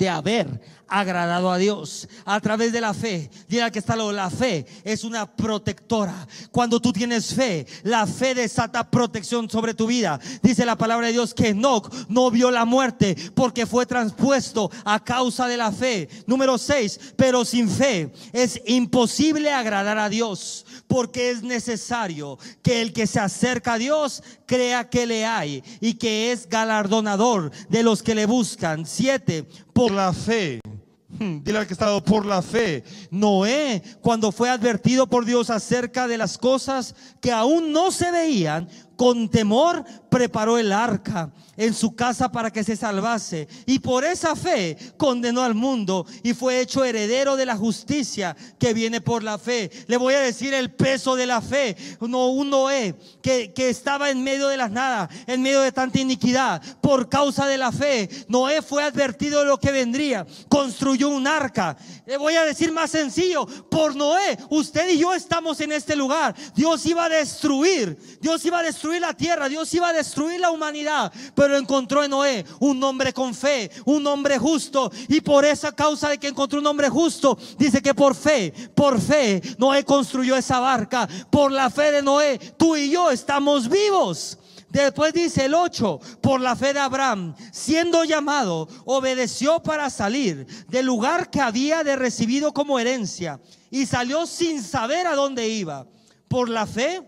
de 0.00 0.08
haber 0.08 0.48
agradado 0.88 1.52
a 1.52 1.58
Dios 1.58 2.08
a 2.24 2.40
través 2.40 2.72
de 2.72 2.80
la 2.80 2.94
fe. 2.94 3.30
Dirá 3.48 3.70
que 3.70 3.78
está 3.78 3.94
lo, 3.94 4.10
la 4.10 4.30
fe 4.30 4.66
es 4.82 5.04
una 5.04 5.30
protectora. 5.30 6.26
Cuando 6.50 6.80
tú 6.80 6.90
tienes 6.90 7.34
fe, 7.34 7.66
la 7.82 8.06
fe 8.06 8.34
desata 8.34 8.90
protección 8.90 9.48
sobre 9.48 9.74
tu 9.74 9.86
vida. 9.86 10.18
Dice 10.42 10.64
la 10.64 10.76
palabra 10.76 11.08
de 11.08 11.12
Dios 11.12 11.34
que 11.34 11.48
Enoch 11.48 11.92
no 12.08 12.30
vio 12.30 12.50
la 12.50 12.64
muerte 12.64 13.14
porque 13.34 13.66
fue 13.66 13.84
transpuesto 13.84 14.70
a 14.84 15.04
causa 15.04 15.46
de 15.46 15.58
la 15.58 15.70
fe. 15.70 16.08
Número 16.26 16.56
6, 16.56 17.12
pero 17.14 17.44
sin 17.44 17.68
fe 17.68 18.10
es 18.32 18.60
imposible 18.64 19.52
agradar 19.52 19.98
a 19.98 20.08
Dios 20.08 20.64
porque 20.90 21.30
es 21.30 21.44
necesario 21.44 22.36
que 22.62 22.82
el 22.82 22.92
que 22.92 23.06
se 23.06 23.20
acerca 23.20 23.74
a 23.74 23.78
Dios 23.78 24.24
crea 24.44 24.90
que 24.90 25.06
le 25.06 25.24
hay 25.24 25.62
y 25.80 25.94
que 25.94 26.32
es 26.32 26.48
galardonador 26.48 27.52
de 27.68 27.84
los 27.84 28.02
que 28.02 28.16
le 28.16 28.26
buscan. 28.26 28.84
7, 28.84 29.46
por 29.72 29.92
la 29.92 30.12
fe. 30.12 30.60
Hmm, 31.08 31.44
dile 31.44 31.58
al 31.58 31.66
que 31.68 31.74
estado 31.74 32.02
por 32.02 32.26
la 32.26 32.42
fe. 32.42 32.82
Noé, 33.12 33.82
cuando 34.00 34.32
fue 34.32 34.50
advertido 34.50 35.08
por 35.08 35.24
Dios 35.24 35.48
acerca 35.48 36.08
de 36.08 36.18
las 36.18 36.36
cosas 36.36 36.96
que 37.20 37.30
aún 37.30 37.72
no 37.72 37.92
se 37.92 38.10
veían, 38.10 38.68
con 39.00 39.30
temor 39.30 39.82
preparó 40.10 40.58
el 40.58 40.72
arca 40.72 41.32
en 41.56 41.72
su 41.72 41.94
casa 41.94 42.30
para 42.30 42.50
que 42.50 42.62
se 42.62 42.76
salvase. 42.76 43.48
Y 43.64 43.78
por 43.78 44.04
esa 44.04 44.36
fe 44.36 44.76
condenó 44.98 45.42
al 45.42 45.54
mundo 45.54 46.04
y 46.22 46.34
fue 46.34 46.60
hecho 46.60 46.84
heredero 46.84 47.36
de 47.36 47.46
la 47.46 47.56
justicia 47.56 48.36
que 48.58 48.74
viene 48.74 49.00
por 49.00 49.22
la 49.22 49.38
fe. 49.38 49.70
Le 49.86 49.96
voy 49.96 50.12
a 50.12 50.20
decir 50.20 50.52
el 50.52 50.70
peso 50.72 51.16
de 51.16 51.26
la 51.26 51.40
fe. 51.40 51.76
No, 52.00 52.28
un 52.28 52.50
Noé 52.50 52.94
que, 53.22 53.54
estaba 53.56 54.10
en 54.10 54.22
medio 54.22 54.48
de 54.48 54.58
las 54.58 54.70
nada, 54.70 55.08
en 55.26 55.40
medio 55.40 55.62
de 55.62 55.72
tanta 55.72 55.98
iniquidad, 55.98 56.60
por 56.82 57.08
causa 57.08 57.46
de 57.46 57.56
la 57.56 57.72
fe. 57.72 58.10
Noé 58.28 58.60
fue 58.60 58.82
advertido 58.82 59.40
de 59.40 59.46
lo 59.46 59.58
que 59.58 59.72
vendría. 59.72 60.26
Construyó 60.48 61.08
un 61.08 61.26
arca. 61.26 61.74
Le 62.04 62.18
voy 62.18 62.34
a 62.34 62.44
decir 62.44 62.70
más 62.70 62.90
sencillo. 62.90 63.46
Por 63.46 63.96
Noé, 63.96 64.36
usted 64.50 64.90
y 64.90 64.98
yo 64.98 65.14
estamos 65.14 65.58
en 65.60 65.72
este 65.72 65.96
lugar. 65.96 66.34
Dios 66.54 66.84
iba 66.84 67.06
a 67.06 67.08
destruir. 67.08 67.96
Dios 68.20 68.44
iba 68.44 68.58
a 68.58 68.62
destruir 68.62 68.89
la 68.98 69.14
tierra. 69.14 69.48
Dios 69.48 69.72
iba 69.74 69.88
a 69.88 69.92
destruir 69.92 70.40
la 70.40 70.50
humanidad. 70.50 71.12
Pero 71.34 71.56
encontró 71.56 72.02
en 72.02 72.10
Noé 72.10 72.44
un 72.58 72.82
hombre 72.82 73.12
con 73.12 73.34
fe, 73.34 73.70
un 73.84 74.06
hombre 74.06 74.38
justo. 74.38 74.90
Y 75.08 75.20
por 75.20 75.44
esa 75.44 75.72
causa 75.72 76.08
de 76.08 76.18
que 76.18 76.28
encontró 76.28 76.58
un 76.58 76.66
hombre 76.66 76.88
justo, 76.88 77.38
dice 77.58 77.82
que 77.82 77.94
por 77.94 78.14
fe, 78.14 78.52
por 78.74 79.00
fe, 79.00 79.40
Noé 79.58 79.84
construyó 79.84 80.34
esa 80.36 80.58
barca. 80.58 81.08
Por 81.30 81.52
la 81.52 81.70
fe 81.70 81.92
de 81.92 82.02
Noé, 82.02 82.38
tú 82.56 82.76
y 82.76 82.90
yo 82.90 83.10
estamos 83.10 83.68
vivos. 83.68 84.38
Después 84.70 85.12
dice 85.12 85.46
el 85.46 85.54
8, 85.54 85.98
por 86.20 86.40
la 86.40 86.54
fe 86.54 86.72
de 86.72 86.78
Abraham, 86.78 87.34
siendo 87.52 88.04
llamado, 88.04 88.68
obedeció 88.84 89.60
para 89.60 89.90
salir 89.90 90.46
del 90.68 90.86
lugar 90.86 91.28
que 91.28 91.40
había 91.40 91.82
de 91.82 91.96
recibido 91.96 92.52
como 92.52 92.78
herencia 92.78 93.40
y 93.70 93.86
salió 93.86 94.26
sin 94.26 94.62
saber 94.62 95.08
a 95.08 95.16
dónde 95.16 95.48
iba. 95.48 95.88
Por 96.28 96.48
la 96.48 96.66
fe, 96.66 97.02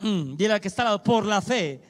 mm, 0.00 0.36
dirá 0.36 0.60
que 0.60 0.68
está 0.68 1.02
por 1.02 1.24
la 1.24 1.40
fe 1.40 1.80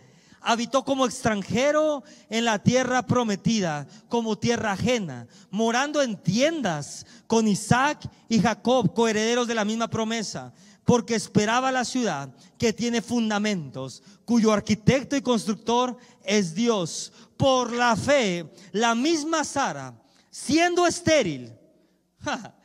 habitó 0.46 0.84
como 0.84 1.06
extranjero 1.06 2.04
en 2.30 2.44
la 2.44 2.60
tierra 2.60 3.04
prometida, 3.04 3.84
como 4.08 4.38
tierra 4.38 4.72
ajena, 4.72 5.26
morando 5.50 6.00
en 6.00 6.16
tiendas 6.16 7.04
con 7.26 7.48
Isaac 7.48 8.08
y 8.28 8.38
Jacob, 8.38 8.94
coherederos 8.94 9.48
de 9.48 9.56
la 9.56 9.64
misma 9.64 9.88
promesa, 9.88 10.54
porque 10.84 11.16
esperaba 11.16 11.72
la 11.72 11.84
ciudad 11.84 12.32
que 12.58 12.72
tiene 12.72 13.02
fundamentos, 13.02 14.04
cuyo 14.24 14.52
arquitecto 14.52 15.16
y 15.16 15.20
constructor 15.20 15.96
es 16.22 16.54
Dios. 16.54 17.12
Por 17.36 17.72
la 17.72 17.96
fe, 17.96 18.48
la 18.70 18.94
misma 18.94 19.42
Sara, 19.42 20.00
siendo 20.30 20.86
estéril, 20.86 21.52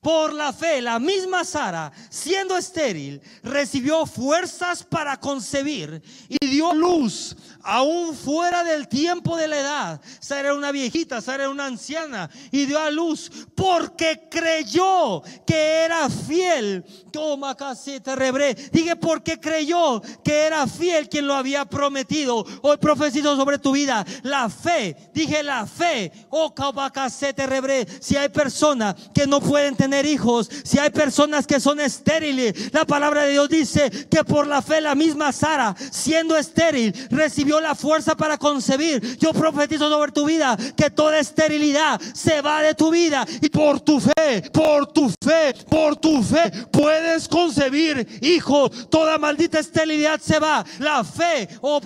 por 0.00 0.32
la 0.32 0.52
fe, 0.52 0.80
la 0.80 0.98
misma 0.98 1.44
Sara, 1.44 1.92
siendo 2.08 2.56
estéril, 2.56 3.20
recibió 3.42 4.06
fuerzas 4.06 4.82
para 4.82 5.18
concebir 5.18 6.02
y 6.28 6.46
dio 6.46 6.72
luz 6.72 7.36
aún 7.62 8.14
fuera 8.14 8.64
del 8.64 8.88
tiempo 8.88 9.36
de 9.36 9.48
la 9.48 9.60
edad. 9.60 10.00
Sara 10.20 10.40
era 10.40 10.54
una 10.54 10.72
viejita, 10.72 11.20
Sara 11.20 11.44
era 11.44 11.50
una 11.50 11.66
anciana 11.66 12.30
y 12.50 12.66
dio 12.66 12.78
a 12.78 12.90
luz 12.90 13.30
porque 13.54 14.28
creyó 14.30 15.22
que 15.46 15.84
era 15.84 16.08
fiel. 16.08 16.84
Toma 17.12 17.56
te 17.56 18.16
rebré. 18.16 18.54
Dije 18.54 18.96
porque 18.96 19.38
creyó 19.38 20.00
que 20.24 20.46
era 20.46 20.66
fiel 20.66 21.08
quien 21.08 21.26
lo 21.26 21.34
había 21.34 21.64
prometido. 21.64 22.44
Hoy 22.62 22.76
profetizo 22.78 23.36
sobre 23.36 23.58
tu 23.58 23.72
vida 23.72 24.04
la 24.22 24.48
fe. 24.48 24.96
Dije 25.12 25.42
la 25.42 25.66
fe. 25.66 26.12
Oh, 26.30 26.54
te 26.54 27.46
rebré. 27.46 27.86
Si 28.00 28.16
hay 28.16 28.28
personas 28.28 28.94
que 29.14 29.26
no 29.26 29.40
pueden 29.40 29.76
tener 29.76 30.06
hijos, 30.06 30.48
si 30.64 30.78
hay 30.78 30.90
personas 30.90 31.46
que 31.46 31.60
son 31.60 31.80
estériles, 31.80 32.72
la 32.72 32.84
palabra 32.84 33.22
de 33.22 33.32
Dios 33.32 33.48
dice 33.48 33.90
que 34.10 34.24
por 34.24 34.46
la 34.46 34.62
fe 34.62 34.80
la 34.80 34.94
misma 34.94 35.32
Sara, 35.32 35.74
siendo 35.90 36.36
estéril, 36.36 36.94
recibió 37.10 37.49
la 37.58 37.74
fuerza 37.74 38.16
para 38.16 38.36
concebir. 38.38 39.18
Yo 39.18 39.32
profetizo 39.32 39.88
sobre 39.88 40.12
tu 40.12 40.26
vida 40.26 40.56
que 40.76 40.90
toda 40.90 41.18
esterilidad 41.18 42.00
se 42.14 42.42
va 42.42 42.62
de 42.62 42.74
tu 42.74 42.90
vida 42.90 43.26
y 43.40 43.48
por 43.48 43.80
tu 43.80 43.98
fe, 43.98 44.42
por 44.52 44.86
tu 44.92 45.08
fe, 45.08 45.54
por 45.68 45.96
tu 45.96 46.22
fe 46.22 46.52
puedes 46.70 47.26
concebir 47.26 48.06
hijos. 48.20 48.88
Toda 48.90 49.18
maldita 49.18 49.58
esterilidad 49.58 50.20
se 50.20 50.38
va. 50.38 50.64
La 50.78 51.02
fe, 51.02 51.48
oh 51.62 51.80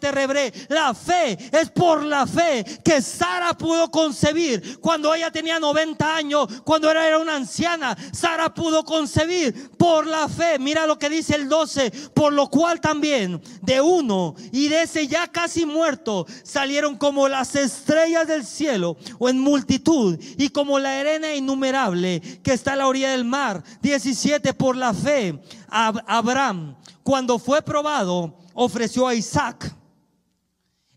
te 0.00 0.12
rebré, 0.12 0.52
la 0.68 0.94
fe 0.94 1.36
es 1.52 1.70
por 1.70 2.04
la 2.04 2.26
fe 2.26 2.64
que 2.84 3.02
Sara 3.02 3.54
pudo 3.54 3.90
concebir 3.90 4.78
cuando 4.80 5.12
ella 5.14 5.30
tenía 5.30 5.58
90 5.58 6.16
años, 6.16 6.46
cuando 6.64 6.90
era, 6.90 7.06
era 7.06 7.18
una 7.18 7.36
anciana, 7.36 7.96
Sara 8.12 8.52
pudo 8.54 8.84
concebir 8.84 9.70
por 9.76 10.06
la 10.06 10.28
fe. 10.28 10.58
Mira 10.58 10.86
lo 10.86 10.98
que 10.98 11.10
dice 11.10 11.34
el 11.34 11.48
12, 11.48 11.90
por 12.14 12.32
lo 12.32 12.48
cual 12.48 12.80
también 12.80 13.40
de 13.62 13.80
uno 13.80 14.34
y 14.52 14.68
de 14.68 14.86
ya 15.02 15.26
casi 15.28 15.66
muerto 15.66 16.26
salieron 16.42 16.96
como 16.96 17.28
las 17.28 17.54
estrellas 17.56 18.26
del 18.26 18.44
cielo 18.44 18.96
o 19.18 19.28
en 19.28 19.40
multitud 19.40 20.18
y 20.38 20.48
como 20.48 20.78
la 20.78 20.98
arena 20.98 21.34
innumerable 21.34 22.20
que 22.42 22.52
está 22.52 22.74
a 22.74 22.76
la 22.76 22.86
orilla 22.86 23.10
del 23.10 23.24
mar. 23.24 23.62
17, 23.82 24.54
por 24.54 24.76
la 24.76 24.94
fe, 24.94 25.40
Abraham, 25.68 26.76
cuando 27.02 27.38
fue 27.38 27.62
probado, 27.62 28.38
ofreció 28.54 29.06
a 29.08 29.14
Isaac 29.14 29.74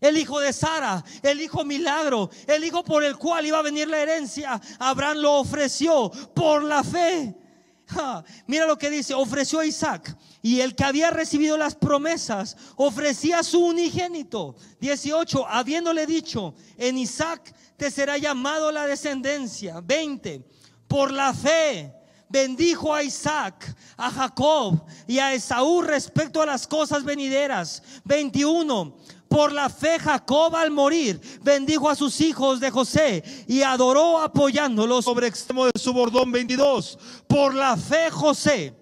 el 0.00 0.16
hijo 0.16 0.38
de 0.40 0.52
Sara, 0.52 1.04
el 1.22 1.40
hijo 1.40 1.64
milagro, 1.64 2.30
el 2.46 2.64
hijo 2.64 2.84
por 2.84 3.02
el 3.02 3.16
cual 3.16 3.46
iba 3.46 3.58
a 3.58 3.62
venir 3.62 3.88
la 3.88 3.98
herencia, 3.98 4.60
Abraham 4.78 5.18
lo 5.18 5.34
ofreció 5.40 6.10
por 6.34 6.62
la 6.62 6.84
fe. 6.84 7.34
Mira 8.46 8.66
lo 8.66 8.78
que 8.78 8.90
dice, 8.90 9.14
ofreció 9.14 9.60
a 9.60 9.66
Isaac. 9.66 10.16
Y 10.42 10.60
el 10.60 10.74
que 10.74 10.84
había 10.84 11.10
recibido 11.10 11.56
las 11.56 11.74
promesas 11.74 12.56
ofrecía 12.76 13.40
a 13.40 13.42
su 13.42 13.64
unigénito. 13.64 14.56
18, 14.80 15.46
habiéndole 15.46 16.06
dicho, 16.06 16.54
en 16.76 16.98
Isaac 16.98 17.54
te 17.76 17.90
será 17.90 18.18
llamado 18.18 18.70
la 18.72 18.86
descendencia. 18.86 19.80
20, 19.80 20.44
por 20.86 21.10
la 21.10 21.32
fe 21.34 21.94
bendijo 22.28 22.94
a 22.94 23.02
Isaac, 23.02 23.74
a 23.96 24.10
Jacob 24.10 24.84
y 25.06 25.18
a 25.18 25.32
Esaú 25.32 25.82
respecto 25.82 26.42
a 26.42 26.46
las 26.46 26.66
cosas 26.66 27.04
venideras. 27.04 27.82
21 28.04 28.96
por 29.28 29.52
la 29.52 29.68
fe 29.68 29.98
Jacob 29.98 30.56
al 30.56 30.70
morir 30.70 31.20
bendijo 31.42 31.88
a 31.88 31.94
sus 31.94 32.20
hijos 32.20 32.60
de 32.60 32.70
José 32.70 33.22
y 33.46 33.62
adoró 33.62 34.18
apoyándolos 34.18 35.04
sobre 35.04 35.26
extremo 35.26 35.66
de 35.66 35.72
su 35.78 35.92
bordón 35.92 36.32
22. 36.32 36.98
Por 37.26 37.54
la 37.54 37.76
fe 37.76 38.10
José 38.10 38.74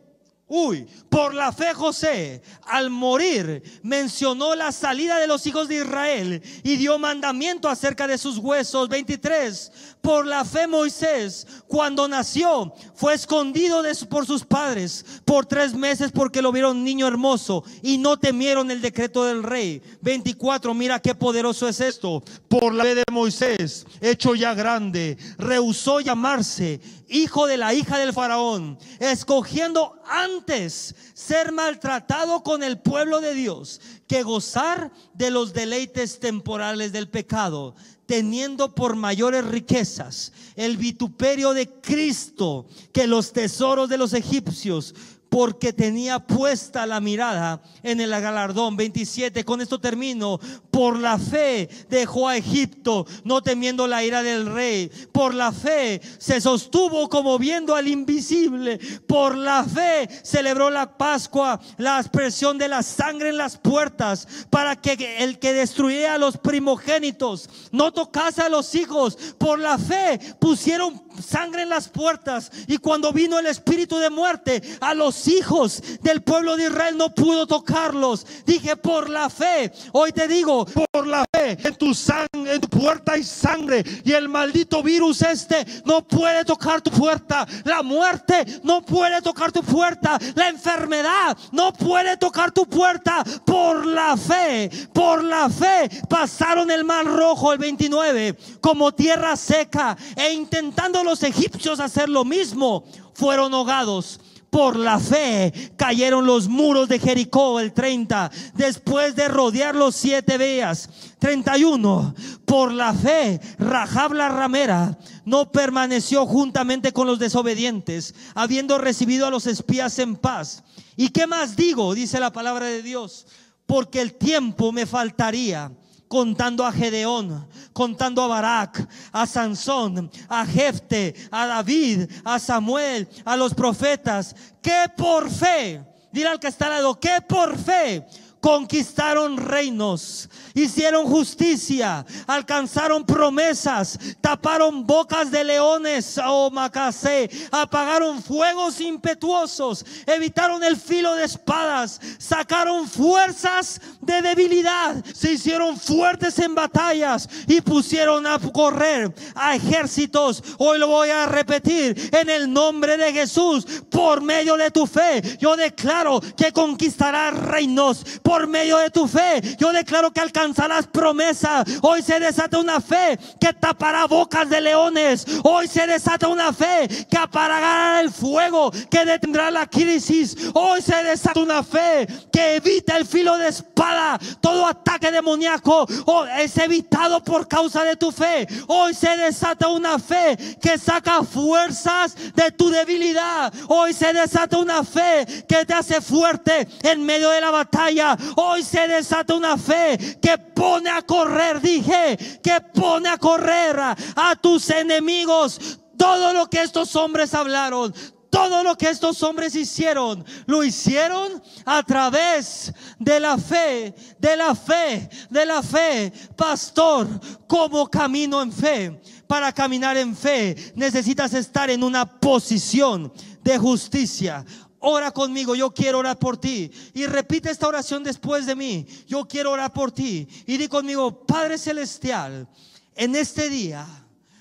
Uy, 0.49 0.87
por 1.09 1.35
la 1.35 1.51
fe 1.51 1.75
José, 1.75 2.41
al 2.67 2.89
morir, 2.89 3.65
mencionó 3.83 4.55
la 4.55 4.71
salida 4.71 5.19
de 5.19 5.27
los 5.27 5.45
hijos 5.45 5.67
de 5.67 5.79
Israel 5.79 6.41
y 6.63 6.77
dio 6.77 7.01
mandamiento 7.01 7.69
acerca 7.69 8.07
de 8.07 8.17
sus 8.17 8.39
huesos. 8.39 8.89
23. 8.89 9.73
Por 10.01 10.25
la 10.25 10.45
fe 10.45 10.69
Moisés, 10.69 11.49
cuando 11.67 12.07
nació, 12.07 12.73
fue 12.95 13.15
escondido 13.15 13.83
por 14.09 14.25
sus 14.25 14.45
padres 14.45 15.05
por 15.25 15.47
tres 15.47 15.75
meses 15.75 16.13
porque 16.13 16.41
lo 16.41 16.53
vieron 16.53 16.85
niño 16.85 17.09
hermoso 17.09 17.65
y 17.83 17.99
no 17.99 18.17
temieron 18.17 18.71
el 18.71 18.81
decreto 18.81 19.25
del 19.25 19.43
rey. 19.43 19.83
24. 20.03 20.75
Mira 20.75 21.01
qué 21.03 21.17
poderoso 21.17 21.67
es 21.67 21.81
esto. 21.81 22.23
Por 22.47 22.73
la 22.73 22.85
fe 22.85 22.95
de 22.95 23.05
Moisés, 23.11 23.85
hecho 24.01 24.37
ya 24.37 24.55
grande, 24.55 25.19
rehusó 25.39 25.99
llamarse 25.99 26.81
hijo 27.09 27.47
de 27.47 27.57
la 27.57 27.75
hija 27.75 27.99
del 27.99 28.13
faraón, 28.13 28.79
escogiendo 28.99 30.01
antes 30.07 30.95
ser 31.15 31.53
maltratado 31.53 32.43
con 32.43 32.63
el 32.63 32.79
pueblo 32.79 33.21
de 33.21 33.35
Dios 33.35 33.81
que 34.07 34.23
gozar 34.23 34.93
de 35.15 35.31
los 35.31 35.53
deleites 35.53 36.19
temporales 36.21 36.93
del 36.93 37.09
pecado, 37.09 37.75
teniendo 38.07 38.75
por 38.75 38.97
mayores 38.97 39.45
riquezas 39.45 40.33
el 40.55 40.77
vituperio 40.77 41.53
de 41.53 41.69
Cristo 41.69 42.67
que 42.93 43.07
los 43.07 43.33
tesoros 43.33 43.89
de 43.89 43.99
los 43.99 44.13
egipcios 44.13 44.95
porque 45.29 45.73
tenía 45.73 46.19
puesta 46.19 46.87
la 46.87 47.01
mirada 47.01 47.63
en 47.83 48.01
el 48.01 48.11
galardón. 48.11 48.77
27, 48.77 49.45
con 49.45 49.61
esto 49.61 49.81
termino. 49.81 50.39
Por 50.71 50.99
la 50.99 51.19
fe 51.19 51.69
dejó 51.89 52.29
a 52.29 52.37
Egipto, 52.37 53.07
no 53.25 53.43
temiendo 53.43 53.87
la 53.87 54.05
ira 54.05 54.23
del 54.23 54.47
rey. 54.47 54.91
Por 55.13 55.35
la 55.35 55.53
fe 55.53 56.01
se 56.19 56.41
sostuvo 56.41 57.09
como 57.09 57.39
viendo 57.39 57.75
al 57.75 57.89
invisible. 57.89 58.79
Por 59.07 59.37
la 59.37 59.65
fe 59.65 60.09
celebró 60.23 60.71
la 60.71 60.97
Pascua, 60.97 61.61
la 61.77 61.99
expresión 62.01 62.59
de 62.59 62.69
la 62.69 62.83
sangre 62.83 63.31
en 63.31 63.37
las 63.37 63.57
puertas, 63.57 64.27
para 64.51 64.77
que 64.77 65.19
el 65.19 65.39
que 65.39 65.53
destruyera 65.53 66.15
a 66.15 66.19
los 66.19 66.37
primogénitos 66.39 67.49
no 67.73 67.93
tocase 67.93 68.43
a 68.43 68.49
los 68.49 68.75
hijos. 68.75 69.17
Por 69.39 69.59
la 69.59 69.79
fe 69.79 70.19
pusieron 70.39 71.06
sangre 71.23 71.63
en 71.63 71.69
las 71.69 71.89
puertas 71.89 72.51
y 72.67 72.79
cuando 72.79 73.13
vino 73.13 73.39
el 73.39 73.47
espíritu 73.47 73.99
de 73.99 74.11
muerte 74.11 74.63
a 74.81 74.95
los 74.95 75.29
hijos 75.29 75.83
del 76.03 76.23
pueblo 76.23 76.57
de 76.57 76.65
Israel 76.65 76.97
no 76.97 77.15
pudo 77.15 77.47
tocarlos. 77.47 78.27
Dije 78.45 78.77
por 78.77 79.09
la 79.11 79.29
fe. 79.31 79.73
Hoy 79.93 80.13
te 80.13 80.29
digo, 80.29 80.67
por 80.67 81.07
la 81.07 81.25
fe 81.33 81.57
en 81.63 81.75
tu 81.75 81.95
sangre, 81.95 82.55
en 82.55 82.61
tu 82.61 82.69
puerta 82.69 83.13
hay 83.13 83.25
sangre 83.25 83.85
y 84.05 84.13
el 84.13 84.29
maldito 84.29 84.83
virus 84.83 85.23
este 85.23 85.67
no 85.85 86.07
puede 86.07 86.45
tocar 86.45 86.81
tu 86.81 86.91
puerta. 86.91 87.47
La 87.65 87.83
muerte 87.83 88.61
no 88.63 88.83
puede 88.83 89.21
tocar 89.23 89.53
tu 89.53 89.63
puerta. 89.63 90.19
La 90.35 90.49
enfermedad 90.49 91.37
no 91.53 91.73
puede 91.73 92.17
tocar 92.17 92.53
tu 92.53 92.67
puerta. 92.67 93.23
Por 93.45 93.87
la 93.87 94.17
fe, 94.17 94.71
por 94.93 95.23
la 95.23 95.49
fe 95.49 95.89
pasaron 96.09 96.71
el 96.71 96.85
mar 96.85 97.05
rojo 97.05 97.53
el 97.53 97.59
29 97.59 98.37
como 98.61 98.93
tierra 98.93 99.37
seca 99.37 99.97
e 100.17 100.33
intentando 100.33 101.03
los 101.07 101.23
egipcios 101.23 101.81
hacer 101.81 102.09
lo 102.09 102.25
mismo, 102.25 102.85
fueron 103.15 103.55
ahogados. 103.55 104.21
Por 104.51 104.77
la 104.77 104.99
fe 104.99 105.53
cayeron 105.77 106.25
los 106.25 106.49
muros 106.49 106.89
de 106.89 106.99
Jericó 106.99 107.61
el 107.61 107.73
30, 107.73 108.31
después 108.55 109.17
de 109.17 109.29
rodear 109.29 109.75
los 109.75 109.97
siete 109.97 110.39
días. 110.39 110.89
31. 111.19 112.15
Por 112.45 112.73
la 112.73 112.95
fe, 112.95 113.41
Rahab 113.59 114.13
la 114.13 114.29
ramera 114.29 114.97
no 115.25 115.51
permaneció 115.51 116.27
juntamente 116.27 116.93
con 116.93 117.07
los 117.07 117.19
desobedientes, 117.19 118.15
habiendo 118.35 118.79
recibido 118.79 119.27
a 119.27 119.31
los 119.31 119.47
espías 119.47 119.99
en 119.99 120.17
paz. 120.17 120.63
¿Y 120.97 121.11
qué 121.11 121.27
más 121.27 121.57
digo? 121.57 121.95
Dice 121.95 122.21
la 122.21 122.33
palabra 122.33 122.67
de 122.67 122.83
Dios. 122.83 123.27
Porque 123.67 124.01
el 124.01 124.15
tiempo 124.15 124.71
me 124.71 124.87
faltaría 124.87 125.73
contando 126.09 126.65
a 126.65 126.73
Gedeón, 126.73 127.49
contando 127.73 128.23
a 128.23 128.27
Barak, 128.27 128.89
a 129.13 129.27
Sansón, 129.27 130.11
a 130.29 130.47
Jefte, 130.47 131.15
a 131.31 131.47
David, 131.47 132.11
a 132.25 132.39
Samuel, 132.39 133.09
a 133.25 133.37
los 133.37 133.55
profetas, 133.55 134.35
que 134.63 134.91
por 134.97 135.31
fe, 135.31 135.85
dirá 136.13 136.33
al 136.33 136.41
que 136.41 136.49
está 136.49 136.67
al 136.67 136.73
lado, 136.73 136.99
que 136.99 137.21
por 137.27 137.59
fe 137.59 138.07
conquistaron 138.47 139.37
reinos, 139.39 140.31
hicieron 140.55 141.05
justicia, 141.07 142.07
alcanzaron 142.29 143.05
promesas, 143.05 143.99
taparon 144.21 144.87
bocas 144.87 145.33
de 145.33 145.43
leones, 145.43 146.17
oh 146.25 146.49
macasé, 146.53 147.29
apagaron 147.51 148.23
fuegos 148.23 148.81
impetuosos, 148.81 149.85
evitaron 150.07 150.63
el 150.63 150.77
filo 150.77 151.17
de 151.17 151.25
espadas, 151.25 152.01
sacaron 152.19 152.89
fuerzas 152.89 153.81
de 154.01 154.23
debilidad, 154.23 155.05
se 155.13 155.33
hicieron 155.33 155.77
fuertes 155.77 156.39
en 156.39 156.55
batallas 156.55 157.29
y 157.49 157.61
pusieron 157.61 158.29
a 158.29 158.39
correr 158.39 159.13
a 159.35 159.57
ejércitos. 159.57 160.41
Hoy 160.59 160.79
lo 160.79 160.87
voy 160.87 161.11
a 161.11 161.27
repetir 161.27 162.11
en 162.13 162.31
el 162.31 162.53
nombre 162.53 162.97
de 162.97 163.13
Jesús, 163.13 163.67
por 163.91 164.23
medio 164.23 164.57
de 164.57 164.71
tu 164.71 164.87
fe, 164.87 165.21
yo 165.41 165.57
declaro 165.57 166.21
que 166.37 166.53
conquistarás 166.53 167.37
reinos 167.37 168.05
medio 168.47 168.79
de 168.79 168.91
tu 168.91 169.07
fe. 169.07 169.41
Yo 169.59 169.73
declaro 169.73 170.11
que 170.11 170.21
alcanzarás 170.21 170.87
promesa. 170.87 171.65
Hoy 171.83 172.03
se 172.03 172.21
desata 172.21 172.59
una 172.59 172.81
fe 172.81 173.19
que 173.41 173.53
tapará 173.53 174.07
bocas 174.07 174.49
de 174.49 174.61
leones. 174.61 175.25
Hoy 175.43 175.69
se 175.69 175.87
desata 175.87 176.29
una 176.29 176.53
fe 176.53 176.89
que 177.11 177.17
apagará 177.17 178.01
el 178.01 178.11
fuego, 178.11 178.71
que 178.91 179.05
detendrá 179.05 179.51
la 179.51 179.67
crisis. 179.67 180.37
Hoy 180.55 180.83
se 180.83 181.03
desata 181.03 181.41
una 181.41 181.63
fe 181.63 182.07
que 182.33 182.57
evita 182.57 182.97
el 182.97 183.07
filo 183.07 183.39
de 183.39 183.49
espada. 183.49 184.19
Todo 184.41 184.67
ataque 184.67 185.11
demoníaco 185.11 185.87
oh, 186.07 186.27
es 186.27 186.57
evitado 186.59 187.23
por 187.23 187.47
causa 187.49 187.85
de 187.85 187.97
tu 187.97 188.11
fe. 188.11 188.47
Hoy 188.67 188.95
se 188.95 189.17
desata 189.17 189.69
una 189.69 189.99
fe 189.99 190.37
que 190.61 190.79
saca 190.79 191.23
fuerzas 191.23 192.15
de 192.35 192.51
tu 192.51 192.71
debilidad. 192.71 193.53
Hoy 193.69 193.93
se 193.93 194.13
desata 194.13 194.59
una 194.59 194.83
fe 194.85 195.27
que 195.49 195.65
te 195.65 195.75
hace 195.75 196.01
fuerte 196.01 196.67
en 196.83 197.05
medio 197.05 197.31
de 197.31 197.41
la 197.41 197.51
batalla. 197.51 198.16
Hoy 198.37 198.63
se 198.63 198.87
desata 198.89 199.35
una 199.35 199.57
fe 199.57 200.19
que 200.21 200.39
pone 200.39 200.91
a 200.91 201.03
correr, 201.03 201.61
dije, 201.61 202.17
que 202.43 202.61
pone 202.75 203.09
a 203.09 203.19
correr 203.19 203.79
a 203.79 204.37
tus 204.41 204.71
enemigos. 204.71 205.81
Todo 205.97 206.33
lo 206.33 206.49
que 206.49 206.63
estos 206.63 206.95
hombres 206.95 207.33
hablaron, 207.33 207.95
todo 208.37 208.63
lo 208.63 208.77
que 208.77 208.91
estos 208.91 209.23
hombres 209.23 209.55
hicieron, 209.55 210.23
lo 210.45 210.63
hicieron 210.63 211.43
a 211.65 211.83
través 211.83 212.71
de 212.99 213.19
la 213.19 213.39
fe, 213.39 213.95
de 214.19 214.37
la 214.37 214.55
fe, 214.55 215.09
de 215.31 215.47
la 215.47 215.63
fe. 215.63 216.13
Pastor, 216.37 217.09
como 217.47 217.87
camino 217.89 218.43
en 218.43 218.53
fe? 218.53 219.01
Para 219.27 219.53
caminar 219.53 219.97
en 219.97 220.15
fe 220.15 220.55
necesitas 220.75 221.33
estar 221.33 221.71
en 221.71 221.83
una 221.83 222.05
posición 222.05 223.11
de 223.43 223.57
justicia. 223.57 224.45
Ora 224.89 225.11
conmigo, 225.11 225.57
yo 225.57 225.73
quiero 225.73 225.99
orar 225.99 226.17
por 226.17 226.37
ti. 226.37 226.71
Y 226.95 227.07
repite 227.07 227.51
esta 227.51 227.67
oración 227.67 228.05
después 228.05 228.47
de 228.47 228.55
mí. 228.55 228.87
Yo 229.09 229.27
quiero 229.27 229.51
orar 229.51 229.73
por 229.73 229.91
ti. 229.91 230.29
Y 230.47 230.57
di 230.59 230.69
conmigo, 230.69 231.27
Padre 231.27 231.59
Celestial, 231.59 232.49
en 232.95 233.17
este 233.17 233.51
día 233.51 233.85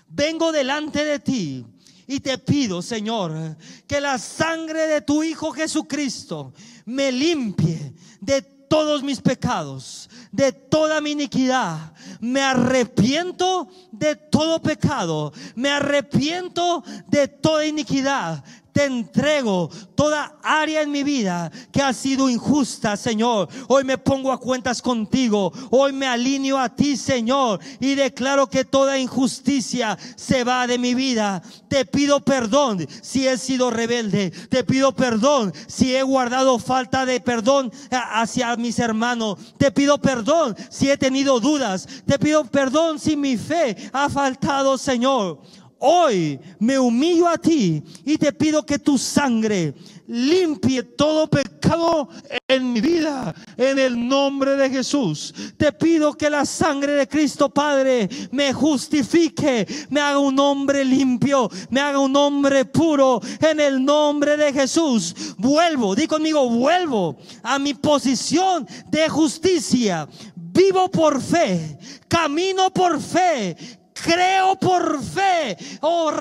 vengo 0.07 0.51
delante 0.51 1.03
de 1.03 1.17
ti. 1.17 1.65
Y 2.05 2.19
te 2.19 2.37
pido, 2.37 2.83
Señor, 2.83 3.57
que 3.87 3.99
la 3.99 4.19
sangre 4.19 4.85
de 4.85 5.01
tu 5.01 5.23
Hijo 5.23 5.51
Jesucristo 5.51 6.53
me 6.85 7.11
limpie 7.11 7.95
de 8.21 8.43
todos 8.43 9.01
mis 9.01 9.21
pecados, 9.21 10.11
de 10.31 10.51
toda 10.51 11.01
mi 11.01 11.13
iniquidad. 11.13 11.91
Me 12.19 12.43
arrepiento 12.43 13.67
de 13.91 14.15
todo 14.15 14.61
pecado. 14.61 15.33
Me 15.55 15.71
arrepiento 15.71 16.83
de 17.07 17.27
toda 17.27 17.65
iniquidad 17.65 18.43
te 18.75 18.83
entrego 18.83 19.69
toda 19.95 20.37
área 20.43 20.81
en 20.81 20.91
mi 20.91 21.01
vida 21.01 21.49
que 21.71 21.81
ha 21.81 21.93
sido 21.93 22.27
injusta, 22.27 22.97
Señor. 22.97 23.47
Hoy 23.69 23.85
me 23.85 23.97
pongo 23.97 24.33
a 24.33 24.37
cuentas 24.37 24.81
contigo. 24.81 25.53
Hoy 25.71 25.93
me 25.93 26.05
alineo 26.05 26.59
a 26.59 26.67
ti, 26.67 26.97
Señor, 26.97 27.61
y 27.79 27.95
declaro 27.95 28.47
que 28.47 28.65
toda 28.65 28.99
injusticia 28.99 29.97
se 30.17 30.43
va 30.43 30.67
de 30.67 30.77
mi 30.77 30.93
vida. 30.93 31.41
Te 31.69 31.85
pido 31.85 32.19
perdón 32.19 32.85
si 33.01 33.25
he 33.25 33.37
sido 33.37 33.71
rebelde. 33.71 34.31
Te 34.49 34.65
pido 34.65 34.93
perdón 34.93 35.53
si 35.67 35.95
he 35.95 36.03
guardado 36.03 36.59
falta 36.59 37.05
de 37.05 37.21
perdón 37.21 37.71
hacia 37.89 38.57
mis 38.57 38.77
hermanos. 38.77 39.55
Te 39.57 39.71
pido 39.71 40.01
perdón 40.01 40.53
si 40.69 40.91
he 40.91 40.97
tenido 40.97 41.39
dudas. 41.39 41.87
Te 42.05 42.19
pido 42.19 42.43
perdón 42.43 42.99
si 42.99 43.15
mi 43.15 43.37
fe 43.37 43.77
ha 43.93 44.09
faltado, 44.09 44.77
Señor. 44.77 45.39
Hoy 45.79 46.39
me 46.59 46.79
humillo 46.79 47.27
a 47.27 47.37
ti 47.37 47.83
y 48.05 48.17
te 48.17 48.31
pido 48.31 48.65
que 48.65 48.79
tu 48.79 48.97
sangre 48.97 49.73
limpie 50.07 50.83
todo 50.83 51.27
pecado 51.27 52.09
en 52.47 52.71
mi 52.73 52.79
vida, 52.79 53.33
en 53.57 53.79
el 53.79 54.07
nombre 54.07 54.55
de 54.55 54.69
Jesús. 54.69 55.33
Te 55.57 55.71
pido 55.73 56.13
que 56.13 56.29
la 56.29 56.45
sangre 56.45 56.93
de 56.93 57.07
Cristo 57.07 57.49
Padre 57.49 58.07
me 58.31 58.53
justifique, 58.53 59.67
me 59.89 59.99
haga 59.99 60.19
un 60.19 60.39
hombre 60.39 60.85
limpio, 60.85 61.49
me 61.69 61.81
haga 61.81 61.99
un 61.99 62.15
hombre 62.15 62.65
puro, 62.65 63.21
en 63.41 63.59
el 63.59 63.83
nombre 63.83 64.37
de 64.37 64.53
Jesús. 64.53 65.35
Vuelvo, 65.37 65.95
di 65.95 66.07
conmigo, 66.07 66.49
vuelvo 66.49 67.17
a 67.43 67.59
mi 67.59 67.73
posición 67.73 68.67
de 68.87 69.09
justicia. 69.09 70.07
Vivo 70.35 70.89
por 70.89 71.21
fe, 71.21 71.77
camino 72.07 72.71
por 72.71 73.01
fe, 73.01 73.57
creo 74.03 74.55
por 74.57 75.01
fe. 75.03 75.57
Oh, 75.81 76.11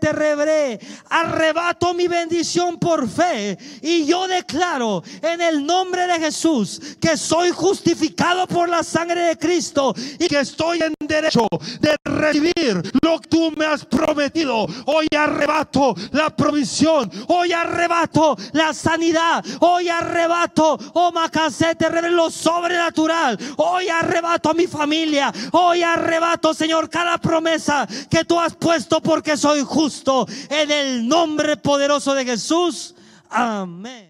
te 0.00 0.12
rebré. 0.12 0.80
Arrebato 1.08 1.94
mi 1.94 2.08
bendición 2.08 2.78
por 2.78 3.08
fe. 3.08 3.58
Y 3.82 4.06
yo 4.06 4.26
declaro 4.26 5.02
en 5.22 5.40
el 5.40 5.64
nombre 5.64 6.06
de 6.06 6.18
Jesús 6.18 6.80
que 7.00 7.16
soy 7.16 7.50
justificado 7.50 8.46
por 8.46 8.68
la 8.68 8.82
sangre 8.82 9.20
de 9.22 9.38
Cristo 9.38 9.94
y 10.18 10.26
que 10.26 10.40
estoy 10.40 10.80
en 10.82 10.94
derecho 11.06 11.46
de 11.80 11.96
recibir 12.04 12.82
lo 13.02 13.20
que 13.20 13.28
tú 13.28 13.52
me 13.56 13.66
has 13.66 13.84
prometido. 13.84 14.66
Hoy 14.86 15.06
arrebato 15.16 15.94
la 16.12 16.34
provisión. 16.34 17.10
Hoy 17.28 17.52
arrebato 17.52 18.36
la 18.52 18.72
sanidad. 18.72 19.44
Hoy 19.60 19.88
arrebato, 19.88 20.78
oh 20.94 21.12
Macacete, 21.12 21.88
lo 22.10 22.30
sobrenatural. 22.30 23.38
Hoy 23.56 23.88
arrebato 23.88 24.50
a 24.50 24.54
mi 24.54 24.66
familia. 24.66 25.32
Hoy 25.52 25.82
arrebato, 25.82 26.54
Señor 26.54 26.69
Señor, 26.70 26.88
cada 26.88 27.18
promesa 27.18 27.84
que 28.08 28.24
tú 28.24 28.38
has 28.38 28.54
puesto 28.54 29.00
porque 29.00 29.36
soy 29.36 29.64
justo. 29.64 30.24
En 30.48 30.70
el 30.70 31.08
nombre 31.08 31.56
poderoso 31.56 32.14
de 32.14 32.24
Jesús. 32.24 32.94
Amén. 33.28 34.09